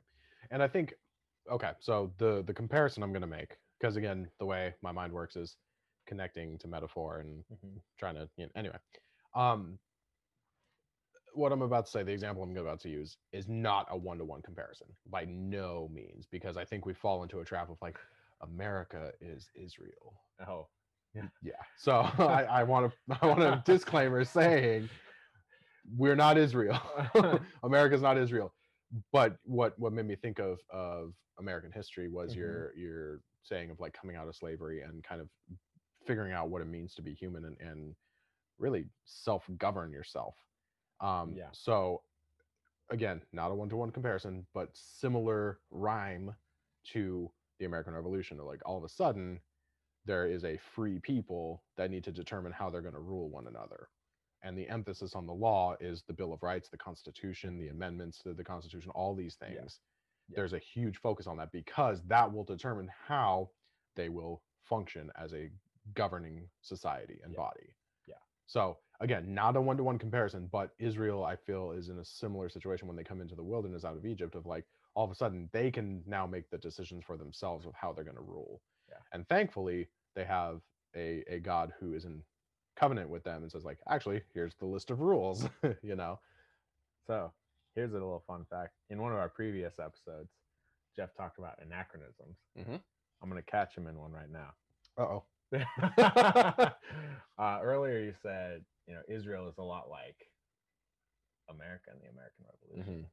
and 0.51 0.63
i 0.63 0.69
think 0.69 0.95
okay 1.51 1.73
so 1.81 2.13
the 2.19 2.43
the 2.47 2.55
comparison 2.55 3.03
i'm 3.03 3.13
going 3.13 3.21
to 3.23 3.27
make 3.27 3.57
because 3.81 3.97
again 3.97 4.29
the 4.39 4.47
way 4.47 4.73
my 4.83 4.93
mind 4.93 5.13
works 5.13 5.37
is 5.37 5.57
connecting 6.07 6.59
to 6.59 6.69
metaphor 6.69 7.21
and 7.21 7.45
Mhm. 7.53 7.81
trying 7.99 8.15
to 8.15 8.29
you 8.37 8.45
know, 8.47 8.51
anyway 8.57 8.77
um 9.35 9.79
what 11.35 11.53
i'm 11.53 11.63
about 11.63 11.85
to 11.87 11.91
say 11.91 12.03
the 12.03 12.13
example 12.13 12.43
i'm 12.43 12.57
about 12.57 12.81
to 12.81 12.89
use 12.89 13.17
is 13.33 13.49
not 13.49 13.87
a 13.91 13.97
one-to-one 13.97 14.43
comparison 14.43 14.87
by 15.11 15.25
no 15.27 15.89
means 15.93 16.27
because 16.31 16.57
i 16.57 16.65
think 16.65 16.87
we 16.87 16.93
fall 16.95 17.23
into 17.23 17.41
a 17.41 17.45
trap 17.45 17.71
of 17.71 17.77
like 17.83 17.99
america 18.43 19.13
is 19.21 19.51
israel. 19.55 20.15
Oh, 20.49 20.67
yeah. 21.43 21.53
So 21.77 21.93
i 22.19 22.63
want 22.63 22.91
to 22.91 23.19
i 23.23 23.27
want 23.27 23.43
a 23.43 23.63
disclaimer 23.65 24.25
saying 24.25 24.89
we're 25.97 26.17
not 26.17 26.39
israel. 26.39 26.81
America's 27.63 28.03
not 28.03 28.17
israel. 28.19 28.53
But 29.13 29.37
what 29.45 29.79
what 29.79 29.93
made 29.93 30.07
me 30.07 30.17
think 30.17 30.39
of 30.39 30.59
of 30.71 31.15
american 31.39 31.73
history 31.73 32.09
was 32.09 32.33
Mhm. 32.33 32.37
your 32.37 32.75
your 32.77 33.21
saying 33.43 33.71
of 33.71 33.81
like 33.81 33.93
coming 33.93 34.17
out 34.17 34.29
of 34.29 34.37
slavery 34.37 34.83
and 34.83 35.03
kind 35.05 35.21
of 35.21 35.29
figuring 36.07 36.33
out 36.33 36.49
what 36.49 36.63
it 36.63 36.67
means 36.67 36.95
to 36.95 37.03
be 37.03 37.15
human 37.15 37.45
and, 37.45 37.57
and 37.61 37.95
really 38.59 38.85
self-govern 39.05 39.91
yourself 39.93 40.35
um 41.01 41.33
Yeah. 41.37 41.49
so 41.53 42.03
again 42.91 43.23
not 43.33 43.51
a 43.51 43.55
one-to-one 43.55 43.91
comparison 43.91 44.47
but 44.55 44.71
similar 44.75 45.61
rhyme 45.71 46.35
to 46.85 47.31
the 47.59 47.65
american 47.67 47.95
revolution 47.95 48.39
like 48.39 48.63
all 48.67 48.77
of 48.79 48.85
a 48.85 48.89
sudden 48.89 49.41
there 50.07 50.27
is 50.27 50.45
a 50.45 50.57
free 50.75 50.99
people 50.99 51.63
that 51.77 51.91
need 51.91 52.05
to 52.05 52.13
determine 52.13 52.53
how 52.53 52.71
they're 52.71 52.81
going 52.81 52.95
to 52.95 53.01
rule 53.01 53.29
one 53.31 53.47
another 53.47 53.89
and 54.43 54.57
the 54.57 54.69
emphasis 54.69 55.15
on 55.15 55.27
the 55.27 55.33
law 55.35 55.77
is 55.81 56.03
the 56.05 56.13
bill 56.15 56.33
of 56.33 56.43
rights 56.43 56.69
the 56.69 56.77
constitution 56.79 57.59
the 57.59 57.69
amendments 57.69 58.19
to 58.19 58.33
the 58.35 58.45
constitution 58.45 58.91
all 58.93 59.15
these 59.15 59.37
Yeah. 59.41 59.49
things 59.49 59.81
Yeah. 60.29 60.37
there's 60.37 60.53
a 60.55 60.59
huge 60.59 60.99
focus 60.99 61.27
on 61.27 61.37
that 61.39 61.53
because 61.53 62.03
that 62.05 62.33
will 62.33 62.45
determine 62.45 62.89
how 62.89 63.51
they 63.97 64.09
will 64.09 64.43
function 64.63 65.11
as 65.17 65.35
a 65.35 65.51
governing 65.95 66.49
society 66.63 67.21
and 67.23 67.33
Yeah. 67.33 67.37
body 67.39 67.75
Yeah. 68.07 68.15
so 68.47 68.79
again 69.01 69.35
not 69.35 69.57
a 69.57 69.61
one-to-one 69.61 69.99
comparison 69.99 70.49
but 70.53 70.71
israel 70.79 71.25
i 71.25 71.35
feel 71.37 71.73
is 71.73 71.89
in 71.89 71.99
a 71.99 72.05
similar 72.05 72.49
situation 72.49 72.87
when 72.87 72.97
they 72.97 73.05
come 73.05 73.21
into 73.21 73.35
the 73.35 73.43
wilderness 73.43 73.85
out 73.85 73.97
of 73.97 74.05
egypt 74.07 74.35
of 74.35 74.47
like 74.47 74.65
all 74.95 75.05
of 75.05 75.11
a 75.11 75.15
sudden 75.15 75.49
they 75.53 75.71
can 75.71 76.03
now 76.07 76.27
make 76.27 76.51
the 76.51 76.59
decisions 76.59 77.05
for 77.05 77.17
themselves 77.17 77.65
of 77.67 77.73
how 77.75 77.93
they're 77.93 78.05
going 78.05 78.17
to 78.17 78.23
rule 78.23 78.61
Yeah. 78.89 78.97
and 79.13 79.27
thankfully 79.29 79.89
they 80.15 80.25
have 80.25 80.61
a, 80.97 81.25
a 81.29 81.39
god 81.41 81.73
who 81.81 81.95
is 81.95 82.05
in 82.05 82.23
covenant 82.77 83.09
with 83.11 83.25
them 83.25 83.43
and 83.43 83.51
says 83.51 83.65
like 83.65 83.79
actually 83.89 84.23
here's 84.35 84.55
the 84.57 84.67
list 84.67 84.91
of 84.91 85.01
rules 85.01 85.49
you 85.83 85.97
know 85.97 86.19
So 87.07 87.33
here's 87.75 87.91
a 87.93 87.95
little 87.95 88.23
fun 88.27 88.45
fact. 88.51 88.73
In 88.91 89.01
one 89.01 89.13
of 89.13 89.19
our 89.19 89.29
previous 89.29 89.79
episodes, 89.79 90.31
Jeff 90.97 91.15
talked 91.15 91.39
about 91.39 91.59
anachronisms. 91.63 92.37
Mhm. 92.59 92.81
I'm 93.23 93.29
gonna 93.29 93.43
catch 93.43 93.75
him 93.77 93.87
in 93.87 93.99
one 93.99 94.13
right 94.13 94.31
now. 94.31 94.51
uh-oh 94.99 95.23
uh, 97.39 97.61
earlier 97.63 97.99
you 98.01 98.15
said, 98.23 98.65
you 98.87 98.95
know, 98.95 99.03
Israel 99.09 99.49
is 99.49 99.59
a 99.59 99.63
lot 99.63 99.89
like 99.91 100.17
America 101.49 101.91
and 101.93 102.01
the 102.01 102.09
American 102.11 102.45
Revolution. 102.47 103.03
Mhm. 103.05 103.07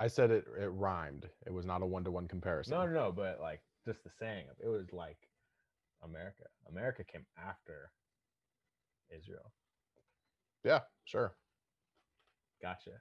i 0.00 0.06
said 0.08 0.30
it 0.30 0.44
it 0.58 0.66
rhymed 0.68 1.28
it 1.46 1.52
was 1.52 1.64
not 1.66 1.82
a 1.82 1.86
one-to-one 1.86 2.26
comparison 2.26 2.72
No, 2.76 2.86
no, 2.86 2.92
no, 2.92 3.12
but 3.12 3.40
like 3.40 3.60
just 3.86 4.02
the 4.04 4.10
saying 4.10 4.46
of 4.50 4.56
it 4.62 4.68
was 4.68 4.92
like 4.92 5.18
America. 6.02 6.44
America 6.68 7.04
came 7.04 7.24
after 7.38 7.90
Israel. 9.10 9.52
yeah 10.64 10.80
sure 11.04 11.36
Gotcha. 12.62 12.92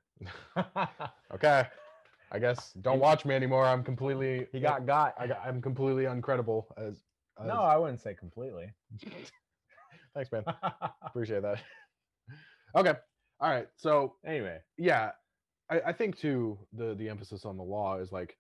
okay 1.34 1.68
i 2.32 2.39
guess 2.39 2.74
don't 2.82 2.99
watch 2.99 3.24
me 3.26 3.34
anymore 3.36 3.66
i'm 3.66 3.84
completely 3.84 4.47
he 4.51 4.60
got 4.60 4.86
got. 4.86 5.14
I 5.18 5.28
got, 5.28 5.39
i'm 5.45 5.62
completely 5.62 6.04
uncredible 6.04 6.66
as, 6.78 7.04
as 7.39 7.47
no, 7.47 7.62
I 7.62 7.78
wouldn't 7.78 8.01
say 8.01 8.14
completely. 8.14 8.72
thanks 10.14 10.32
man. 10.32 10.43
Appreciate 11.05 11.41
that. 11.43 11.61
Okay. 12.76 12.93
All 13.39 13.51
right. 13.51 13.68
So 13.78 14.16
anyway, 14.26 14.59
yeah 14.78 15.11
I, 15.70 15.82
I 15.88 15.93
think 15.93 16.18
too 16.18 16.57
the 16.74 16.95
the 16.95 17.09
emphasis 17.09 17.45
on 17.45 17.57
the 17.57 17.64
law 17.64 17.97
is 17.99 18.11
like 18.11 18.38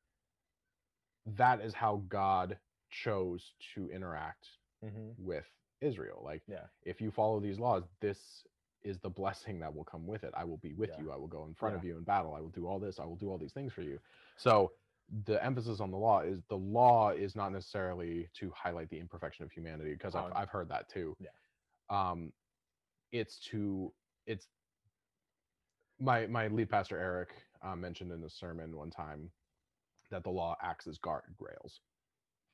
that 1.25 1.61
is 1.61 1.73
how 1.73 2.03
god 2.07 2.57
chose 2.89 3.53
to 3.75 3.89
interact 3.91 4.47
mhm, 4.83 5.13
with 5.17 5.45
israel. 5.81 6.21
Like 6.23 6.43
yeah, 6.47 6.65
if 6.83 7.01
you 7.01 7.11
follow 7.11 7.39
these 7.39 7.59
laws 7.59 7.83
this 8.01 8.43
is 8.83 8.99
the 8.99 9.09
blessing 9.09 9.59
that 9.59 9.73
will 9.73 9.85
come 9.85 10.05
with 10.05 10.23
it. 10.23 10.33
I 10.35 10.43
will 10.43 10.57
be 10.57 10.73
with 10.73 10.89
Yeah. 10.91 10.99
you. 11.03 11.11
I 11.11 11.15
will 11.15 11.27
go 11.27 11.45
in 11.45 11.53
front 11.53 11.75
of 11.75 11.83
you 11.85 11.97
in 11.97 12.03
battle. 12.03 12.33
I 12.35 12.41
will 12.41 12.49
do 12.49 12.67
all 12.67 12.79
this. 12.79 12.99
I 12.99 13.05
will 13.05 13.15
do 13.15 13.29
all 13.29 13.37
these 13.37 13.53
things 13.53 13.71
for 13.73 13.81
you. 13.81 13.99
So 14.37 14.73
the 15.25 15.43
emphasis 15.43 15.79
on 15.79 15.91
the 15.91 15.97
law 15.97 16.21
is 16.21 16.41
the 16.49 16.57
law 16.57 17.11
is 17.11 17.35
not 17.35 17.51
necessarily 17.51 18.29
to 18.39 18.51
highlight 18.51 18.89
the 18.89 18.99
imperfection 18.99 19.45
of 19.45 19.51
humanity 19.51 19.93
because 19.93 20.15
I've, 20.15 20.33
I've 20.35 20.49
heard 20.49 20.69
that 20.69 20.89
too. 20.89 21.15
Yeah. 21.19 21.29
Um 21.93 22.31
it's 23.11 23.39
to 23.39 23.93
it's 24.25 24.47
my 25.99 26.25
my 26.27 26.47
lead 26.47 26.69
pastor 26.69 26.97
eric 26.99 27.29
uh, 27.61 27.75
mentioned 27.75 28.11
in 28.11 28.23
a 28.23 28.29
sermon 28.29 28.75
one 28.75 28.89
time 28.89 29.29
that 30.09 30.23
the 30.23 30.29
law 30.29 30.55
acts 30.61 30.87
as 30.87 30.97
guardrails 30.97 31.79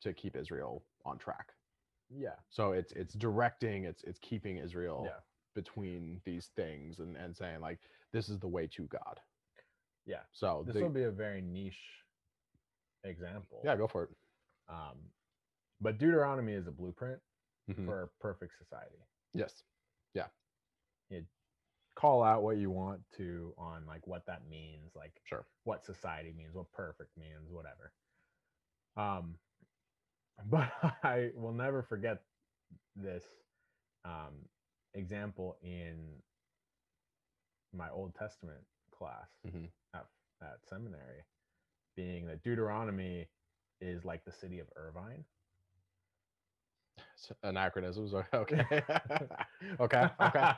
to 0.01 0.13
keep 0.13 0.35
israel 0.35 0.83
on 1.05 1.17
track 1.17 1.53
yeah, 2.11 2.37
so 2.49 2.71
it's 2.71 2.91
it's 2.93 3.13
directing 3.13 3.83
it's 3.83 4.03
it's 4.03 4.17
keeping 4.19 4.57
israel 4.57 5.03
yeah, 5.05 5.19
between 5.53 6.19
these 6.25 6.47
things 6.55 6.99
and 6.99 7.15
and 7.15 7.35
saying 7.37 7.59
like 7.61 7.79
this 8.13 8.29
is 8.29 8.39
the 8.39 8.47
way 8.47 8.65
to 8.65 8.87
god 8.87 9.19
yeah. 10.07 10.21
so 10.31 10.63
This 10.65 10.73
the- 10.75 10.81
will 10.81 10.89
be 10.89 11.03
a 11.03 11.11
very 11.11 11.39
niche 11.41 11.79
example. 13.03 13.61
yeah 13.63 13.75
go 13.75 13.87
for 13.87 14.03
it 14.05 14.09
Um, 14.69 14.97
but 15.79 15.97
Deuteronomy 15.99 16.53
is 16.53 16.65
a 16.67 16.71
blueprint 16.71 17.21
Mhm. 17.69 17.85
for 17.85 18.01
a 18.03 18.07
perfect 18.19 18.53
society. 18.57 19.03
Yes 19.33 19.63
Yeah. 20.13 20.27
You 21.09 21.25
Call 21.95 22.23
out 22.23 22.43
what 22.43 22.57
you 22.57 22.69
want 22.71 23.01
to 23.17 23.53
on 23.57 23.85
like 23.85 24.07
what 24.07 24.25
that 24.25 24.47
means, 24.47 24.95
like 24.95 25.19
Sure. 25.25 25.45
what 25.65 25.83
society 25.85 26.31
means, 26.33 26.53
what 26.55 26.71
perfect 26.71 27.15
means, 27.17 27.49
whatever. 27.51 27.91
Um, 28.95 29.37
but 30.45 30.71
I 31.03 31.31
will 31.35 31.51
never 31.53 31.83
forget 31.83 32.23
this 32.95 33.23
um, 34.05 34.47
example 34.93 35.57
in 35.61 36.21
my 37.73 37.89
Old 37.89 38.15
Testament 38.15 38.65
class 38.91 39.29
Mhm. 39.45 39.69
at, 39.93 40.07
at 40.41 40.65
seminary, 40.65 41.23
being 41.95 42.25
that 42.27 42.43
Deuteronomy 42.43 43.27
is 43.81 44.05
like 44.05 44.23
the 44.23 44.31
city 44.31 44.59
of 44.59 44.67
Irvine. 44.75 45.25
Anachronisms 47.43 48.13
okay 48.33 48.65
okay 49.79 50.09
okay 50.21 50.53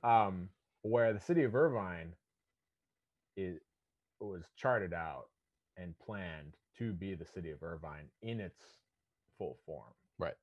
um, 0.04 0.48
where 0.82 1.12
the 1.12 1.20
city 1.20 1.44
of 1.44 1.54
Irvine 1.54 2.14
is 3.36 3.60
was 4.20 4.44
charted 4.56 4.92
out 4.92 5.26
and 5.76 5.98
planned 5.98 6.54
to 6.78 6.92
be 6.92 7.14
the 7.14 7.24
city 7.26 7.50
of 7.50 7.62
Irvine 7.62 8.06
in 8.22 8.40
its 8.40 8.60
full 9.38 9.58
form. 9.64 9.92
Right. 10.18 10.34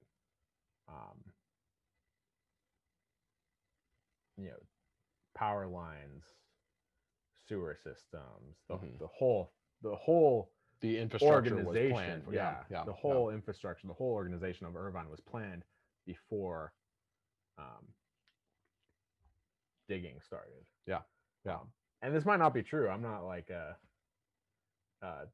Um, 0.87 1.17
you 4.37 4.45
know, 4.49 4.59
power 5.35 5.67
lines, 5.67 6.23
sewer 7.47 7.75
systems, 7.75 8.57
the, 8.67 8.75
Mhm. 8.75 8.99
the 8.99 9.07
whole 9.07 9.53
the 9.81 9.95
whole 9.95 10.51
the 10.81 10.97
infrastructure 10.97 11.55
was 11.55 11.77
planned 11.91 12.23
for 12.23 12.33
yeah, 12.33 12.57
yeah, 12.69 12.83
the 12.83 12.91
yeah. 12.91 12.97
whole 12.97 13.29
infrastructure, 13.29 13.87
the 13.87 13.93
whole 13.93 14.13
organization 14.13 14.67
of 14.67 14.75
Irvine 14.75 15.09
was 15.09 15.19
planned 15.19 15.63
before 16.05 16.73
um, 17.57 17.85
digging 19.89 20.19
started. 20.25 20.65
Yeah, 20.85 20.99
yeah. 21.45 21.55
Um, 21.55 21.67
and 22.01 22.15
this 22.15 22.25
might 22.25 22.39
not 22.39 22.53
be 22.53 22.61
true. 22.61 22.89
I'm 22.89 23.01
not 23.01 23.25
like 23.25 23.49
a. 23.49 23.75
Uh, 25.01 25.25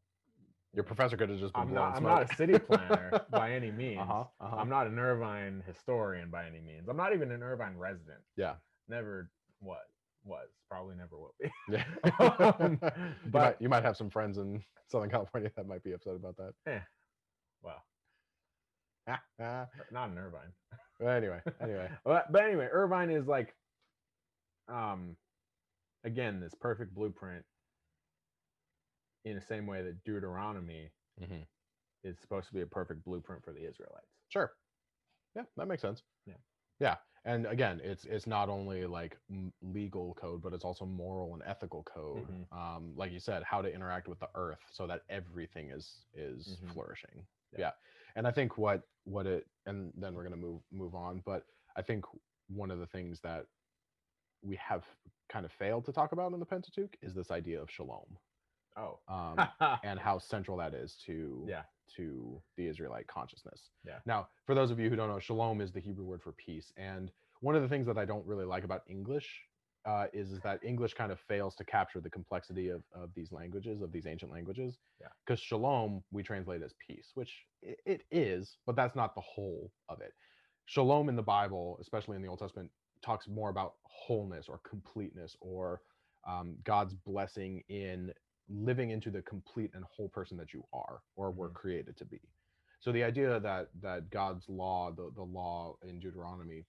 your 0.73 0.83
professor 0.83 1.15
could 1.15 1.29
have 1.29 1.39
just 1.39 1.53
been 1.53 1.61
I'm 1.63 1.73
not. 1.73 1.95
I'm 1.95 2.03
not 2.03 2.31
a 2.31 2.35
city 2.35 2.57
planner 2.57 3.21
by 3.29 3.51
any 3.51 3.71
means. 3.71 3.99
uh-huh, 3.99 4.23
uh-huh. 4.39 4.55
I'm 4.55 4.69
not 4.69 4.87
an 4.87 4.97
Irvine 4.97 5.61
historian 5.67 6.29
by 6.29 6.47
any 6.47 6.59
means. 6.61 6.87
I'm 6.89 6.97
not 6.97 7.13
even 7.13 7.31
an 7.31 7.43
Irvine 7.43 7.77
resident. 7.77 8.19
yeah 8.35 8.55
Never 8.89 9.29
what 9.59 9.83
was. 10.25 10.49
Probably 10.69 10.95
never 10.95 11.17
will 11.17 11.35
be. 11.39 11.51
yeah 11.69 11.83
Um, 12.59 12.79
you, 12.81 12.89
but- 13.31 13.33
might, 13.33 13.55
you 13.61 13.69
might 13.69 13.83
have 13.83 13.97
some 13.97 14.09
friends 14.09 14.37
in 14.37 14.63
southern 14.89 15.09
california 15.09 15.51
that 15.55 15.67
might 15.67 15.83
be 15.83 15.93
upset 15.93 16.15
about 16.15 16.35
that 16.37 16.83
well, 17.61 17.81
Ah, 19.07 19.21
not 19.91 20.09
in 20.11 20.17
Irvine. 20.17 20.51
but 20.99 21.07
anyway 21.07 21.39
anyway 21.61 21.89
but, 22.05 22.31
but 22.31 22.43
anyway, 22.43 22.67
Irvine 22.71 23.09
is 23.09 23.27
like, 23.27 23.53
um, 24.67 25.15
again, 26.03 26.39
this 26.39 26.53
perfect 26.59 26.93
blueprint. 26.95 27.43
In 29.25 29.35
the 29.35 29.41
same 29.41 29.65
way 29.67 29.81
that 29.83 30.03
Deuteronomy 30.03 30.91
Mhm. 31.21 31.45
is 32.03 32.17
supposed 32.19 32.47
to 32.47 32.53
be 32.53 32.59
a 32.61 32.65
perfect 32.67 33.05
blueprint 33.05 33.43
for 33.43 33.53
the 33.53 33.59
Israelites. 33.65 34.07
Sure. 34.29 34.51
Yeah, 35.35 35.43
that 35.55 35.67
makes 35.67 35.81
sense. 35.81 36.03
Yeah. 36.25 36.33
Yeah. 36.81 36.95
And 37.25 37.45
again 37.45 37.79
it's 37.83 38.05
it's 38.05 38.27
not 38.27 38.49
only 38.49 38.85
like 38.85 39.17
legal 39.61 40.13
code 40.15 40.41
but 40.41 40.53
it's 40.53 40.65
also 40.65 40.85
moral 40.85 41.33
and 41.33 41.43
ethical 41.45 41.83
code 41.83 42.27
Mhm. 42.27 42.51
um 42.51 42.93
like 42.95 43.11
you 43.11 43.19
said 43.19 43.43
how 43.43 43.61
to 43.61 43.73
interact 43.73 44.07
with 44.07 44.19
the 44.19 44.29
earth 44.35 44.59
so 44.71 44.87
that 44.87 45.01
everything 45.09 45.69
is 45.71 46.05
is 46.13 46.59
Mhm. 46.61 46.73
flourishing 46.73 47.25
Yeah. 47.53 47.59
yeah. 47.59 47.71
and 48.15 48.27
i 48.27 48.31
think 48.31 48.57
what 48.57 48.87
what 49.05 49.25
it 49.25 49.47
and 49.65 49.93
then 49.95 50.13
we're 50.13 50.23
going 50.23 50.39
to 50.39 50.45
move 50.47 50.61
move 50.71 50.95
on 50.95 51.21
but 51.25 51.45
i 51.75 51.81
think 51.81 52.05
one 52.47 52.71
of 52.71 52.79
the 52.79 52.87
things 52.87 53.19
that 53.21 53.45
we 54.41 54.55
have 54.57 54.83
kind 55.29 55.45
of 55.45 55.51
failed 55.51 55.85
to 55.85 55.93
talk 55.93 56.11
about 56.11 56.33
in 56.33 56.39
the 56.39 56.45
pentateuch 56.45 56.97
is 57.01 57.13
this 57.13 57.31
idea 57.31 57.61
of 57.61 57.69
shalom 57.71 58.17
oh 58.75 58.99
um 59.07 59.47
and 59.83 59.99
how 59.99 60.17
central 60.19 60.57
that 60.57 60.73
is 60.73 60.95
to 61.05 61.45
yeah 61.47 61.63
to 61.95 62.41
the 62.57 62.67
Israelite 62.67 63.07
consciousness. 63.07 63.69
Yeah. 63.85 63.99
Now, 64.05 64.29
for 64.45 64.55
those 64.55 64.71
of 64.71 64.79
you 64.79 64.89
who 64.89 64.95
don't 64.95 65.09
know, 65.09 65.19
shalom 65.19 65.61
is 65.61 65.71
the 65.71 65.79
Hebrew 65.79 66.05
word 66.05 66.21
for 66.21 66.31
peace. 66.33 66.71
And 66.77 67.11
one 67.41 67.55
of 67.55 67.61
the 67.61 67.69
things 67.69 67.85
that 67.87 67.97
I 67.97 68.05
don't 68.05 68.25
really 68.25 68.45
like 68.45 68.63
about 68.63 68.81
English 68.87 69.41
uh, 69.85 70.07
is, 70.13 70.31
is 70.31 70.39
that 70.41 70.63
English 70.63 70.93
kind 70.93 71.11
of 71.11 71.19
fails 71.19 71.55
to 71.55 71.65
capture 71.65 71.99
the 71.99 72.09
complexity 72.09 72.69
of, 72.69 72.83
of 72.93 73.13
these 73.15 73.31
languages, 73.31 73.81
of 73.81 73.91
these 73.91 74.05
ancient 74.07 74.31
languages. 74.31 74.77
Yeah. 75.01 75.07
Because 75.25 75.39
shalom, 75.41 76.03
we 76.11 76.23
translate 76.23 76.61
as 76.61 76.73
peace, 76.87 77.11
which 77.15 77.45
i- 77.67 77.75
it 77.85 78.03
is, 78.11 78.57
but 78.65 78.75
that's 78.75 78.95
not 78.95 79.13
the 79.15 79.21
whole 79.21 79.71
of 79.89 79.99
it. 80.01 80.13
Shalom 80.65 81.09
in 81.09 81.15
the 81.17 81.23
Bible, 81.23 81.77
especially 81.81 82.15
in 82.15 82.21
the 82.21 82.29
Old 82.29 82.39
Testament, 82.39 82.71
talks 83.01 83.27
more 83.27 83.49
about 83.49 83.73
wholeness 83.83 84.47
or 84.47 84.59
completeness 84.59 85.35
or 85.41 85.81
um, 86.25 86.55
God's 86.63 86.93
blessing 86.93 87.63
in 87.67 88.13
living 88.49 88.91
into 88.91 89.09
the 89.09 89.21
complete 89.21 89.71
and 89.73 89.83
whole 89.85 90.09
person 90.09 90.37
that 90.37 90.53
you 90.53 90.63
are 90.73 91.01
or 91.15 91.31
were 91.31 91.49
Mhm. 91.49 91.55
created 91.55 91.97
to 91.97 92.05
be. 92.05 92.21
So 92.79 92.91
the 92.91 93.03
idea 93.03 93.39
that 93.39 93.69
that 93.81 94.09
God's 94.09 94.47
law, 94.49 94.91
the, 94.91 95.11
the 95.15 95.23
law 95.23 95.77
in 95.83 95.99
Deuteronomy, 95.99 96.65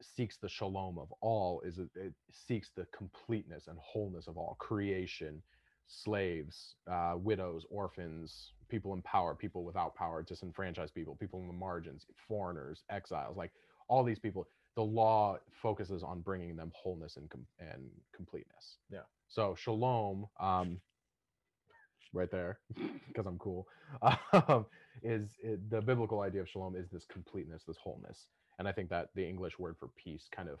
seeks 0.00 0.36
the 0.38 0.48
shalom 0.48 0.98
of 0.98 1.12
all 1.20 1.60
is 1.62 1.78
it, 1.78 1.90
it 1.94 2.14
seeks 2.30 2.70
the 2.70 2.86
completeness 2.86 3.66
and 3.66 3.78
wholeness 3.78 4.26
of 4.28 4.38
all 4.38 4.56
creation, 4.58 5.42
slaves, 5.86 6.76
uh, 6.90 7.14
widows, 7.18 7.66
orphans, 7.70 8.52
people 8.68 8.94
in 8.94 9.02
power, 9.02 9.34
people 9.34 9.64
without 9.64 9.94
power, 9.94 10.22
disenfranchised 10.22 10.94
people, 10.94 11.16
people 11.16 11.40
in 11.40 11.46
the 11.48 11.52
margins, 11.52 12.06
foreigners, 12.28 12.84
exiles, 12.90 13.36
like 13.36 13.52
all 13.88 14.04
these 14.04 14.18
people. 14.18 14.48
The 14.76 14.84
law 14.84 15.38
focuses 15.50 16.02
on 16.04 16.20
bringing 16.20 16.54
them 16.54 16.70
wholeness 16.74 17.16
and 17.16 17.28
com- 17.28 17.46
and 17.58 17.90
completeness. 18.14 18.78
Yeah. 18.90 19.00
So 19.28 19.54
shalom, 19.54 20.26
um, 20.40 20.80
right 22.12 22.30
there, 22.30 22.60
because 23.08 23.26
I'm 23.26 23.38
cool, 23.38 23.66
um, 24.32 24.66
is 25.02 25.30
it, 25.42 25.70
the 25.70 25.80
biblical 25.82 26.20
idea 26.20 26.40
of 26.42 26.48
shalom 26.48 26.76
is 26.76 26.90
this 26.90 27.04
completeness, 27.04 27.64
this 27.66 27.76
wholeness, 27.82 28.28
and 28.58 28.66
I 28.66 28.72
think 28.72 28.90
that 28.90 29.08
the 29.14 29.28
English 29.28 29.58
word 29.58 29.76
for 29.78 29.88
peace 30.02 30.28
kind 30.34 30.48
of, 30.48 30.58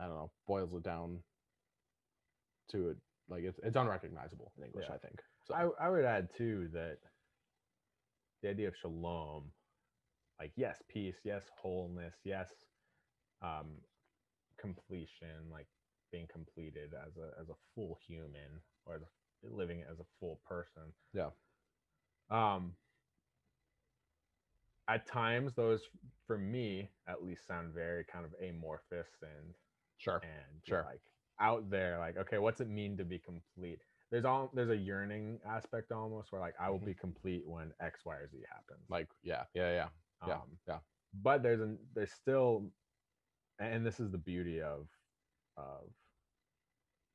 I 0.00 0.06
don't 0.06 0.16
know, 0.16 0.30
boils 0.46 0.72
it 0.74 0.82
down 0.82 1.20
to 2.70 2.90
it 2.90 2.96
like 3.28 3.44
it's 3.44 3.58
it's 3.62 3.76
unrecognizable 3.76 4.52
in 4.58 4.64
English. 4.64 4.86
Yeah. 4.88 4.94
I 4.94 4.98
think. 4.98 5.20
So 5.44 5.54
I, 5.54 5.86
I 5.86 5.88
would 5.88 6.04
add 6.04 6.28
too 6.36 6.68
that 6.72 6.98
the 8.42 8.50
idea 8.50 8.68
of 8.68 8.76
shalom, 8.76 9.44
like 10.38 10.52
yes, 10.56 10.82
peace, 10.88 11.16
yes, 11.24 11.44
wholeness, 11.60 12.14
yes, 12.24 12.50
um, 13.42 13.66
completion, 14.60 15.48
like 15.50 15.66
being 16.16 16.28
completed 16.32 16.94
as 17.06 17.16
a 17.16 17.40
as 17.40 17.48
a 17.48 17.54
full 17.74 17.98
human 18.06 18.62
or 18.86 18.96
a, 18.96 19.00
living 19.56 19.82
as 19.90 19.98
a 20.00 20.04
full 20.18 20.40
person. 20.48 20.82
Yeah. 21.12 21.30
Um. 22.30 22.76
At 24.88 25.06
times, 25.06 25.52
those 25.54 25.82
for 26.26 26.38
me 26.38 26.88
at 27.08 27.22
least 27.22 27.46
sound 27.46 27.74
very 27.74 28.04
kind 28.04 28.24
of 28.24 28.32
amorphous 28.40 29.08
and 29.22 29.54
sure. 29.98 30.20
and 30.22 30.60
Sure. 30.62 30.84
like 30.84 31.00
out 31.38 31.68
there 31.68 31.98
like 31.98 32.16
okay 32.16 32.38
what's 32.38 32.60
it 32.62 32.68
mean 32.68 32.96
to 32.96 33.04
be 33.04 33.18
complete 33.18 33.78
there's 34.10 34.24
all 34.24 34.50
there's 34.54 34.70
a 34.70 34.76
yearning 34.76 35.38
aspect 35.46 35.92
almost 35.92 36.32
where 36.32 36.40
like 36.40 36.54
i 36.58 36.70
will 36.70 36.78
Mhm. 36.80 36.86
be 36.86 36.94
complete 36.94 37.46
when 37.46 37.72
x 37.78 38.04
y 38.06 38.14
or 38.16 38.26
z 38.28 38.38
happens 38.48 38.88
Like 38.88 39.08
yeah, 39.22 39.44
yeah, 39.54 39.70
yeah. 39.70 39.88
yeah, 40.26 40.34
um, 40.34 40.58
yeah. 40.66 40.78
but 41.12 41.42
there's 41.42 41.60
an 41.60 41.78
there's 41.94 42.12
still 42.12 42.72
and 43.58 43.84
this 43.84 44.00
is 44.00 44.10
the 44.10 44.18
beauty 44.18 44.62
of 44.62 44.88
of 45.58 45.92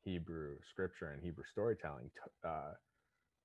hebrew 0.03 0.57
scripture 0.69 1.11
and 1.11 1.23
hebrew 1.23 1.43
storytelling 1.51 2.11
uh 2.43 2.73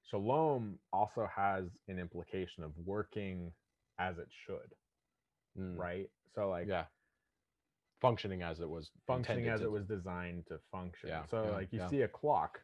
shalom 0.02 0.78
also 0.92 1.26
has 1.34 1.64
an 1.88 1.98
implication 1.98 2.64
of 2.64 2.72
working 2.78 3.52
as 3.98 4.18
it 4.18 4.28
should 4.30 4.74
Mm, 5.59 5.76
right 5.78 6.11
so 6.34 6.50
like 6.50 6.68
yeah. 6.68 6.86
Functioning 8.00 8.42
as 8.42 8.61
it 8.61 8.68
was 8.68 8.90
functioning 9.07 9.48
as 9.48 9.61
to- 9.61 9.66
it 9.66 9.70
was 9.70 9.86
designed 9.86 10.46
to 10.48 10.59
function. 10.70 11.09
Yeah, 11.11 11.26
so 11.26 11.36
yeah, 11.44 11.50
like 11.52 11.72
you 11.72 11.78
yeah. 11.78 11.88
see 11.88 12.02
a 12.02 12.09
clock 12.09 12.61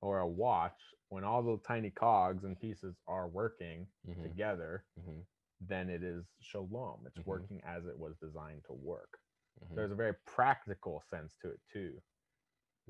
or 0.00 0.18
a 0.20 0.28
watch 0.28 0.80
when 1.08 1.24
all 1.24 1.42
the 1.42 1.58
tiny 1.66 1.90
cogs 1.90 2.44
and 2.44 2.58
pieces 2.58 2.96
are 3.06 3.28
working 3.28 3.86
Mhm, 4.08 4.22
together, 4.24 4.84
mhm, 4.98 5.26
then 5.60 5.88
it 5.90 6.02
is 6.02 6.24
shalom. 6.40 7.06
It's 7.06 7.18
Mhm. 7.18 7.26
working 7.26 7.62
as 7.64 7.86
it 7.86 7.98
was 7.98 8.16
designed 8.18 8.64
to 8.66 8.72
work. 8.72 9.20
mhm. 9.62 9.74
There's 9.76 9.92
a 9.92 9.96
very 9.96 10.14
practical 10.26 11.02
sense 11.10 11.36
to 11.42 11.50
it 11.52 11.60
too, 11.72 12.02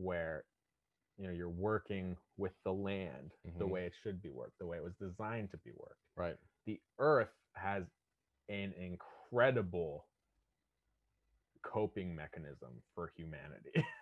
where 0.02 0.44
you 1.18 1.26
know 1.26 1.32
you're 1.32 1.48
working 1.48 2.16
with 2.36 2.52
the 2.64 2.72
land 2.72 3.32
the 3.44 3.64
Mhm. 3.66 3.70
way 3.70 3.86
it 3.86 3.92
should 4.02 4.20
be 4.22 4.30
worked, 4.30 4.58
the 4.58 4.66
way 4.66 4.76
it 4.78 4.82
was 4.82 4.94
designed 4.96 5.50
to 5.50 5.56
be 5.58 5.72
worked. 5.72 6.00
right. 6.16 6.36
The 6.66 6.80
earth 6.98 7.32
has 7.54 7.84
an 8.48 8.72
incredible 8.74 10.06
coping 11.62 12.14
mechanism 12.14 12.82
for 12.94 13.08
humanity. 13.16 13.72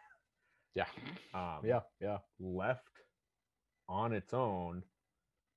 Yeah. 0.76 0.86
um, 1.34 1.64
Yeah. 1.64 1.80
Yeah. 2.00 2.18
left 2.38 3.02
on 3.88 4.12
its 4.12 4.32
own, 4.32 4.84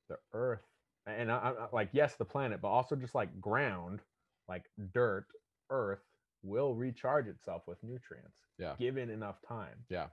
the 0.09 0.17
earth, 0.33 0.65
and 1.05 1.31
I, 1.31 1.35
I, 1.51 1.67
like, 1.71 1.89
yes, 1.91 2.15
the 2.15 2.25
planet, 2.25 2.61
but 2.61 2.69
also 2.69 2.95
just 2.95 3.13
like 3.13 3.39
ground, 3.39 4.01
like 4.49 4.63
dirt, 4.91 5.27
earth 5.69 6.01
will 6.41 6.73
recharge 6.73 7.27
itself 7.27 7.67
with 7.67 7.77
nutrients. 7.83 8.39
Yeah. 8.57 8.75
Given 8.79 9.11
enough 9.11 9.39
time. 9.47 9.85
Yeah. 9.87 10.07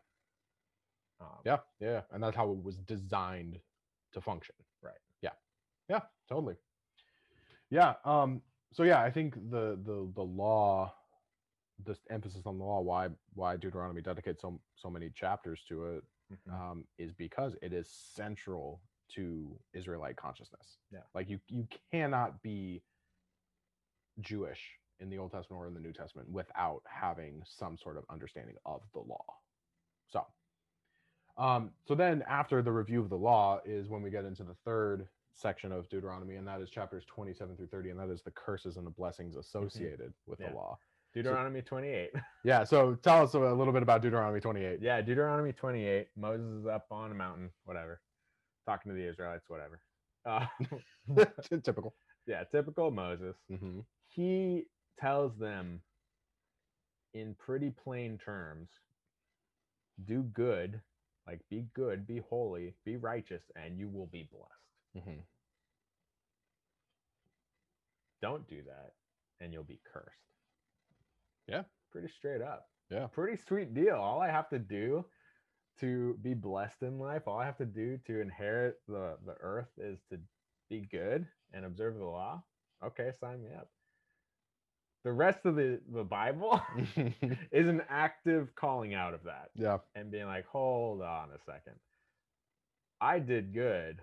Um, 1.21 1.39
Yeah, 1.45 1.59
yeah, 1.81 2.03
and 2.13 2.23
that's 2.23 2.37
how 2.37 2.51
it 2.51 2.63
was 2.63 2.79
designed 2.79 3.61
to 4.13 4.21
function. 4.21 4.55
Right. 4.83 4.99
Yeah. 5.23 5.31
Yeah, 5.89 6.01
totally. 6.29 6.57
Yeah, 7.71 7.95
um 8.05 8.43
so 8.73 8.83
yeah, 8.85 9.01
I 9.03 9.11
think 9.11 9.35
the 9.51 9.79
the 9.85 10.11
the 10.15 10.23
law 10.23 10.95
this 11.85 11.99
emphasis 12.11 12.43
on 12.47 12.59
the 12.59 12.65
law 12.65 12.81
why 12.81 13.09
why 13.35 13.57
Deuteronomy 13.57 14.03
dedicates 14.03 14.43
so 14.43 14.61
so 14.77 14.91
many 14.91 15.11
chapters 15.11 15.65
to 15.69 15.87
it 15.87 16.05
mhm. 16.33 16.53
um 16.53 16.85
is 16.99 17.13
because 17.13 17.57
it 17.63 17.73
is 17.73 17.89
central 17.91 18.83
to 19.15 19.59
Israelite 19.73 20.17
consciousness. 20.17 20.79
Yeah. 20.93 21.01
Like 21.15 21.29
you 21.29 21.41
you 21.49 21.67
cannot 21.91 22.43
be 22.43 22.83
Jewish 24.21 24.61
in 25.01 25.11
the 25.11 25.19
Old 25.19 25.33
Testament 25.33 25.61
or 25.61 25.67
in 25.67 25.75
the 25.75 25.81
New 25.81 25.93
Testament 25.93 26.29
without 26.31 26.83
having 26.87 27.43
some 27.47 27.77
sort 27.77 27.97
of 27.97 28.05
understanding 28.11 28.57
of 28.67 28.83
the 28.93 29.01
law. 29.01 29.25
So, 30.09 30.27
um, 31.39 31.71
so 31.87 31.95
then 31.95 32.23
after 32.29 32.63
the 32.63 32.73
review 32.73 33.01
of 33.01 33.09
the 33.09 33.17
law 33.17 33.61
is 33.65 33.89
when 33.89 34.03
we 34.03 34.11
get 34.11 34.25
into 34.25 34.43
the 34.45 34.55
third 34.65 35.09
section 35.33 35.73
of 35.73 35.89
Deuteronomy, 35.89 36.37
and 36.37 36.47
that 36.47 36.61
is 36.61 36.69
chapters 36.71 37.05
27 37.07 37.57
through 37.57 37.67
30, 37.69 37.91
and 37.91 38.01
that 38.01 38.11
is 38.11 38.23
the 38.23 38.31
curses 38.33 38.77
and 38.77 38.87
the 38.87 38.91
blessings 38.91 39.37
associated 39.37 40.13
with 40.27 40.41
Yeah. 40.41 40.51
the 40.51 40.57
law. 40.57 40.79
Deuteronomy 41.15 41.63
28. 41.63 42.11
Yeah. 42.45 42.63
So 42.65 42.95
tell 42.97 43.23
us 43.23 43.35
a 43.35 43.39
little 43.39 43.73
bit 43.73 43.83
about 43.83 44.01
Deuteronomy 44.03 44.41
28. 44.41 44.81
yeah, 44.81 45.01
Deuteronomy 45.03 45.53
28. 45.53 46.09
Moses 46.17 46.61
is 46.61 46.67
up 46.67 46.87
on 46.91 47.11
a 47.11 47.15
mountain, 47.15 47.51
whatever, 47.65 48.01
talking 48.67 48.91
to 48.93 48.97
the 48.97 49.07
Israelites, 49.09 49.45
whatever. 49.49 49.81
Uh, 50.27 50.47
Typical. 51.63 51.95
yeah, 52.27 52.45
typical 52.45 52.91
Moses. 52.91 53.37
hmm 53.49 53.81
he 54.09 54.65
tells 54.99 55.37
them 55.39 55.81
in 57.15 57.35
pretty 57.39 57.71
plain 57.71 58.19
terms 58.19 58.69
do 60.05 60.23
good 60.35 60.81
like 61.31 61.41
be 61.49 61.65
good 61.75 62.07
be 62.07 62.21
holy 62.29 62.75
be 62.85 62.97
righteous 62.97 63.45
and 63.55 63.79
you 63.79 63.89
will 63.89 64.07
be 64.07 64.29
blessed. 64.31 65.07
Hmm 65.07 65.21
don't 68.21 68.47
do 68.49 68.63
that 68.67 68.93
and 69.41 69.53
you'll 69.53 69.65
be 69.65 69.81
cursed. 69.91 70.07
Yeah. 71.49 71.63
pretty 71.91 72.09
straight 72.09 72.43
up. 72.43 72.69
Yeah. 72.91 73.07
pretty 73.07 73.41
sweet 73.47 73.75
deal. 73.75 73.97
All 73.97 74.21
i 74.21 74.29
have 74.31 74.49
to 74.51 74.59
do 74.59 75.05
to 75.81 76.19
be 76.23 76.35
blessed 76.35 76.83
in 76.83 76.99
life 76.99 77.23
all 77.27 77.39
i 77.39 77.45
have 77.47 77.57
to 77.57 77.65
do 77.65 77.97
to 78.07 78.21
inherit 78.21 78.81
the 78.87 79.17
the 79.25 79.35
earth 79.41 79.71
is 79.79 79.99
to 80.11 80.19
be 80.69 80.87
good 80.91 81.27
and 81.55 81.65
observe 81.65 81.97
the 81.97 82.05
law. 82.05 82.43
Okay 82.85 83.13
sign 83.21 83.43
me 83.43 83.51
up 83.57 83.69
the 85.05 85.13
rest 85.13 85.41
of 85.45 85.57
the 85.57 85.81
the 85.93 86.05
bible 86.05 86.61
is 86.97 87.69
an 87.69 87.83
active 87.89 88.55
calling 88.55 88.95
out 88.95 89.15
of 89.15 89.23
that 89.25 89.51
yeah. 89.55 89.79
and 89.95 90.11
being 90.11 90.27
like, 90.27 90.47
hold 90.47 91.01
on 91.03 91.29
a 91.35 91.39
second. 91.45 91.77
I 93.01 93.19
did 93.19 93.55
good, 93.55 94.03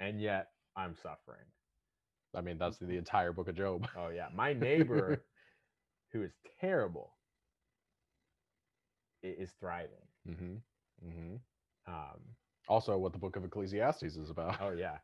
and 0.00 0.20
yet 0.20 0.48
I'm 0.76 0.96
suffering. 0.96 1.46
I 2.34 2.40
mean, 2.40 2.58
that's 2.58 2.78
the 2.78 2.96
entire 2.96 3.32
book 3.32 3.48
of 3.48 3.56
Job. 3.56 3.86
Oh, 3.96 4.08
yeah. 4.08 4.26
My 4.34 4.52
neighbor 4.52 5.22
who 6.12 6.22
is 6.22 6.32
terrible 6.60 7.12
is 9.22 9.50
thriving. 9.60 9.90
Mm-hmm. 10.28 10.54
Mm-hmm. 11.08 11.92
Um, 11.92 12.20
Also, 12.68 12.98
what 12.98 13.12
the 13.12 13.18
Book 13.18 13.36
of 13.36 13.44
Ecclesiastes 13.44 14.16
is 14.16 14.30
about. 14.30 14.60
oh 14.60 14.70
yeah, 14.72 14.98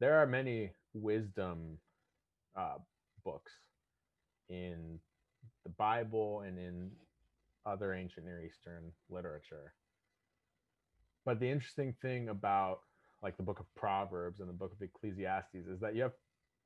there 0.00 0.14
are 0.20 0.26
many 0.26 0.72
wisdom 0.94 1.78
uh, 2.56 2.78
books 3.24 3.52
in 4.48 4.98
the 5.64 5.70
Bible 5.70 6.40
and 6.40 6.58
in 6.58 6.90
other 7.66 7.94
ancient 7.94 8.26
Near 8.26 8.42
Eastern 8.42 8.92
literature. 9.10 9.74
But 11.24 11.40
the 11.40 11.48
interesting 11.50 11.94
thing 12.00 12.28
about 12.28 12.80
like 13.22 13.36
the 13.36 13.42
book 13.42 13.60
of 13.60 13.66
Proverbs 13.74 14.40
and 14.40 14.48
the 14.48 14.52
book 14.54 14.72
of 14.72 14.80
Ecclesiastes 14.80 15.66
is 15.66 15.80
that 15.80 15.94
you 15.94 16.02
have 16.02 16.12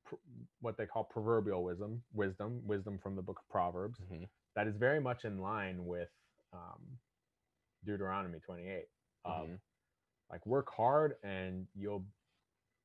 pr- 0.05 0.17
what 0.61 0.77
they 0.77 0.87
call 0.87 1.05
proverbial 1.05 1.65
wisdom, 1.65 2.03
wisdom, 2.13 2.61
wisdom 2.67 2.99
from 3.03 3.17
the 3.17 3.23
book 3.23 3.39
of 3.39 3.49
Proverbs 3.49 3.99
Mhm. 4.01 4.29
that 4.55 4.67
is 4.67 4.77
very 4.77 5.01
much 5.01 5.25
in 5.25 5.41
line 5.41 5.87
with 5.87 6.11
um, 6.53 6.99
Deuteronomy 7.85 8.39
28 8.41 8.87
of 9.25 9.49
Mhm. 9.49 9.61
like 10.31 10.45
work 10.47 10.71
hard 10.71 11.17
and 11.23 11.67
you'll 11.75 12.07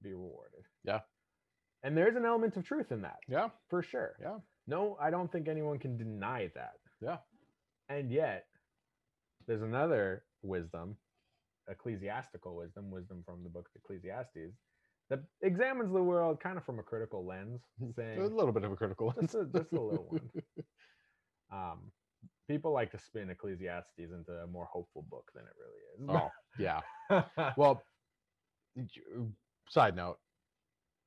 be 0.01 0.13
rewarded. 0.13 0.65
Yeah. 0.83 1.01
And 1.83 1.95
there's 1.97 2.15
an 2.15 2.25
element 2.25 2.55
of 2.55 2.63
truth 2.65 2.91
in 2.91 3.01
that 3.01 3.19
Yeah. 3.27 3.49
for 3.67 3.81
sure. 3.83 4.15
Yeah. 4.21 4.39
No, 4.68 4.97
I 5.01 5.09
don't 5.09 5.32
think 5.32 5.47
anyone 5.47 5.80
can 5.80 5.97
deny 5.97 6.51
that. 6.55 6.74
Yeah. 7.01 7.18
And 7.89 8.11
yet, 8.11 8.45
there's 9.47 9.61
another 9.61 10.24
wisdom, 10.43 10.97
ecclesiastical 11.70 12.55
wisdom, 12.55 12.91
wisdom 12.91 13.24
from 13.26 13.43
the 13.43 13.49
book 13.49 13.68
of 13.74 13.82
Ecclesiastes, 13.82 14.53
that 15.09 15.20
examines 15.41 15.93
the 15.93 16.03
world 16.03 16.41
kind 16.41 16.57
of 16.57 16.65
from 16.65 16.80
a 16.80 16.84
critical 16.84 17.26
lens, 17.26 17.61
saying 17.95 18.20
A 18.20 18.26
little 18.28 18.51
bit 18.51 18.63
of 18.65 18.72
a 18.74 18.76
critical. 18.76 19.13
just 19.22 19.36
a, 19.36 19.45
just 19.45 19.72
a 19.72 19.80
little 19.82 20.07
one. 20.09 20.30
Um, 21.49 21.93
people 22.49 22.74
like 22.74 22.91
to 22.91 22.99
spin 22.99 23.30
Ecclesiastes 23.30 23.97
into 23.99 24.34
a 24.43 24.47
more 24.47 24.65
hopeful 24.65 25.05
book 25.09 25.32
than 25.34 25.45
it 25.45 25.53
really 25.57 26.11
is. 26.11 26.22
oh, 26.22 26.30
yeah. 26.59 27.53
Well, 27.55 27.82
side 29.70 29.95
note, 29.95 30.18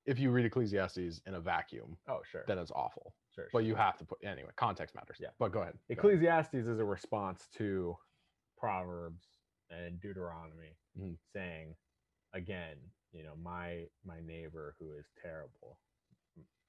if 0.07 0.19
you 0.19 0.31
read 0.31 0.47
Ecclesiastes 0.47 1.21
in 1.27 1.35
a 1.35 1.41
vacuum, 1.41 1.99
oh, 2.09 2.21
sure. 2.33 2.45
then 2.49 2.57
it's 2.57 2.71
awful. 2.71 3.13
But 3.53 3.65
you 3.65 3.75
have 3.75 3.97
to 3.99 4.05
put 4.05 4.19
anyway. 4.25 4.51
Context 4.57 4.95
matters. 4.95 5.19
Yeah. 5.21 5.29
But 5.39 5.53
go 5.53 5.61
ahead. 5.63 5.75
go 5.75 5.93
ahead. 5.93 5.99
Ecclesiastes 5.99 6.55
is 6.55 6.79
a 6.79 6.85
response 6.85 7.49
to 7.57 7.97
Proverbs 8.59 9.25
and 9.71 10.01
Deuteronomy 10.01 10.77
Mhm. 10.99 11.17
saying, 11.33 11.77
again, 12.35 12.77
you 13.13 13.23
know, 13.23 13.35
my 13.37 13.89
my 14.05 14.21
neighbor 14.21 14.75
who 14.79 14.93
is 14.93 15.07
terrible 15.23 15.79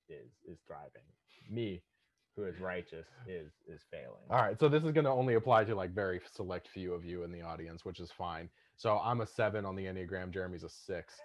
is 0.09 0.31
is 0.45 0.59
thriving. 0.67 1.03
Me, 1.49 1.83
who 2.35 2.43
is 2.45 2.59
righteous, 2.59 3.07
is 3.27 3.51
is 3.67 3.83
failing. 3.91 4.25
All 4.29 4.41
right. 4.41 4.59
So 4.59 4.69
this 4.69 4.83
is 4.83 4.91
going 4.91 5.05
to 5.05 5.11
only 5.11 5.35
apply 5.35 5.63
to 5.65 5.75
like 5.75 5.91
very 5.91 6.21
select 6.31 6.67
few 6.67 6.93
of 6.93 7.03
you 7.05 7.23
in 7.23 7.31
the 7.31 7.41
audience, 7.41 7.83
which 7.85 7.99
is 7.99 8.11
fine. 8.11 8.49
So 8.77 8.99
I'm 8.99 9.21
a 9.21 9.27
seven 9.27 9.65
on 9.65 9.75
the 9.75 9.85
Enneagram. 9.85 10.31
Jeremy's 10.31 10.63
a 10.63 10.69
six. 10.69 11.19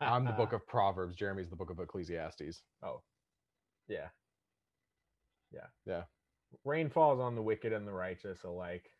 I'm 0.00 0.24
the 0.24 0.32
book 0.32 0.52
of 0.52 0.66
Proverbs. 0.66 1.14
Jeremy's 1.16 1.48
the 1.48 1.56
book 1.56 1.70
of 1.70 1.78
Ecclesiastes. 1.78 2.62
Oh, 2.82 3.02
yeah, 3.88 4.08
yeah, 5.52 5.66
Yeah. 5.86 6.02
Rain 6.64 6.90
falls 6.90 7.20
on 7.20 7.34
the 7.36 7.42
wicked 7.42 7.72
and 7.72 7.86
the 7.86 7.92
righteous 7.92 8.42
alike. 8.44 8.90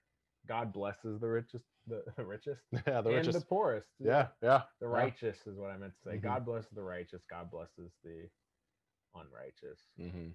God 0.47 0.73
blesses 0.73 1.21
the 1.21 1.29
richest, 1.29 1.65
the, 1.87 2.03
the 2.17 2.25
richest, 2.25 2.63
yeah, 2.73 3.01
the 3.01 3.09
and 3.11 3.19
richest. 3.19 3.39
the 3.41 3.45
poorest. 3.45 3.89
yeah, 3.99 4.29
yeah. 4.43 4.63
the 4.81 4.87
yeah. 4.87 4.93
righteous 4.93 5.39
is 5.47 5.57
what 5.59 5.71
I 5.71 5.77
meant 5.77 5.93
to 5.95 6.11
say. 6.11 6.17
Mhm. 6.17 6.23
God 6.23 6.45
blesses 6.47 6.71
the 6.75 6.83
righteous. 6.83 7.23
God 7.29 7.51
blesses 7.51 7.93
the 8.05 8.29
unrighteous. 9.15 9.81
hmm 9.99 10.31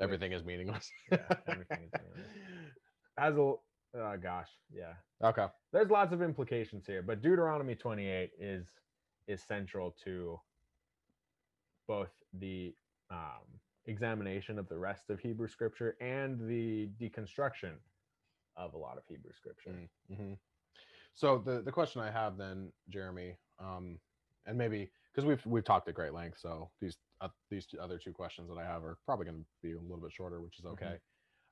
Everything 0.00 0.32
is 0.32 0.44
meaningless. 0.44 0.90
Yeah, 1.12 1.18
everything 1.46 1.80
is 1.84 1.90
meaningless. 2.00 2.26
As 3.18 3.36
a 3.36 3.54
uh, 3.98 4.16
gosh, 4.16 4.48
yeah. 4.72 4.94
okay. 5.22 5.46
There's 5.72 5.90
lots 5.90 6.12
of 6.12 6.22
implications 6.22 6.86
here, 6.86 7.02
but 7.02 7.20
Deuteronomy 7.20 7.74
28 7.74 8.30
is 8.38 8.66
is 9.26 9.42
central 9.42 9.94
to 10.04 10.40
both 11.86 12.08
the 12.38 12.74
um, 13.10 13.44
examination 13.90 14.58
of 14.58 14.68
the 14.68 14.78
rest 14.78 15.10
of 15.10 15.20
Hebrew 15.20 15.48
scripture 15.48 15.96
and 16.00 16.40
the 16.48 16.88
deconstruction 17.00 17.74
of 18.56 18.74
a 18.74 18.78
lot 18.78 18.98
of 18.98 19.04
Hebrew 19.08 19.32
scripture. 19.32 19.74
hmm 20.14 20.34
So 21.14 21.38
the 21.38 21.62
the 21.62 21.72
question 21.72 22.02
I 22.02 22.10
have 22.10 22.36
then, 22.38 22.72
Jeremy, 22.88 23.36
um, 23.58 24.00
and 24.46 24.56
maybe 24.58 24.90
because 25.12 25.26
we've 25.26 25.44
we've 25.46 25.64
talked 25.64 25.88
at 25.88 25.94
great 25.94 26.14
length, 26.14 26.38
so 26.38 26.70
these 26.80 26.98
uh, 27.20 27.28
these 27.50 27.66
other 27.80 27.98
two 27.98 28.12
questions 28.12 28.48
that 28.48 28.58
I 28.58 28.64
have 28.64 28.84
are 28.84 28.98
probably 29.06 29.26
going 29.26 29.40
to 29.40 29.46
be 29.62 29.72
a 29.72 29.80
little 29.80 29.98
bit 30.00 30.12
shorter, 30.12 30.40
which 30.40 30.58
is 30.58 30.64
Mhm. 30.64 30.72
okay. 30.72 31.00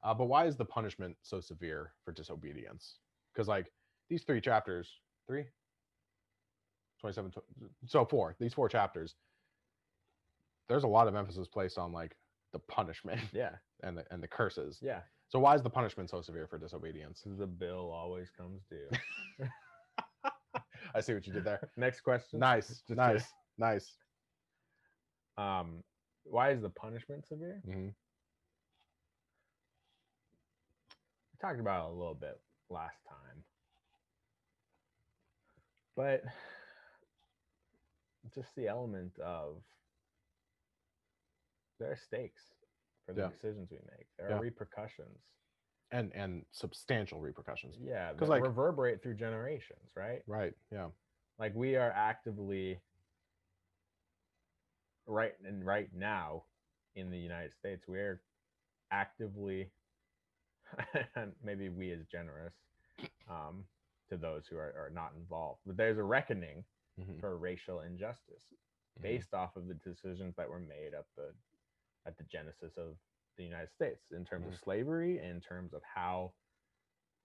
Uh, 0.02 0.14
but 0.14 0.26
why 0.26 0.46
is 0.46 0.56
the 0.56 0.64
punishment 0.64 1.16
so 1.22 1.40
severe 1.40 1.94
for 2.04 2.12
disobedience? 2.12 3.00
Because 3.32 3.48
like 3.48 3.72
these 4.08 4.24
three 4.24 4.40
chapters, 4.40 5.00
three, 5.26 5.46
27, 7.00 7.32
so 7.86 8.04
four, 8.04 8.36
these 8.40 8.54
four 8.54 8.68
chapters, 8.68 9.16
there's 10.68 10.84
a 10.84 10.88
lot 10.88 11.08
of 11.08 11.14
emphasis 11.16 11.48
placed 11.48 11.78
on 11.78 11.92
like 11.92 12.16
the 12.52 12.58
punishment 12.60 13.20
Yeah, 13.32 13.50
and 13.82 13.96
the 13.98 14.04
and 14.10 14.22
the 14.22 14.28
curses. 14.28 14.78
yeah. 14.82 15.00
So 15.28 15.38
why 15.38 15.54
is 15.54 15.62
the 15.62 15.70
punishment 15.70 16.08
so 16.08 16.22
severe 16.22 16.46
for 16.46 16.56
disobedience? 16.58 17.22
The 17.26 17.46
bill 17.46 17.90
always 17.92 18.30
comes 18.30 18.62
due. 18.70 18.88
I 20.94 21.00
see 21.02 21.12
what 21.12 21.26
you 21.26 21.32
did 21.34 21.44
there. 21.44 21.68
Next 21.76 22.00
question. 22.00 22.38
Nice, 22.40 22.68
Just 22.68 22.88
nice, 22.88 23.24
nice. 23.58 23.92
Um, 25.36 25.82
why 26.24 26.50
is 26.50 26.62
the 26.62 26.70
punishment 26.70 27.26
severe? 27.28 27.60
Mm-hmm. 27.68 27.88
We 27.88 27.92
talked 31.40 31.60
about 31.60 31.88
it 31.88 31.92
a 31.92 31.94
little 31.94 32.14
bit 32.14 32.40
last 32.70 32.96
time, 33.06 33.44
but 35.94 36.22
just 38.34 38.54
the 38.56 38.66
element 38.68 39.12
of 39.22 39.62
there 41.78 41.90
are 41.92 41.96
stakes 41.96 42.42
for 43.06 43.12
the 43.14 43.22
Yeah. 43.22 43.28
decisions 43.28 43.70
we 43.70 43.78
make. 43.96 44.06
There 44.16 44.28
Yeah. 44.30 44.36
are 44.36 44.40
repercussions. 44.40 45.22
And 45.90 46.12
and 46.12 46.44
substantial 46.52 47.18
repercussions. 47.20 47.78
Yeah, 47.78 48.10
'Cause, 48.10 48.20
that 48.20 48.28
like- 48.28 48.42
reverberate 48.42 49.02
through 49.02 49.14
generations, 49.14 49.96
right? 49.96 50.22
Right. 50.26 50.54
Yeah. 50.70 50.90
like 51.38 51.54
we 51.54 51.76
are 51.76 51.92
actively 51.92 52.82
right 55.06 55.38
and 55.44 55.64
right 55.64 55.92
now 55.94 56.44
in 56.96 57.10
the 57.10 57.16
united 57.18 57.54
states 57.54 57.86
we're 57.86 58.20
actively 58.90 59.70
and 61.14 61.32
maybe 61.44 61.68
we 61.68 61.92
as 61.92 62.04
generous 62.06 62.54
um, 63.30 63.64
to 64.08 64.16
those 64.16 64.46
who 64.48 64.56
are, 64.56 64.74
are 64.76 64.90
not 64.92 65.12
involved 65.14 65.60
but 65.64 65.76
there's 65.76 65.98
a 65.98 66.02
reckoning 66.02 66.64
Mhm, 67.00 67.20
for 67.20 67.38
racial 67.38 67.82
injustice 67.82 68.42
mhm, 68.98 69.02
based 69.02 69.32
off 69.32 69.54
of 69.54 69.68
the 69.68 69.74
decisions 69.74 70.34
that 70.34 70.50
were 70.50 70.58
made 70.58 70.92
at 70.94 71.04
the 71.14 71.32
at 72.08 72.16
the 72.18 72.24
genesis 72.24 72.78
of 72.78 72.96
the 73.36 73.44
united 73.44 73.72
states 73.72 74.12
in 74.12 74.24
terms 74.24 74.46
Mhm. 74.46 74.54
of 74.54 74.60
slavery 74.60 75.18
in 75.20 75.40
terms 75.40 75.74
of 75.74 75.82
how 75.94 76.34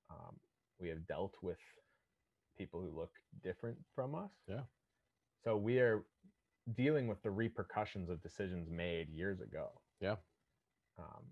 um, 0.10 0.40
we 0.80 0.90
have 0.90 1.08
dealt 1.08 1.36
with 1.42 1.60
people 2.58 2.82
who 2.82 2.92
look 2.92 3.14
different 3.44 3.78
from 3.96 4.16
us 4.16 4.32
Yeah. 4.48 4.66
so 5.44 5.58
we 5.58 5.80
are 5.80 6.06
dealing 6.76 7.08
with 7.08 7.22
the 7.24 7.32
repercussions 7.32 8.10
of 8.10 8.22
decisions 8.22 8.70
made 8.70 9.10
years 9.10 9.42
ago 9.42 9.82
Yeah. 10.00 10.18
um, 11.00 11.26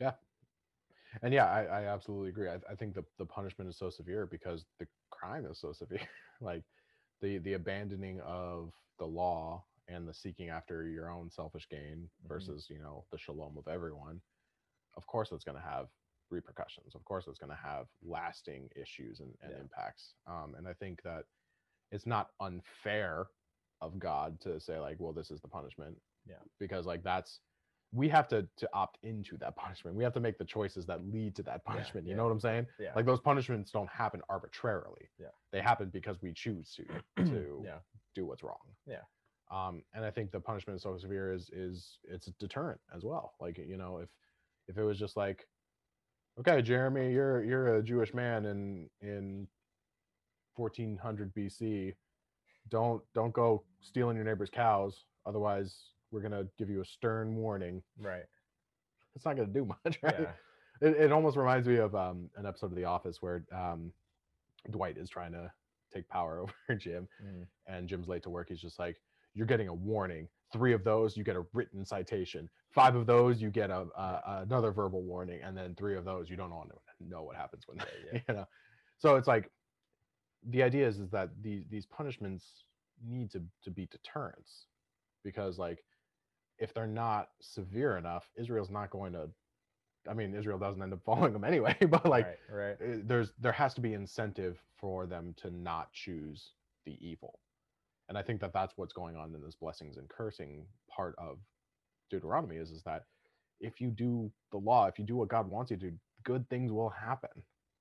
yeah. 0.00 0.14
And 1.22 1.34
yeah, 1.34 1.46
I, 1.46 1.64
I 1.64 1.84
absolutely 1.84 2.30
agree. 2.30 2.48
I, 2.48 2.58
I 2.70 2.74
think 2.74 2.94
the, 2.94 3.04
the 3.18 3.26
punishment 3.26 3.68
is 3.70 3.76
so 3.78 3.90
severe 3.90 4.26
because 4.26 4.66
the 4.78 4.86
crime 5.10 5.46
is 5.46 5.60
so 5.60 5.72
severe. 5.72 6.08
like 6.40 6.64
the 7.20 7.38
the 7.38 7.52
abandoning 7.54 8.20
of 8.20 8.72
the 8.98 9.06
law 9.06 9.64
and 9.92 10.08
the 10.08 10.14
seeking 10.14 10.48
after 10.50 10.86
your 10.88 11.10
own 11.10 11.30
selfish 11.30 11.68
gain 11.68 12.10
Mhm. 12.24 12.28
versus, 12.28 12.68
you 12.70 12.78
know, 12.78 13.04
the 13.10 13.18
shalom 13.18 13.56
of 13.58 13.68
everyone. 13.68 14.20
Of 14.96 15.06
course 15.06 15.32
it's 15.32 15.44
gonna 15.44 15.60
have 15.60 15.88
repercussions. 16.30 16.94
Of 16.94 17.04
course 17.04 17.26
it's 17.28 17.38
gonna 17.38 17.54
have 17.56 17.88
lasting 18.02 18.70
issues 18.76 19.20
and, 19.20 19.36
and 19.42 19.52
Yeah. 19.52 19.60
impacts. 19.60 20.14
Um, 20.26 20.54
and 20.54 20.66
I 20.68 20.74
think 20.74 21.02
that 21.02 21.26
it's 21.90 22.06
not 22.06 22.32
unfair 22.40 23.26
of 23.80 23.98
God 23.98 24.40
to 24.40 24.60
say 24.60 24.78
like, 24.78 24.98
well, 25.00 25.12
this 25.12 25.30
is 25.30 25.40
the 25.40 25.48
punishment. 25.48 26.00
Yeah. 26.24 26.42
Because 26.58 26.86
like 26.86 27.02
that's 27.02 27.40
we 27.94 28.08
have 28.08 28.26
to 28.28 28.48
to 28.56 28.72
opt 28.72 28.98
into 29.02 29.36
that 29.38 29.54
punishment. 29.56 29.96
We 29.96 30.04
have 30.04 30.14
to 30.14 30.20
make 30.20 30.38
the 30.38 30.44
choices 30.46 30.86
that 30.86 31.04
lead 31.06 31.34
to 31.36 31.42
that 31.42 31.62
Yeah, 31.66 31.72
punishment. 31.72 32.06
You 32.06 32.12
yeah. 32.12 32.16
know 32.16 32.24
what 32.24 32.32
I'm 32.32 32.40
saying? 32.40 32.66
yeah 32.78 32.94
Like 32.94 33.04
those 33.06 33.20
punishments 33.20 33.70
don't 33.70 33.90
happen 33.90 34.22
arbitrarily. 34.28 35.10
Yeah. 35.18 35.28
They 35.50 35.60
happen 35.60 35.90
because 35.90 36.22
we 36.22 36.32
choose 36.32 36.74
to 36.76 36.84
to 37.26 37.60
yeah 37.64 37.80
do 38.14 38.24
what's 38.26 38.42
wrong. 38.42 38.74
Yeah. 38.86 39.02
Um, 39.52 39.82
and 39.94 40.04
I 40.04 40.10
think 40.10 40.30
the 40.32 40.40
punishment 40.40 40.76
is 40.78 40.82
so 40.82 40.96
severe 40.96 41.32
is 41.32 41.50
is 41.52 41.98
it's 42.04 42.26
a 42.28 42.32
deterrent 42.32 42.80
as 42.94 43.04
well. 43.04 43.34
Like 43.40 43.58
you 43.58 43.76
know, 43.76 43.98
if 43.98 44.08
if 44.68 44.78
it 44.78 44.82
was 44.84 44.98
just 44.98 45.16
like, 45.16 45.46
okay, 46.40 46.62
Jeremy, 46.62 47.12
you're 47.12 47.44
you're 47.44 47.76
a 47.76 47.82
Jewish 47.82 48.14
man 48.14 48.46
in 48.46 48.88
in 49.00 49.46
1400 50.56 51.34
BC, 51.34 51.94
don't 52.68 53.02
don't 53.14 53.32
go 53.32 53.64
stealing 53.80 54.16
your 54.16 54.24
neighbor's 54.24 54.50
cows, 54.50 55.04
otherwise 55.26 55.76
we're 56.10 56.20
gonna 56.20 56.44
give 56.58 56.68
you 56.70 56.80
a 56.80 56.84
stern 56.84 57.34
warning. 57.36 57.82
right 58.00 58.24
it's 59.14 59.26
not 59.26 59.36
going 59.36 59.46
to 59.46 59.52
do 59.52 59.66
much, 59.84 59.98
right? 60.02 60.20
Yeah. 60.20 60.88
It, 60.88 60.96
it 60.96 61.12
almost 61.12 61.36
reminds 61.36 61.68
me 61.68 61.76
of 61.76 61.94
um, 61.94 62.30
an 62.36 62.46
episode 62.46 62.68
of 62.70 62.76
The 62.76 62.86
Office 62.86 63.20
where 63.20 63.44
um, 63.54 63.92
Dwight 64.70 64.96
is 64.96 65.10
trying 65.10 65.32
to 65.32 65.52
take 65.92 66.08
power 66.08 66.38
over 66.70 66.78
Jim, 66.80 67.06
Mm. 67.22 67.44
and 67.66 67.86
Jim's 67.90 68.08
late 68.08 68.22
to 68.22 68.30
work. 68.30 68.48
He's 68.48 68.58
just 68.62 68.78
like, 68.78 68.96
"You're 69.34 69.46
getting 69.46 69.68
a 69.68 69.74
warning. 69.74 70.28
Three 70.52 70.74
of 70.74 70.84
those, 70.84 71.16
you 71.16 71.24
get 71.24 71.36
a 71.36 71.44
written 71.52 71.84
citation. 71.84 72.48
Five 72.70 72.94
of 72.94 73.06
those, 73.06 73.40
you 73.40 73.50
get 73.50 73.70
a, 73.70 73.86
a 73.96 74.42
another 74.42 74.70
verbal 74.70 75.02
warning, 75.02 75.40
and 75.42 75.56
then 75.56 75.74
three 75.74 75.96
of 75.96 76.04
those, 76.04 76.28
you 76.28 76.36
don't 76.36 76.50
know 76.50 76.64
know 77.00 77.22
what 77.22 77.36
happens 77.36 77.64
when 77.66 77.78
Yeah, 78.12 78.20
you 78.28 78.34
know." 78.34 78.46
So 78.98 79.16
it's 79.16 79.28
like 79.28 79.50
the 80.50 80.62
idea 80.62 80.86
is 80.86 80.98
is 80.98 81.10
that 81.10 81.30
these 81.40 81.64
these 81.70 81.86
punishments 81.86 82.64
need 83.04 83.30
to 83.32 83.42
to 83.62 83.70
be 83.70 83.86
deterrents 83.86 84.66
because 85.24 85.58
like 85.58 85.84
if 86.58 86.72
they're 86.72 86.86
not 86.86 87.28
severe 87.40 87.96
enough, 87.96 88.30
Israel's 88.36 88.70
not 88.70 88.90
going 88.90 89.12
to. 89.12 89.28
I 90.08 90.14
mean, 90.14 90.34
Israel 90.34 90.58
doesn't 90.58 90.82
end 90.82 90.92
up 90.92 91.02
following 91.04 91.32
them 91.32 91.44
anyway, 91.44 91.76
but 91.88 92.06
like 92.06 92.26
right, 92.50 92.76
right. 92.80 92.94
uh, 92.94 92.98
there's 93.04 93.32
there 93.40 93.52
has 93.52 93.74
to 93.74 93.80
be 93.80 93.94
incentive 93.94 94.62
for 94.76 95.06
them 95.06 95.34
to 95.38 95.50
not 95.50 95.92
choose 95.92 96.52
the 96.84 96.96
evil 97.00 97.38
and 98.12 98.18
i 98.18 98.22
think 98.22 98.42
that 98.42 98.52
that's 98.52 98.74
what's 98.76 98.92
going 98.92 99.16
on 99.16 99.34
in 99.34 99.42
this 99.42 99.56
blessings 99.56 99.96
and 99.96 100.08
cursing 100.10 100.66
part 100.94 101.14
of 101.18 101.38
deuteronomy 102.10 102.56
is 102.56 102.70
is 102.70 102.82
that 102.84 103.04
if 103.60 103.80
you 103.80 103.90
do 103.90 104.30
the 104.52 104.58
law 104.58 104.86
if 104.86 104.98
you 104.98 105.04
do 105.06 105.16
what 105.16 105.28
god 105.30 105.48
wants 105.48 105.70
you 105.70 105.78
to 105.78 105.90
do 105.90 105.96
good 106.24 106.48
things 106.50 106.72
will 106.72 106.90
happen. 106.90 107.30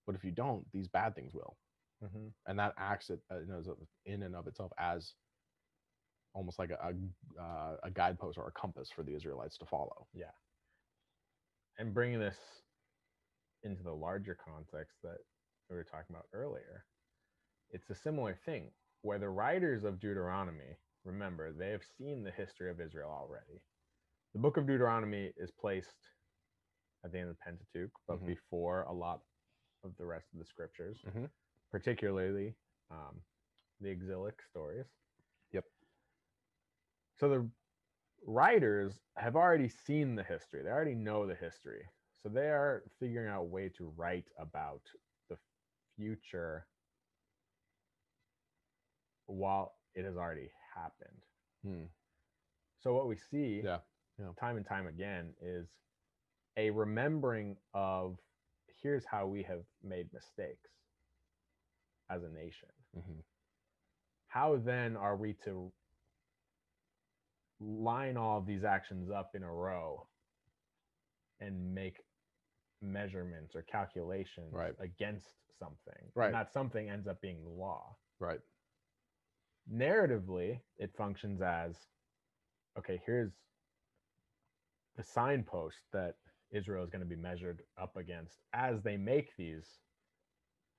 But 0.08 0.16
if 0.16 0.24
you 0.24 0.32
don't 0.32 0.66
these 0.72 0.88
bad 0.88 1.16
things 1.16 1.34
will. 1.34 1.58
Hmm 2.02 2.30
and 2.48 2.58
that 2.60 2.74
acts 2.78 3.10
it 3.12 3.20
uh, 3.32 3.40
you 3.40 3.48
know, 3.48 3.60
as 3.60 3.68
a- 3.68 3.76
in 4.12 4.24
and 4.24 4.36
of 4.36 4.48
itself 4.48 4.72
as 4.80 5.16
almost 6.34 6.60
like 6.60 6.72
a 6.72 6.76
a, 6.76 7.42
uh, 7.42 7.78
a 7.84 7.92
guidepost 7.92 8.38
or 8.38 8.48
a 8.48 8.60
compass 8.60 8.90
for 8.96 9.04
the 9.04 9.14
israelites 9.16 9.58
to 9.58 9.66
follow. 9.66 10.08
Yeah. 10.14 10.32
And 11.78 11.94
bringing 11.94 12.20
this 12.20 12.38
into 13.64 13.84
the 13.84 13.94
larger 13.94 14.38
context 14.44 14.98
that 15.04 15.20
we 15.70 15.76
were 15.76 15.84
talking 15.84 16.16
about 16.16 16.28
earlier, 16.34 16.86
it's 17.72 17.90
a 17.90 17.96
similar 17.96 18.40
thing 18.46 18.72
where 19.02 19.20
the 19.20 19.30
writers 19.30 19.84
of 19.84 19.99
Deuteronomy, 19.99 20.78
remember, 21.04 21.52
they 21.52 21.70
have 21.70 21.84
seen 21.84 22.24
the 22.24 22.32
history 22.32 22.70
of 22.70 22.80
Israel 22.80 23.10
already. 23.10 23.62
The 24.34 24.39
book 24.39 24.58
of 24.58 24.68
Deuteronomy 24.68 25.34
is 25.38 25.52
placed 25.52 25.97
at 27.04 27.12
the 27.12 27.20
end 27.20 27.30
of 27.30 27.38
the 27.38 27.43
Pentateuch, 27.43 27.91
but 28.08 28.20
Mhm. 28.22 28.28
before 28.28 28.84
a 28.84 28.93
lot 28.93 29.26
of 29.84 29.95
the 29.97 30.06
rest 30.06 30.34
of 30.34 30.39
the 30.39 30.45
scriptures, 30.45 31.02
Mhm. 31.06 31.32
particularly 31.72 32.56
um, 32.89 33.26
the 33.80 33.89
exilic 33.89 34.41
stories. 34.41 34.86
Yep. 35.52 35.66
So 37.16 37.30
the 37.30 37.52
writers 38.26 38.99
have 39.18 39.36
already 39.36 39.70
seen 39.70 40.16
the 40.16 40.24
history. 40.24 40.64
They 40.64 40.70
already 40.70 40.95
know 40.95 41.26
the 41.26 41.36
history. 41.36 41.89
So 42.18 42.30
they 42.30 42.49
are 42.52 42.84
figuring 42.99 43.30
out 43.30 43.41
a 43.41 43.45
way 43.45 43.70
to 43.70 43.89
write 43.89 44.30
about 44.38 44.91
the 45.30 45.38
future 45.95 46.68
while 49.32 49.74
it 49.96 50.06
has 50.06 50.16
already 50.18 50.50
happened. 50.76 51.22
Hmm. 51.64 51.84
So 52.80 52.94
what 52.94 53.08
we 53.08 53.16
see 53.18 53.62
yeah 53.64 53.80
yeah. 54.20 54.28
time 54.40 54.58
and 54.58 54.66
time 54.66 54.88
again 54.88 55.34
is 55.42 55.68
a 56.58 56.70
remembering 56.72 57.56
of 57.74 58.18
here's 58.82 59.06
how 59.06 59.28
we 59.28 59.44
have 59.44 59.64
made 59.84 60.12
mistakes 60.14 60.70
as 62.10 62.24
a 62.24 62.30
nation. 62.30 62.70
Mhm. 62.98 63.24
How 64.28 64.58
then 64.58 64.98
are 64.98 65.16
we 65.16 65.34
to 65.46 65.72
line 67.60 68.18
all 68.18 68.40
of 68.40 68.46
these 68.46 68.64
actions 68.64 69.10
up 69.12 69.36
in 69.36 69.44
a 69.44 69.52
row 69.54 70.08
and 71.40 71.74
make 71.74 72.02
measurements 72.82 73.56
or 73.56 73.62
calculations 73.64 74.52
Right. 74.54 74.76
against 74.80 75.36
something? 75.60 76.12
Right. 76.16 76.28
And 76.28 76.36
that 76.36 76.52
something 76.52 76.90
ends 76.90 77.08
up 77.08 77.22
being 77.22 77.46
law. 77.46 77.98
right 78.20 78.42
narratively 79.70 80.62
it 80.78 80.95
functions 80.95 81.41
as 81.41 81.76
okay 82.78 83.01
here's 83.05 83.32
the 84.95 85.03
signpost 85.03 85.78
that 85.93 86.16
israel 86.51 86.84
is 86.84 86.89
going 86.89 87.01
to 87.01 87.05
be 87.05 87.16
measured 87.16 87.64
up 87.78 87.95
against 87.97 88.39
as 88.53 88.82
they 88.82 88.97
make 88.97 89.36
these 89.38 89.80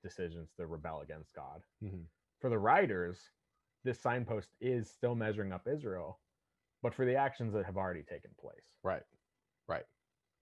decisions 0.03 0.51
to 0.57 0.67
rebel 0.67 1.01
against 1.01 1.35
god 1.35 1.63
Mhm. 1.83 2.07
for 2.41 2.51
the 2.51 2.59
writers 2.59 3.31
this 3.85 4.01
signpost 4.01 4.55
is 4.61 4.91
still 4.91 5.15
measuring 5.15 5.53
up 5.53 5.67
israel 5.69 6.21
but 6.83 6.95
for 6.95 7.05
the 7.07 7.15
actions 7.17 7.53
that 7.55 7.65
have 7.65 7.77
already 7.77 8.03
taken 8.03 8.35
place 8.41 8.65
Right. 8.83 9.05
Right. 9.69 9.87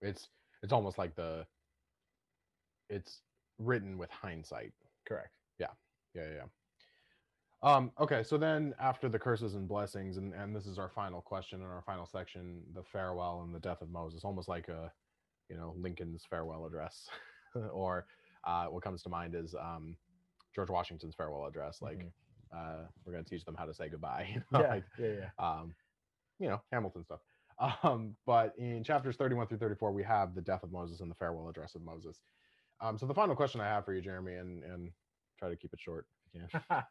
It's 0.01 0.29
it's 0.63 0.73
almost 0.73 0.97
like 0.97 1.15
the 1.15 1.47
it's 2.89 3.23
written 3.59 3.97
with 3.97 4.09
hindsight. 4.09 4.73
correct 5.07 5.37
Yeah, 5.59 5.67
yeah, 6.13 6.29
yeah. 6.33 6.45
Um, 7.63 7.91
okay, 7.99 8.23
so 8.23 8.37
then 8.37 8.73
after 8.79 9.07
the 9.07 9.19
curses 9.19 9.53
and 9.55 9.67
blessings, 9.67 10.17
and, 10.17 10.33
and 10.33 10.55
this 10.55 10.65
is 10.65 10.79
our 10.79 10.89
final 10.89 11.21
question 11.21 11.61
in 11.61 11.67
our 11.67 11.83
final 11.83 12.05
section, 12.07 12.63
the 12.73 12.83
farewell 12.83 13.43
and 13.43 13.53
the 13.53 13.59
death 13.59 13.81
of 13.81 13.89
Moses, 13.91 14.23
almost 14.23 14.47
like 14.47 14.67
a 14.67 14.91
you 15.49 15.57
know, 15.57 15.75
Lincoln's 15.77 16.25
farewell 16.25 16.65
address. 16.65 17.09
or 17.71 18.07
uh, 18.45 18.65
what 18.67 18.81
comes 18.83 19.03
to 19.03 19.09
mind 19.09 19.35
is 19.35 19.53
um 19.53 19.97
George 20.55 20.69
Washington's 20.69 21.13
farewell 21.15 21.45
address, 21.45 21.81
like 21.81 21.99
Mhm. 21.99 22.11
uh 22.55 22.87
we're 23.05 23.11
gonna 23.13 23.23
teach 23.25 23.45
them 23.45 23.55
how 23.55 23.65
to 23.65 23.73
say 23.73 23.89
goodbye. 23.89 24.27
you 24.33 24.41
know, 24.51 24.61
yeah, 24.61 24.67
like, 24.69 24.85
yeah 24.97 25.07
yeah 25.07 25.29
um, 25.59 25.75
you 26.39 26.47
know, 26.47 26.61
Hamilton 26.71 27.03
stuff. 27.03 27.21
Um, 27.83 28.15
but 28.25 28.57
in 28.57 28.83
chapters 28.83 29.17
31 29.17 29.45
through 29.47 29.59
34, 29.59 29.91
we 29.91 30.01
have 30.01 30.33
the 30.33 30.41
death 30.41 30.63
of 30.63 30.71
Moses 30.71 30.99
and 31.01 31.11
the 31.11 31.15
farewell 31.15 31.47
address 31.47 31.75
of 31.75 31.83
Moses. 31.83 32.23
Um, 32.79 32.97
so 32.97 33.05
the 33.05 33.13
final 33.13 33.35
question 33.35 33.61
I 33.61 33.65
have 33.67 33.85
for 33.85 33.93
you, 33.93 34.01
Jeremy, 34.01 34.33
and 34.35 34.63
and 34.63 34.91
try 35.37 35.47
to 35.49 35.55
keep 35.55 35.71
it 35.71 35.79
short 35.79 36.07
if 36.33 36.41
you 36.41 36.59
can, 36.69 36.83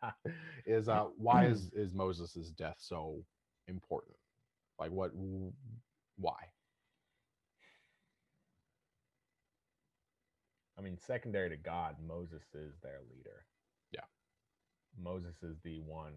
is 0.66 0.88
uh, 0.88 1.06
why 1.16 1.46
is 1.46 1.70
is 1.74 1.94
Moses' 1.94 2.50
death 2.50 2.76
so 2.78 3.24
important? 3.68 4.16
Like, 4.78 4.90
what? 4.92 5.12
Why? 6.16 6.36
I 10.78 10.82
mean, 10.82 10.98
secondary 10.98 11.50
to 11.50 11.56
God, 11.56 11.96
Moses 12.06 12.42
is 12.54 12.74
their 12.82 13.00
leader. 13.14 13.44
Yeah. 13.92 14.00
Moses 14.98 15.36
is 15.42 15.56
the 15.62 15.80
one, 15.80 16.14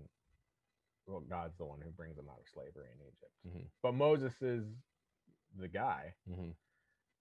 well, 1.07 1.21
God's 1.29 1.57
the 1.57 1.65
one 1.65 1.79
who 1.83 1.91
brings 1.91 2.15
them 2.15 2.27
out 2.29 2.39
of 2.39 2.47
slavery 2.53 2.87
in 2.93 3.07
Egypt. 3.07 3.33
Mhm. 3.47 3.69
But 3.81 3.93
Moses 3.93 4.41
is 4.41 4.65
the 5.57 5.67
guy. 5.67 6.15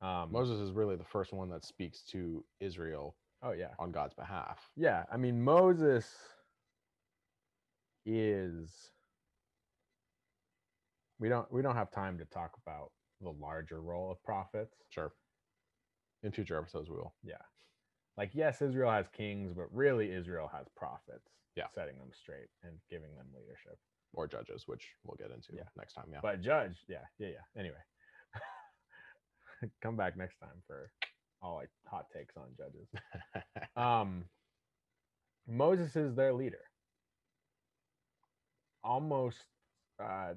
Um, 0.00 0.32
Moses 0.32 0.60
is 0.60 0.72
really 0.72 0.96
the 0.96 1.04
first 1.04 1.32
one 1.32 1.50
that 1.50 1.64
speaks 1.64 2.02
to 2.04 2.44
Israel 2.60 3.16
Oh, 3.42 3.52
yeah. 3.52 3.68
on 3.78 3.90
God's 3.92 4.14
behalf. 4.14 4.70
Yeah. 4.76 5.04
I 5.12 5.16
mean, 5.16 5.42
Moses 5.42 6.06
is. 8.06 8.70
We 11.18 11.28
don't 11.28 11.50
we 11.52 11.62
don't 11.62 11.76
have 11.76 11.90
time 11.90 12.18
to 12.18 12.24
talk 12.26 12.52
about 12.66 12.90
the 13.20 13.30
larger 13.30 13.80
role 13.80 14.10
of 14.10 14.22
prophets. 14.24 14.74
Sure. 14.90 15.12
In 16.24 16.32
future 16.32 16.58
episodes, 16.58 16.88
we 16.90 16.96
will. 16.96 17.14
Yeah. 17.24 17.34
Like, 18.16 18.30
yes, 18.34 18.60
Israel 18.62 18.90
has 18.90 19.06
kings, 19.08 19.52
but 19.54 19.66
really 19.72 20.12
Israel 20.12 20.50
has 20.52 20.66
prophets. 20.76 21.30
Yeah. 21.56 21.66
Setting 21.74 21.96
them 21.98 22.10
straight 22.12 22.48
and 22.62 22.74
giving 22.90 23.14
them 23.16 23.26
leadership. 23.34 23.78
Or 24.14 24.26
judges, 24.26 24.64
which 24.66 24.86
we'll 25.04 25.16
get 25.16 25.34
into 25.34 25.48
Yeah. 25.56 25.68
next 25.76 25.94
time. 25.94 26.06
Yeah. 26.12 26.18
But 26.22 26.42
judge, 26.42 26.84
yeah, 26.88 26.98
yeah, 27.18 27.28
yeah. 27.28 27.60
Anyway. 27.60 27.80
Come 29.82 29.96
back 29.96 30.16
next 30.16 30.38
time 30.38 30.62
for 30.66 30.90
all 31.42 31.56
like 31.56 31.70
hot 31.86 32.06
takes 32.14 32.36
on 32.36 32.48
judges. 32.56 32.88
Um 33.76 34.24
Moses 35.46 35.94
is 35.96 36.14
their 36.14 36.32
leader. 36.32 36.64
Almost 38.84 39.44
uh 39.98 40.34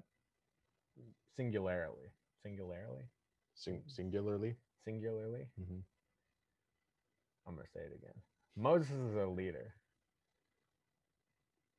singularly. 1.36 2.10
Singularly? 2.44 3.06
Sing- 3.56 3.84
singularly. 3.88 4.56
Singularly? 4.84 5.48
Mhm. 5.60 5.84
I'm 7.48 7.56
gonna 7.56 7.68
say 7.74 7.82
it 7.82 7.94
again. 7.96 8.22
Moses 8.56 8.92
is 8.92 9.16
a 9.16 9.26
leader. 9.28 9.74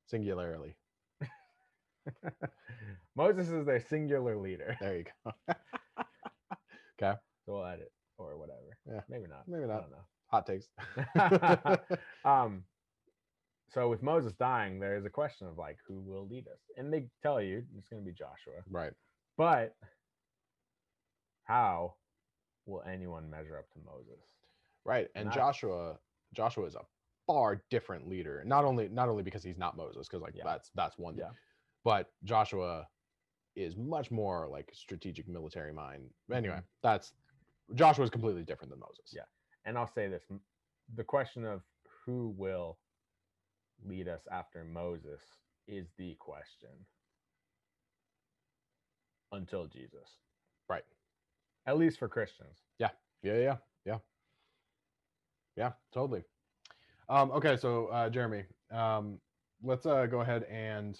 Singularly. 0.06 0.76
Moses 3.16 3.48
is 3.48 3.66
their 3.66 3.80
singular 3.80 4.36
leader. 4.36 4.76
There 4.80 4.96
you 4.98 5.04
go. 5.24 5.32
okay. 7.02 7.18
So 7.46 7.54
we'll 7.54 7.66
edit 7.66 7.92
or 8.18 8.36
whatever. 8.38 8.65
Yeah, 8.88 9.00
Maybe 9.08 9.26
not. 9.28 9.46
maybe 9.48 9.66
not. 9.66 9.76
I 9.78 9.80
don't 9.80 9.90
know. 9.90 10.06
Hot 10.28 10.46
takes. 10.46 10.68
um 12.24 12.64
so 13.68 13.88
with 13.88 14.02
moses 14.02 14.32
dying 14.34 14.78
there 14.78 14.96
is 14.96 15.04
a 15.04 15.10
question 15.10 15.46
of 15.48 15.58
like 15.58 15.76
who 15.86 16.00
will 16.00 16.26
lead 16.28 16.46
us 16.48 16.60
and 16.76 16.92
they 16.92 17.06
tell 17.22 17.40
you 17.42 17.64
it's 17.76 17.88
going 17.88 18.00
to 18.02 18.06
be 18.06 18.12
joshua 18.12 18.62
right. 18.70 18.92
but 19.36 19.74
how 21.44 21.94
will 22.66 22.82
anyone 22.90 23.28
measure 23.30 23.58
up 23.58 23.68
to 23.72 23.78
moses 23.84 24.22
Right. 24.84 25.08
And 25.16 25.32
Joshua 25.32 25.98
Joshua 26.32 26.64
is 26.66 26.76
a 26.76 26.82
far 27.26 27.60
different 27.70 28.08
leader. 28.08 28.44
Not 28.46 28.64
only 28.64 28.86
not 28.88 29.08
only 29.08 29.24
because 29.24 29.42
he's 29.42 29.58
not 29.58 29.76
Moses, 29.76 30.06
because 30.06 30.22
like 30.22 30.36
Yeah. 30.36 30.44
that's 30.44 30.70
that's 30.76 30.96
one 30.96 31.14
thing. 31.16 31.24
Yeah. 31.24 31.32
But 31.82 32.12
Joshua 32.22 32.86
is 33.56 33.74
much 33.76 34.12
more 34.12 34.46
like 34.48 34.70
strategic 34.72 35.26
military 35.26 35.72
mind. 35.72 36.08
Anyway, 36.32 36.54
Mhm. 36.58 36.64
that's 36.84 37.14
Joshua 37.74 38.04
is 38.04 38.10
completely 38.10 38.42
different 38.42 38.70
than 38.70 38.80
Moses. 38.80 39.12
Yeah. 39.12 39.22
And 39.64 39.76
I'll 39.76 39.90
say 39.92 40.08
this 40.08 40.22
the 40.94 41.04
question 41.04 41.44
of 41.44 41.62
who 42.04 42.34
will 42.36 42.78
lead 43.84 44.08
us 44.08 44.22
after 44.30 44.64
Moses 44.64 45.20
is 45.66 45.86
the 45.98 46.14
question 46.20 46.70
until 49.32 49.66
Jesus. 49.66 50.20
Right. 50.68 50.84
At 51.66 51.76
least 51.78 51.98
for 51.98 52.08
Christians. 52.08 52.58
Yeah. 52.78 52.90
Yeah, 53.22 53.38
yeah, 53.38 53.56
yeah, 53.84 53.98
yeah, 55.56 55.72
totally. 55.92 56.22
Um, 57.08 57.30
okay, 57.32 57.56
so 57.56 57.86
uh, 57.86 58.08
Jeremy, 58.10 58.44
um, 58.70 59.18
let's 59.62 59.86
uh, 59.86 60.06
go 60.06 60.20
ahead 60.20 60.44
and 60.44 60.98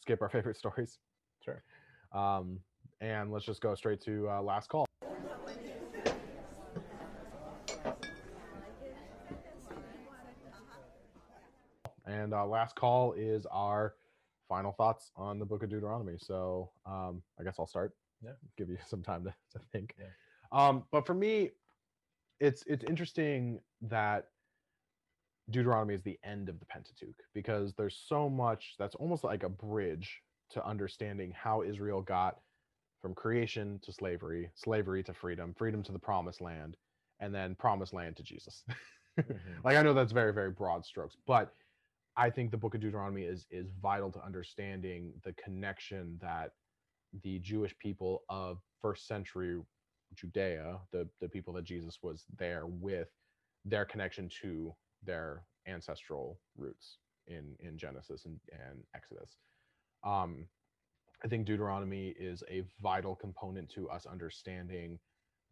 skip 0.00 0.22
our 0.22 0.28
favorite 0.30 0.56
stories. 0.56 0.98
Sure. 1.44 1.62
Um, 2.12 2.58
and 3.00 3.30
let's 3.30 3.44
just 3.44 3.60
go 3.60 3.74
straight 3.74 4.00
to 4.02 4.28
uh, 4.30 4.42
last 4.42 4.68
call. 4.68 4.86
And 12.06 12.32
uh, 12.32 12.46
last 12.46 12.76
call 12.76 13.12
is 13.12 13.46
our 13.46 13.94
final 14.48 14.72
thoughts 14.72 15.10
on 15.16 15.38
the 15.38 15.44
book 15.44 15.62
of 15.62 15.70
Deuteronomy. 15.70 16.16
So 16.18 16.70
um, 16.86 17.22
I 17.38 17.42
guess 17.42 17.56
I'll 17.58 17.66
start. 17.66 17.94
Yeah. 18.22 18.32
Give 18.56 18.68
you 18.68 18.78
some 18.86 19.02
time 19.02 19.24
to, 19.24 19.34
to 19.52 19.64
think. 19.72 19.96
Yeah. 19.98 20.06
Um, 20.52 20.84
but 20.92 21.06
for 21.06 21.14
me, 21.14 21.50
it's 22.38 22.62
it's 22.66 22.84
interesting 22.84 23.60
that 23.82 24.28
Deuteronomy 25.50 25.94
is 25.94 26.02
the 26.02 26.18
end 26.24 26.48
of 26.48 26.58
the 26.58 26.66
Pentateuch 26.66 27.16
because 27.34 27.74
there's 27.74 27.96
so 28.08 28.28
much 28.28 28.74
that's 28.78 28.94
almost 28.96 29.24
like 29.24 29.42
a 29.42 29.48
bridge 29.48 30.22
to 30.50 30.64
understanding 30.64 31.32
how 31.32 31.62
Israel 31.62 32.02
got 32.02 32.38
from 33.02 33.14
creation 33.14 33.78
to 33.82 33.92
slavery, 33.92 34.50
slavery 34.54 35.02
to 35.04 35.14
freedom, 35.14 35.54
freedom 35.56 35.82
to 35.82 35.92
the 35.92 35.98
promised 35.98 36.40
land, 36.40 36.76
and 37.20 37.34
then 37.34 37.54
promised 37.54 37.92
land 37.92 38.16
to 38.16 38.22
Jesus. 38.22 38.64
Mhm. 39.18 39.64
like 39.64 39.78
I 39.78 39.82
know 39.82 39.94
that's 39.94 40.12
very 40.12 40.30
very 40.34 40.50
broad 40.50 40.84
strokes, 40.84 41.16
but 41.26 41.54
I 42.16 42.30
think 42.30 42.50
the 42.50 42.56
book 42.56 42.74
of 42.74 42.80
Deuteronomy 42.80 43.22
is 43.24 43.46
is 43.50 43.70
vital 43.82 44.10
to 44.12 44.24
understanding 44.24 45.12
the 45.24 45.34
connection 45.34 46.18
that 46.20 46.52
the 47.22 47.38
Jewish 47.40 47.76
people 47.78 48.24
of 48.28 48.58
first 48.80 49.06
century 49.06 49.60
Judea, 50.14 50.78
the 50.92 51.08
the 51.20 51.28
people 51.28 51.52
that 51.54 51.64
Jesus 51.64 51.98
was 52.02 52.24
there 52.38 52.66
with, 52.66 53.08
their 53.64 53.84
connection 53.84 54.30
to 54.42 54.74
their 55.04 55.44
ancestral 55.66 56.40
roots 56.56 56.98
in 57.26 57.56
in 57.60 57.76
Genesis 57.76 58.24
and, 58.24 58.38
and 58.52 58.82
Exodus. 58.94 59.36
Um, 60.04 60.46
I 61.24 61.28
think 61.28 61.46
Deuteronomy 61.46 62.14
is 62.18 62.42
a 62.50 62.62
vital 62.82 63.16
component 63.16 63.68
to 63.70 63.88
us 63.88 64.06
understanding 64.06 64.98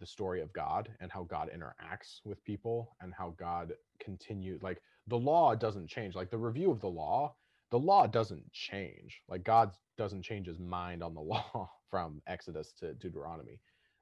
the 0.01 0.07
story 0.07 0.41
of 0.41 0.53
God 0.53 0.91
and 1.01 1.11
how 1.11 1.25
God 1.25 1.51
interacts 1.55 2.21
with 2.25 2.45
people 2.45 2.97
and 3.01 3.13
how 3.15 3.35
God 3.39 3.73
continues 4.01 4.63
like 4.63 4.81
the 5.09 5.19
law 5.19 5.55
doesn't 5.55 5.89
change 5.89 6.15
like 6.15 6.31
the 6.31 6.39
review 6.39 6.71
of 6.71 6.81
the 6.81 6.89
law 6.89 7.35
the 7.71 7.79
law 7.79 8.07
doesn't 8.07 8.51
change 8.53 9.21
like 9.29 9.45
God 9.45 9.73
doesn't 9.99 10.23
change 10.23 10.47
his 10.47 10.59
mind 10.59 11.03
on 11.03 11.15
the 11.15 11.21
law 11.23 11.71
from 11.91 12.23
Exodus 12.27 12.73
to 12.81 12.95
Deuteronomy 12.95 13.61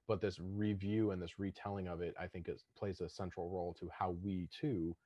but 0.09 0.20
this 0.20 0.38
review 0.40 1.11
and 1.11 1.22
this 1.22 1.38
retelling 1.38 1.88
of 1.88 2.00
it 2.00 2.14
I 2.20 2.26
think 2.26 2.48
is 2.48 2.64
plays 2.78 3.00
a 3.00 3.09
central 3.09 3.50
role 3.50 3.74
to 3.80 3.88
how 3.96 4.16
we 4.22 4.48
too 4.59 4.96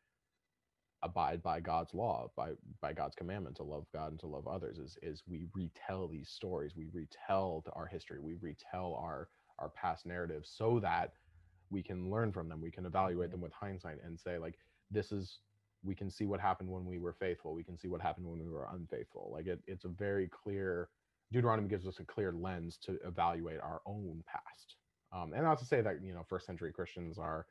abide 1.03 1.43
by 1.43 1.61
God's 1.61 1.95
law 1.95 2.31
by 2.37 2.51
by 2.81 2.93
God's 2.93 3.15
commandment 3.15 3.57
to 3.57 3.63
love 3.63 3.87
God 3.93 4.13
and 4.13 4.21
to 4.21 4.27
love 4.27 4.47
others 4.49 4.79
is 4.79 4.99
is 5.03 5.23
we 5.27 5.47
retell 5.55 6.09
these 6.09 6.31
stories 6.31 6.75
we 6.77 6.89
retell 6.93 7.63
our 7.75 7.87
history 7.87 8.19
we 8.21 8.35
retell 8.41 8.99
our 9.01 9.29
our 9.59 9.69
past 9.71 10.07
narratives 10.07 10.53
so 10.57 10.81
that 10.81 11.13
we 11.71 11.83
can 11.83 12.11
learn 12.11 12.33
from 12.33 12.49
them 12.49 12.61
we 12.61 12.71
can 12.71 12.87
evaluate 12.87 13.31
them 13.31 13.41
with 13.41 13.53
hindsight 13.53 13.99
and 14.05 14.19
say 14.19 14.39
like 14.39 14.55
this 14.91 15.13
is 15.13 15.41
we 15.87 15.95
can 15.95 16.11
see 16.11 16.27
what 16.27 16.41
happened 16.41 16.69
when 16.71 16.85
we 16.85 16.99
were 16.99 17.13
faithful 17.13 17.55
we 17.55 17.65
can 17.65 17.79
see 17.79 17.89
what 17.89 18.03
happened 18.03 18.27
when 18.27 18.39
we 18.45 18.51
were 18.51 18.69
unfaithful. 18.73 19.31
Like 19.33 19.47
it, 19.47 19.61
it's 19.67 19.85
a 19.85 19.89
very 19.89 20.29
clear 20.29 20.91
deuteronomy 21.33 21.69
gives 21.69 21.87
us 21.87 21.99
a 22.01 22.05
clear 22.05 22.33
lens 22.33 22.79
to 22.79 22.99
evaluate 23.05 23.61
our 23.61 23.81
own 23.87 24.23
past. 24.27 24.77
Um, 25.13 25.33
and 25.33 25.43
not 25.43 25.59
to 25.59 25.65
say 25.65 25.81
that 25.83 26.03
you 26.03 26.13
know 26.15 26.25
first 26.29 26.47
century 26.47 26.73
christians 26.73 27.19
are 27.19 27.47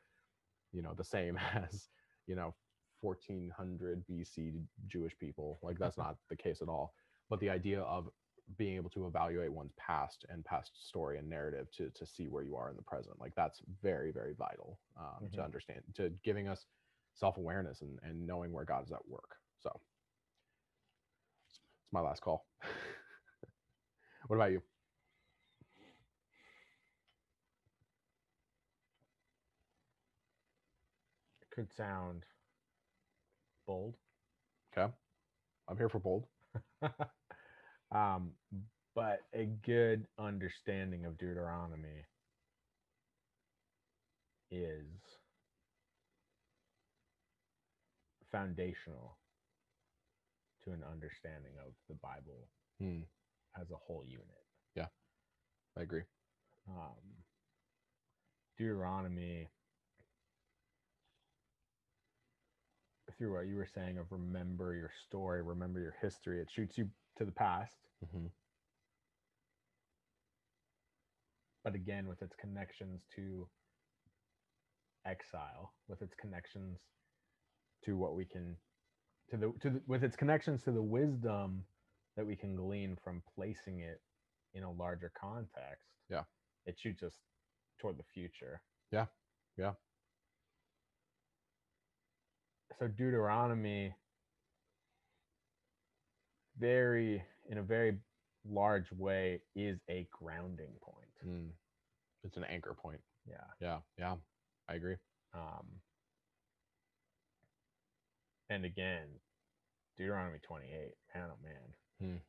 you 0.72 0.82
know 0.82 0.94
the 0.94 1.04
same 1.04 1.38
as 1.56 1.90
you 2.28 2.36
know 2.36 2.54
1400 3.02 4.04
bc 4.08 4.54
jewish 4.88 5.18
people. 5.20 5.60
Like 5.62 5.78
that's 5.80 5.98
not 5.98 6.18
the 6.30 6.36
case 6.36 6.62
at 6.62 6.70
all. 6.70 6.94
But 7.30 7.40
the 7.40 7.50
idea 7.50 7.82
of 7.82 8.10
being 8.58 8.76
able 8.76 8.92
to 8.92 9.08
evaluate 9.08 9.52
one's 9.52 9.74
past 9.78 10.26
and 10.30 10.46
past 10.46 10.72
story 10.88 11.18
and 11.18 11.28
narrative 11.28 11.68
to 11.72 11.90
to 11.92 12.06
see 12.06 12.28
where 12.28 12.44
you 12.44 12.56
are 12.56 12.70
in 12.70 12.76
the 12.76 12.82
present 12.84 13.20
like 13.20 13.34
that's 13.36 13.62
very 13.82 14.12
very 14.12 14.34
vital 14.36 14.80
um, 15.00 15.28
to 15.34 15.42
Mhm. 15.42 15.46
understand 15.46 15.82
to 15.96 16.10
giving 16.24 16.48
us 16.48 16.68
self-awareness 17.16 17.82
and, 17.82 17.98
and 18.04 18.26
knowing 18.26 18.52
where 18.52 18.66
god 18.66 18.84
is 18.86 18.92
at 18.92 19.08
work. 19.08 19.38
So 19.60 19.72
it's, 21.50 21.60
my 21.92 22.02
last 22.02 22.22
call. 22.22 22.46
What 24.28 24.38
about 24.38 24.52
you? 24.54 24.62
It 31.44 31.56
could 31.56 31.72
sound 31.72 32.26
bold. 33.68 33.98
okay. 34.76 34.92
I'm 35.68 35.78
here 35.78 35.90
for 35.90 36.00
bold. 36.00 36.26
Um, 37.92 38.32
but 38.96 39.22
a 39.34 39.46
good 39.46 40.08
understanding 40.18 41.06
of 41.06 41.18
Deuteronomy 41.18 42.06
is 44.52 44.86
foundational 48.32 49.18
to 50.64 50.72
an 50.72 50.84
understanding 50.90 51.54
of 51.66 51.74
the 51.88 51.96
Bible 51.96 52.50
Hmm, 52.80 53.02
as 53.60 53.72
a 53.72 53.76
whole 53.76 54.04
unit. 54.06 54.46
Yeah, 54.76 54.88
I 55.78 55.82
agree 55.82 56.04
Um, 56.68 57.24
Deuteronomy, 58.58 59.50
through 63.18 63.34
what 63.34 63.48
you 63.48 63.56
were 63.56 63.66
saying 63.66 63.98
of 63.98 64.12
remember 64.12 64.74
your 64.76 64.92
story, 65.08 65.42
remember 65.42 65.80
your 65.80 65.96
history, 66.02 66.42
it 66.42 66.50
shoots 66.52 66.78
you 66.78 66.90
to 67.18 67.26
the 67.26 67.32
past. 67.32 67.78
hmm 68.12 68.28
but 71.64 71.74
again 71.76 72.08
with 72.08 72.22
its 72.22 72.36
connections 72.36 73.02
to 73.16 73.48
exile 75.06 75.74
with 75.88 76.02
its 76.02 76.14
connections 76.16 76.80
to 77.86 77.98
what 77.98 78.16
we 78.16 78.26
can 78.26 78.56
to 79.30 79.38
the 79.38 79.54
to 79.62 79.70
the, 79.70 79.82
with 79.88 80.04
its 80.04 80.16
connections 80.16 80.64
to 80.64 80.72
the 80.72 80.82
wisdom 80.82 81.64
that 82.16 82.26
we 82.26 82.36
can 82.36 82.56
glean 82.56 82.98
from 83.04 83.22
placing 83.36 83.80
it 83.80 84.02
in 84.54 84.64
a 84.64 84.72
larger 84.72 85.12
context 85.20 85.90
Yeah. 86.10 86.24
it 86.66 86.78
shoots 86.80 87.04
us 87.04 87.14
toward 87.80 87.98
the 87.98 88.04
future. 88.14 88.62
Yeah, 88.92 89.06
yeah. 89.58 89.74
so 92.80 92.88
deuteronomy 92.88 93.94
very 96.58 97.24
in 97.50 97.58
a 97.58 97.64
very 97.64 97.98
large 98.48 98.92
way 98.92 99.42
is 99.56 99.80
a 99.90 100.08
grounding 100.12 100.74
point. 100.82 101.08
Mm. 101.26 101.50
it's 102.24 102.38
an 102.38 102.44
anchor 102.46 102.76
point. 102.80 103.02
Yeah. 103.28 103.44
Yeah. 103.60 103.80
Yeah. 103.98 104.16
I 104.70 104.76
agree. 104.76 104.96
Um, 105.34 105.66
and 108.50 108.66
again, 108.66 109.08
Deuteronomy 109.98 110.40
28, 110.46 110.92
man, 111.16 111.30
oh 111.32 111.38
man. 111.44 112.20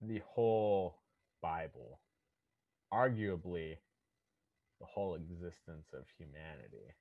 Hmm. 0.00 0.06
The 0.08 0.20
whole 0.26 0.98
Bible, 1.40 2.00
arguably 2.92 3.76
the 4.80 4.86
whole 4.86 5.14
existence 5.14 5.86
of 5.94 6.04
humanity. 6.18 6.94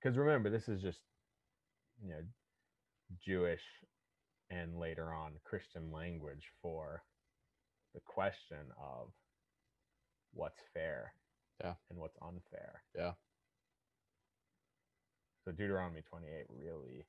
Because 0.00 0.16
remember, 0.16 0.48
this 0.48 0.68
is 0.68 0.80
just, 0.80 1.00
you 2.02 2.10
know, 2.10 2.22
Jewish 3.24 3.62
and 4.50 4.78
later 4.78 5.12
on 5.12 5.32
Christian 5.44 5.92
language 5.92 6.44
for 6.62 7.02
the 7.94 8.00
question 8.06 8.70
of 8.80 9.08
what's 10.32 10.60
fair 10.72 11.12
Yeah. 11.60 11.74
and 11.90 11.98
what's 11.98 12.16
unfair. 12.22 12.82
Yeah. 12.94 13.12
So 15.50 15.56
Deuteronomy 15.56 16.02
28 16.08 16.46
really 16.62 17.04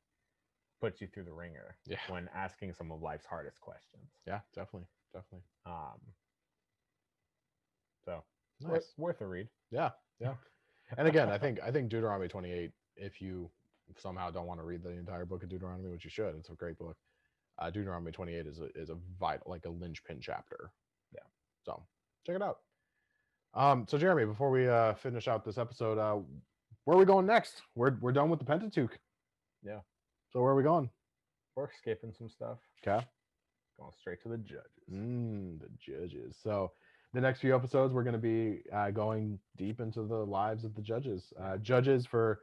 puts 0.79 0.99
you 0.99 1.07
through 1.07 1.25
the 1.25 1.33
ringer 1.33 1.75
yeah 1.85 1.97
when 2.07 2.27
asking 2.33 2.73
some 2.73 2.91
of 2.91 3.01
life's 3.03 3.25
hardest 3.25 3.61
questions. 3.61 4.09
yeah 4.25 4.39
definitely 4.55 4.87
definitely 5.13 5.45
Um, 5.67 5.99
so 8.03 8.23
nice 8.61 8.71
worth, 8.71 8.93
worth 8.97 9.21
a 9.21 9.27
read. 9.27 9.47
Yeah, 9.71 9.91
yeah. 10.19 10.33
And 10.97 11.07
again, 11.07 11.29
I 11.29 11.37
think 11.37 11.59
I 11.63 11.71
think 11.71 11.89
Deuteronomy 11.89 12.27
28. 12.27 12.71
If 12.97 13.21
you 13.21 13.49
somehow 13.97 14.29
don't 14.31 14.47
want 14.47 14.59
to 14.59 14.65
read 14.65 14.83
the 14.83 14.89
entire 14.89 15.25
book 15.25 15.41
of 15.43 15.49
Deuteronomy, 15.49 15.89
which 15.89 16.03
you 16.03 16.09
should, 16.09 16.35
it's 16.35 16.49
a 16.49 16.53
great 16.53 16.77
book. 16.77 16.97
Uh, 17.59 17.69
Deuteronomy 17.69 18.11
28 18.11 18.45
is 18.47 18.59
a 18.59 18.67
is 18.75 18.89
a 18.89 18.97
vital, 19.19 19.49
like 19.49 19.65
a 19.65 19.69
linchpin 19.69 20.17
chapter. 20.19 20.71
Yeah. 21.13 21.21
So 21.63 21.83
check 22.25 22.35
it 22.35 22.41
out. 22.41 22.57
Um, 23.53 23.85
so 23.87 23.97
Jeremy, 23.97 24.25
before 24.25 24.49
we 24.49 24.67
uh, 24.67 24.93
finish 24.95 25.27
out 25.29 25.45
this 25.45 25.57
episode, 25.57 25.97
uh, 25.97 26.19
where 26.85 26.95
are 26.95 26.99
we 26.99 27.05
going 27.05 27.25
next? 27.25 27.61
We're 27.75 27.95
we're 28.01 28.11
done 28.11 28.29
with 28.29 28.39
the 28.39 28.45
Pentateuch. 28.45 28.97
Yeah. 29.63 29.79
So 30.31 30.41
where 30.41 30.51
are 30.51 30.55
we 30.55 30.63
going? 30.63 30.89
We're 31.55 31.69
skipping 31.77 32.13
some 32.17 32.29
stuff. 32.29 32.57
Okay. 32.81 33.05
Going 33.77 33.91
straight 33.99 34.21
to 34.23 34.29
the 34.29 34.37
judges. 34.37 34.71
Mm, 34.91 35.59
the 35.59 35.69
judges. 35.79 36.37
So 36.41 36.71
the 37.13 37.21
next 37.21 37.41
few 37.41 37.53
episodes, 37.55 37.93
we're 37.93 38.03
going 38.03 38.13
to 38.13 38.19
be 38.19 38.61
uh, 38.73 38.91
going 38.91 39.37
deep 39.57 39.79
into 39.79 40.03
the 40.03 40.15
lives 40.15 40.63
of 40.63 40.73
the 40.75 40.81
judges. 40.81 41.33
Uh, 41.41 41.57
judges, 41.57 42.05
for 42.05 42.39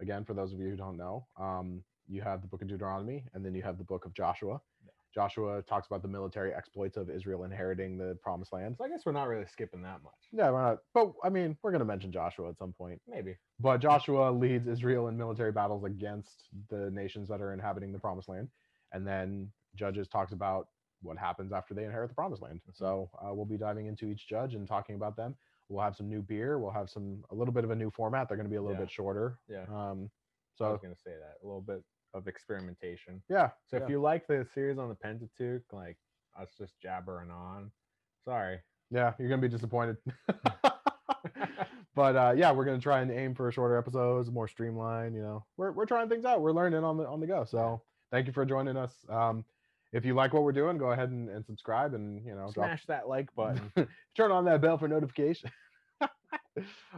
again, 0.00 0.24
for 0.24 0.34
those 0.34 0.52
of 0.52 0.60
you 0.60 0.70
who 0.70 0.76
don't 0.76 0.96
know, 0.96 1.26
um, 1.38 1.82
you 2.08 2.22
have 2.22 2.40
the 2.40 2.46
Book 2.46 2.62
of 2.62 2.68
Deuteronomy, 2.68 3.24
and 3.34 3.44
then 3.44 3.54
you 3.54 3.62
have 3.62 3.78
the 3.78 3.84
Book 3.84 4.04
of 4.04 4.14
Joshua. 4.14 4.60
Joshua 5.14 5.62
talks 5.62 5.86
about 5.86 6.02
the 6.02 6.08
military 6.08 6.52
exploits 6.52 6.96
of 6.96 7.08
Israel 7.08 7.44
inheriting 7.44 7.96
the 7.96 8.18
Promised 8.22 8.52
Land. 8.52 8.76
So 8.76 8.84
I 8.84 8.88
guess 8.88 9.02
we're 9.06 9.12
not 9.12 9.28
really 9.28 9.46
skipping 9.46 9.80
that 9.82 10.02
much. 10.02 10.12
Yeah, 10.32 10.50
we're 10.50 10.62
not, 10.62 10.78
but 10.92 11.12
I 11.22 11.28
mean, 11.28 11.56
we're 11.62 11.70
going 11.70 11.78
to 11.80 11.84
mention 11.84 12.10
Joshua 12.10 12.48
at 12.50 12.58
some 12.58 12.72
point. 12.72 13.00
Maybe. 13.06 13.36
But 13.60 13.78
Joshua 13.78 14.30
leads 14.32 14.66
Israel 14.66 15.08
in 15.08 15.16
military 15.16 15.52
battles 15.52 15.84
against 15.84 16.48
the 16.68 16.90
nations 16.90 17.28
that 17.28 17.40
are 17.40 17.52
inhabiting 17.52 17.92
the 17.92 17.98
promised 17.98 18.28
land. 18.28 18.48
And 18.92 19.06
then 19.06 19.50
Judges 19.76 20.08
talks 20.08 20.32
about 20.32 20.68
what 21.02 21.16
happens 21.18 21.52
after 21.52 21.74
they 21.74 21.84
inherit 21.84 22.08
the 22.08 22.14
promised 22.14 22.42
land. 22.42 22.60
So 22.72 23.08
uh, 23.20 23.32
we'll 23.32 23.44
be 23.44 23.58
diving 23.58 23.86
into 23.86 24.06
each 24.08 24.26
judge 24.28 24.54
and 24.54 24.66
talking 24.66 24.96
about 24.96 25.16
them. 25.16 25.36
We'll 25.68 25.84
have 25.84 25.96
some 25.96 26.08
new 26.08 26.22
beer. 26.22 26.58
We'll 26.58 26.72
have 26.72 26.90
some 26.90 27.22
a 27.30 27.34
little 27.34 27.54
bit 27.54 27.64
of 27.64 27.70
a 27.70 27.76
new 27.76 27.90
format. 27.90 28.28
They're 28.28 28.36
going 28.36 28.46
to 28.46 28.50
be 28.50 28.56
a 28.56 28.62
little 28.62 28.76
Yeah. 28.76 28.82
bit 28.82 28.90
shorter. 28.90 29.38
Yeah. 29.48 29.64
Um, 29.72 30.10
so 30.56 30.66
I 30.66 30.70
was 30.70 30.80
gonna 30.82 30.94
say 30.96 31.10
that. 31.10 31.42
A 31.42 31.46
little 31.46 31.60
bit 31.60 31.82
of 32.14 32.28
experimentation. 32.28 33.22
yeah. 33.28 33.50
So 33.68 33.76
yeah. 33.76 33.82
if 33.82 33.90
you 33.90 34.00
like 34.00 34.26
the 34.26 34.46
series 34.54 34.78
on 34.78 34.88
the 34.88 34.94
Pentateuch, 34.94 35.62
like 35.72 35.98
us 36.40 36.48
just 36.56 36.80
jabbering 36.80 37.30
on, 37.30 37.70
sorry. 38.24 38.60
Yeah, 38.90 39.12
you're 39.18 39.28
gonna 39.28 39.42
be 39.42 39.48
disappointed. 39.48 39.96
but 41.94 42.16
uh, 42.16 42.34
yeah, 42.36 42.52
we're 42.52 42.64
gonna 42.64 42.78
try 42.78 43.00
and 43.00 43.10
aim 43.10 43.34
for 43.34 43.50
shorter 43.50 43.76
episodes, 43.76 44.30
more 44.30 44.48
streamlined. 44.48 45.14
You 45.14 45.22
know, 45.22 45.44
we're 45.56 45.72
we're 45.72 45.86
trying 45.86 46.08
things 46.08 46.24
out. 46.24 46.40
We're 46.40 46.52
learning 46.52 46.84
on 46.84 46.96
the 46.96 47.06
on 47.06 47.20
the 47.20 47.26
go. 47.26 47.44
So 47.44 47.82
thank 48.10 48.26
you 48.26 48.32
for 48.32 48.44
joining 48.44 48.76
us. 48.76 48.92
Um, 49.08 49.44
if 49.92 50.04
you 50.04 50.14
like 50.14 50.32
what 50.32 50.42
we're 50.42 50.52
doing, 50.52 50.76
go 50.76 50.90
ahead 50.90 51.10
and, 51.10 51.28
and 51.28 51.44
subscribe 51.44 51.94
and 51.94 52.24
you 52.24 52.34
know 52.34 52.50
drop, 52.52 52.66
Smash 52.66 52.86
that 52.86 53.08
like 53.08 53.34
button. 53.36 53.70
turn 54.16 54.30
on 54.30 54.44
that 54.46 54.60
bell 54.60 54.78
for 54.78 54.88
notification. 54.88 55.50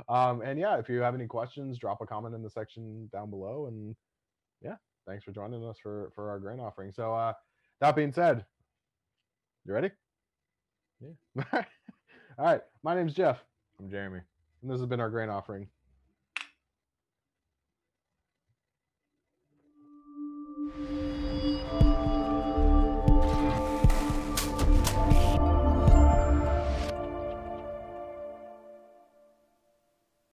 um, 0.09 0.41
and 0.43 0.59
yeah, 0.59 0.79
if 0.79 0.89
you 0.89 1.01
have 1.01 1.15
any 1.15 1.27
questions, 1.27 1.79
drop 1.79 2.01
a 2.01 2.07
comment 2.07 2.35
in 2.35 2.43
the 2.43 2.51
section 2.51 3.09
down 3.13 3.31
below. 3.31 3.67
And 3.67 3.95
yeah, 4.63 4.77
thanks 5.07 5.25
for 5.25 5.33
joining 5.33 5.65
us 5.65 5.77
for 5.83 6.11
for 6.15 6.31
our 6.31 6.39
grain 6.39 6.61
offering. 6.61 6.93
So 6.93 7.15
uh, 7.15 7.33
that 7.81 7.97
being 7.97 8.13
said, 8.13 8.45
you 9.65 9.73
ready? 9.75 9.91
Yeah. 11.01 11.45
All 12.39 12.45
right. 12.45 12.61
My 12.83 12.95
name's 12.95 13.15
Jeff, 13.15 13.39
I'm 13.81 13.91
Jeremy. 13.91 14.21
and 14.63 14.71
this 14.71 14.79
has 14.81 14.89
been 14.89 15.01
our 15.01 15.11
grain 15.11 15.29
offering. 15.29 15.69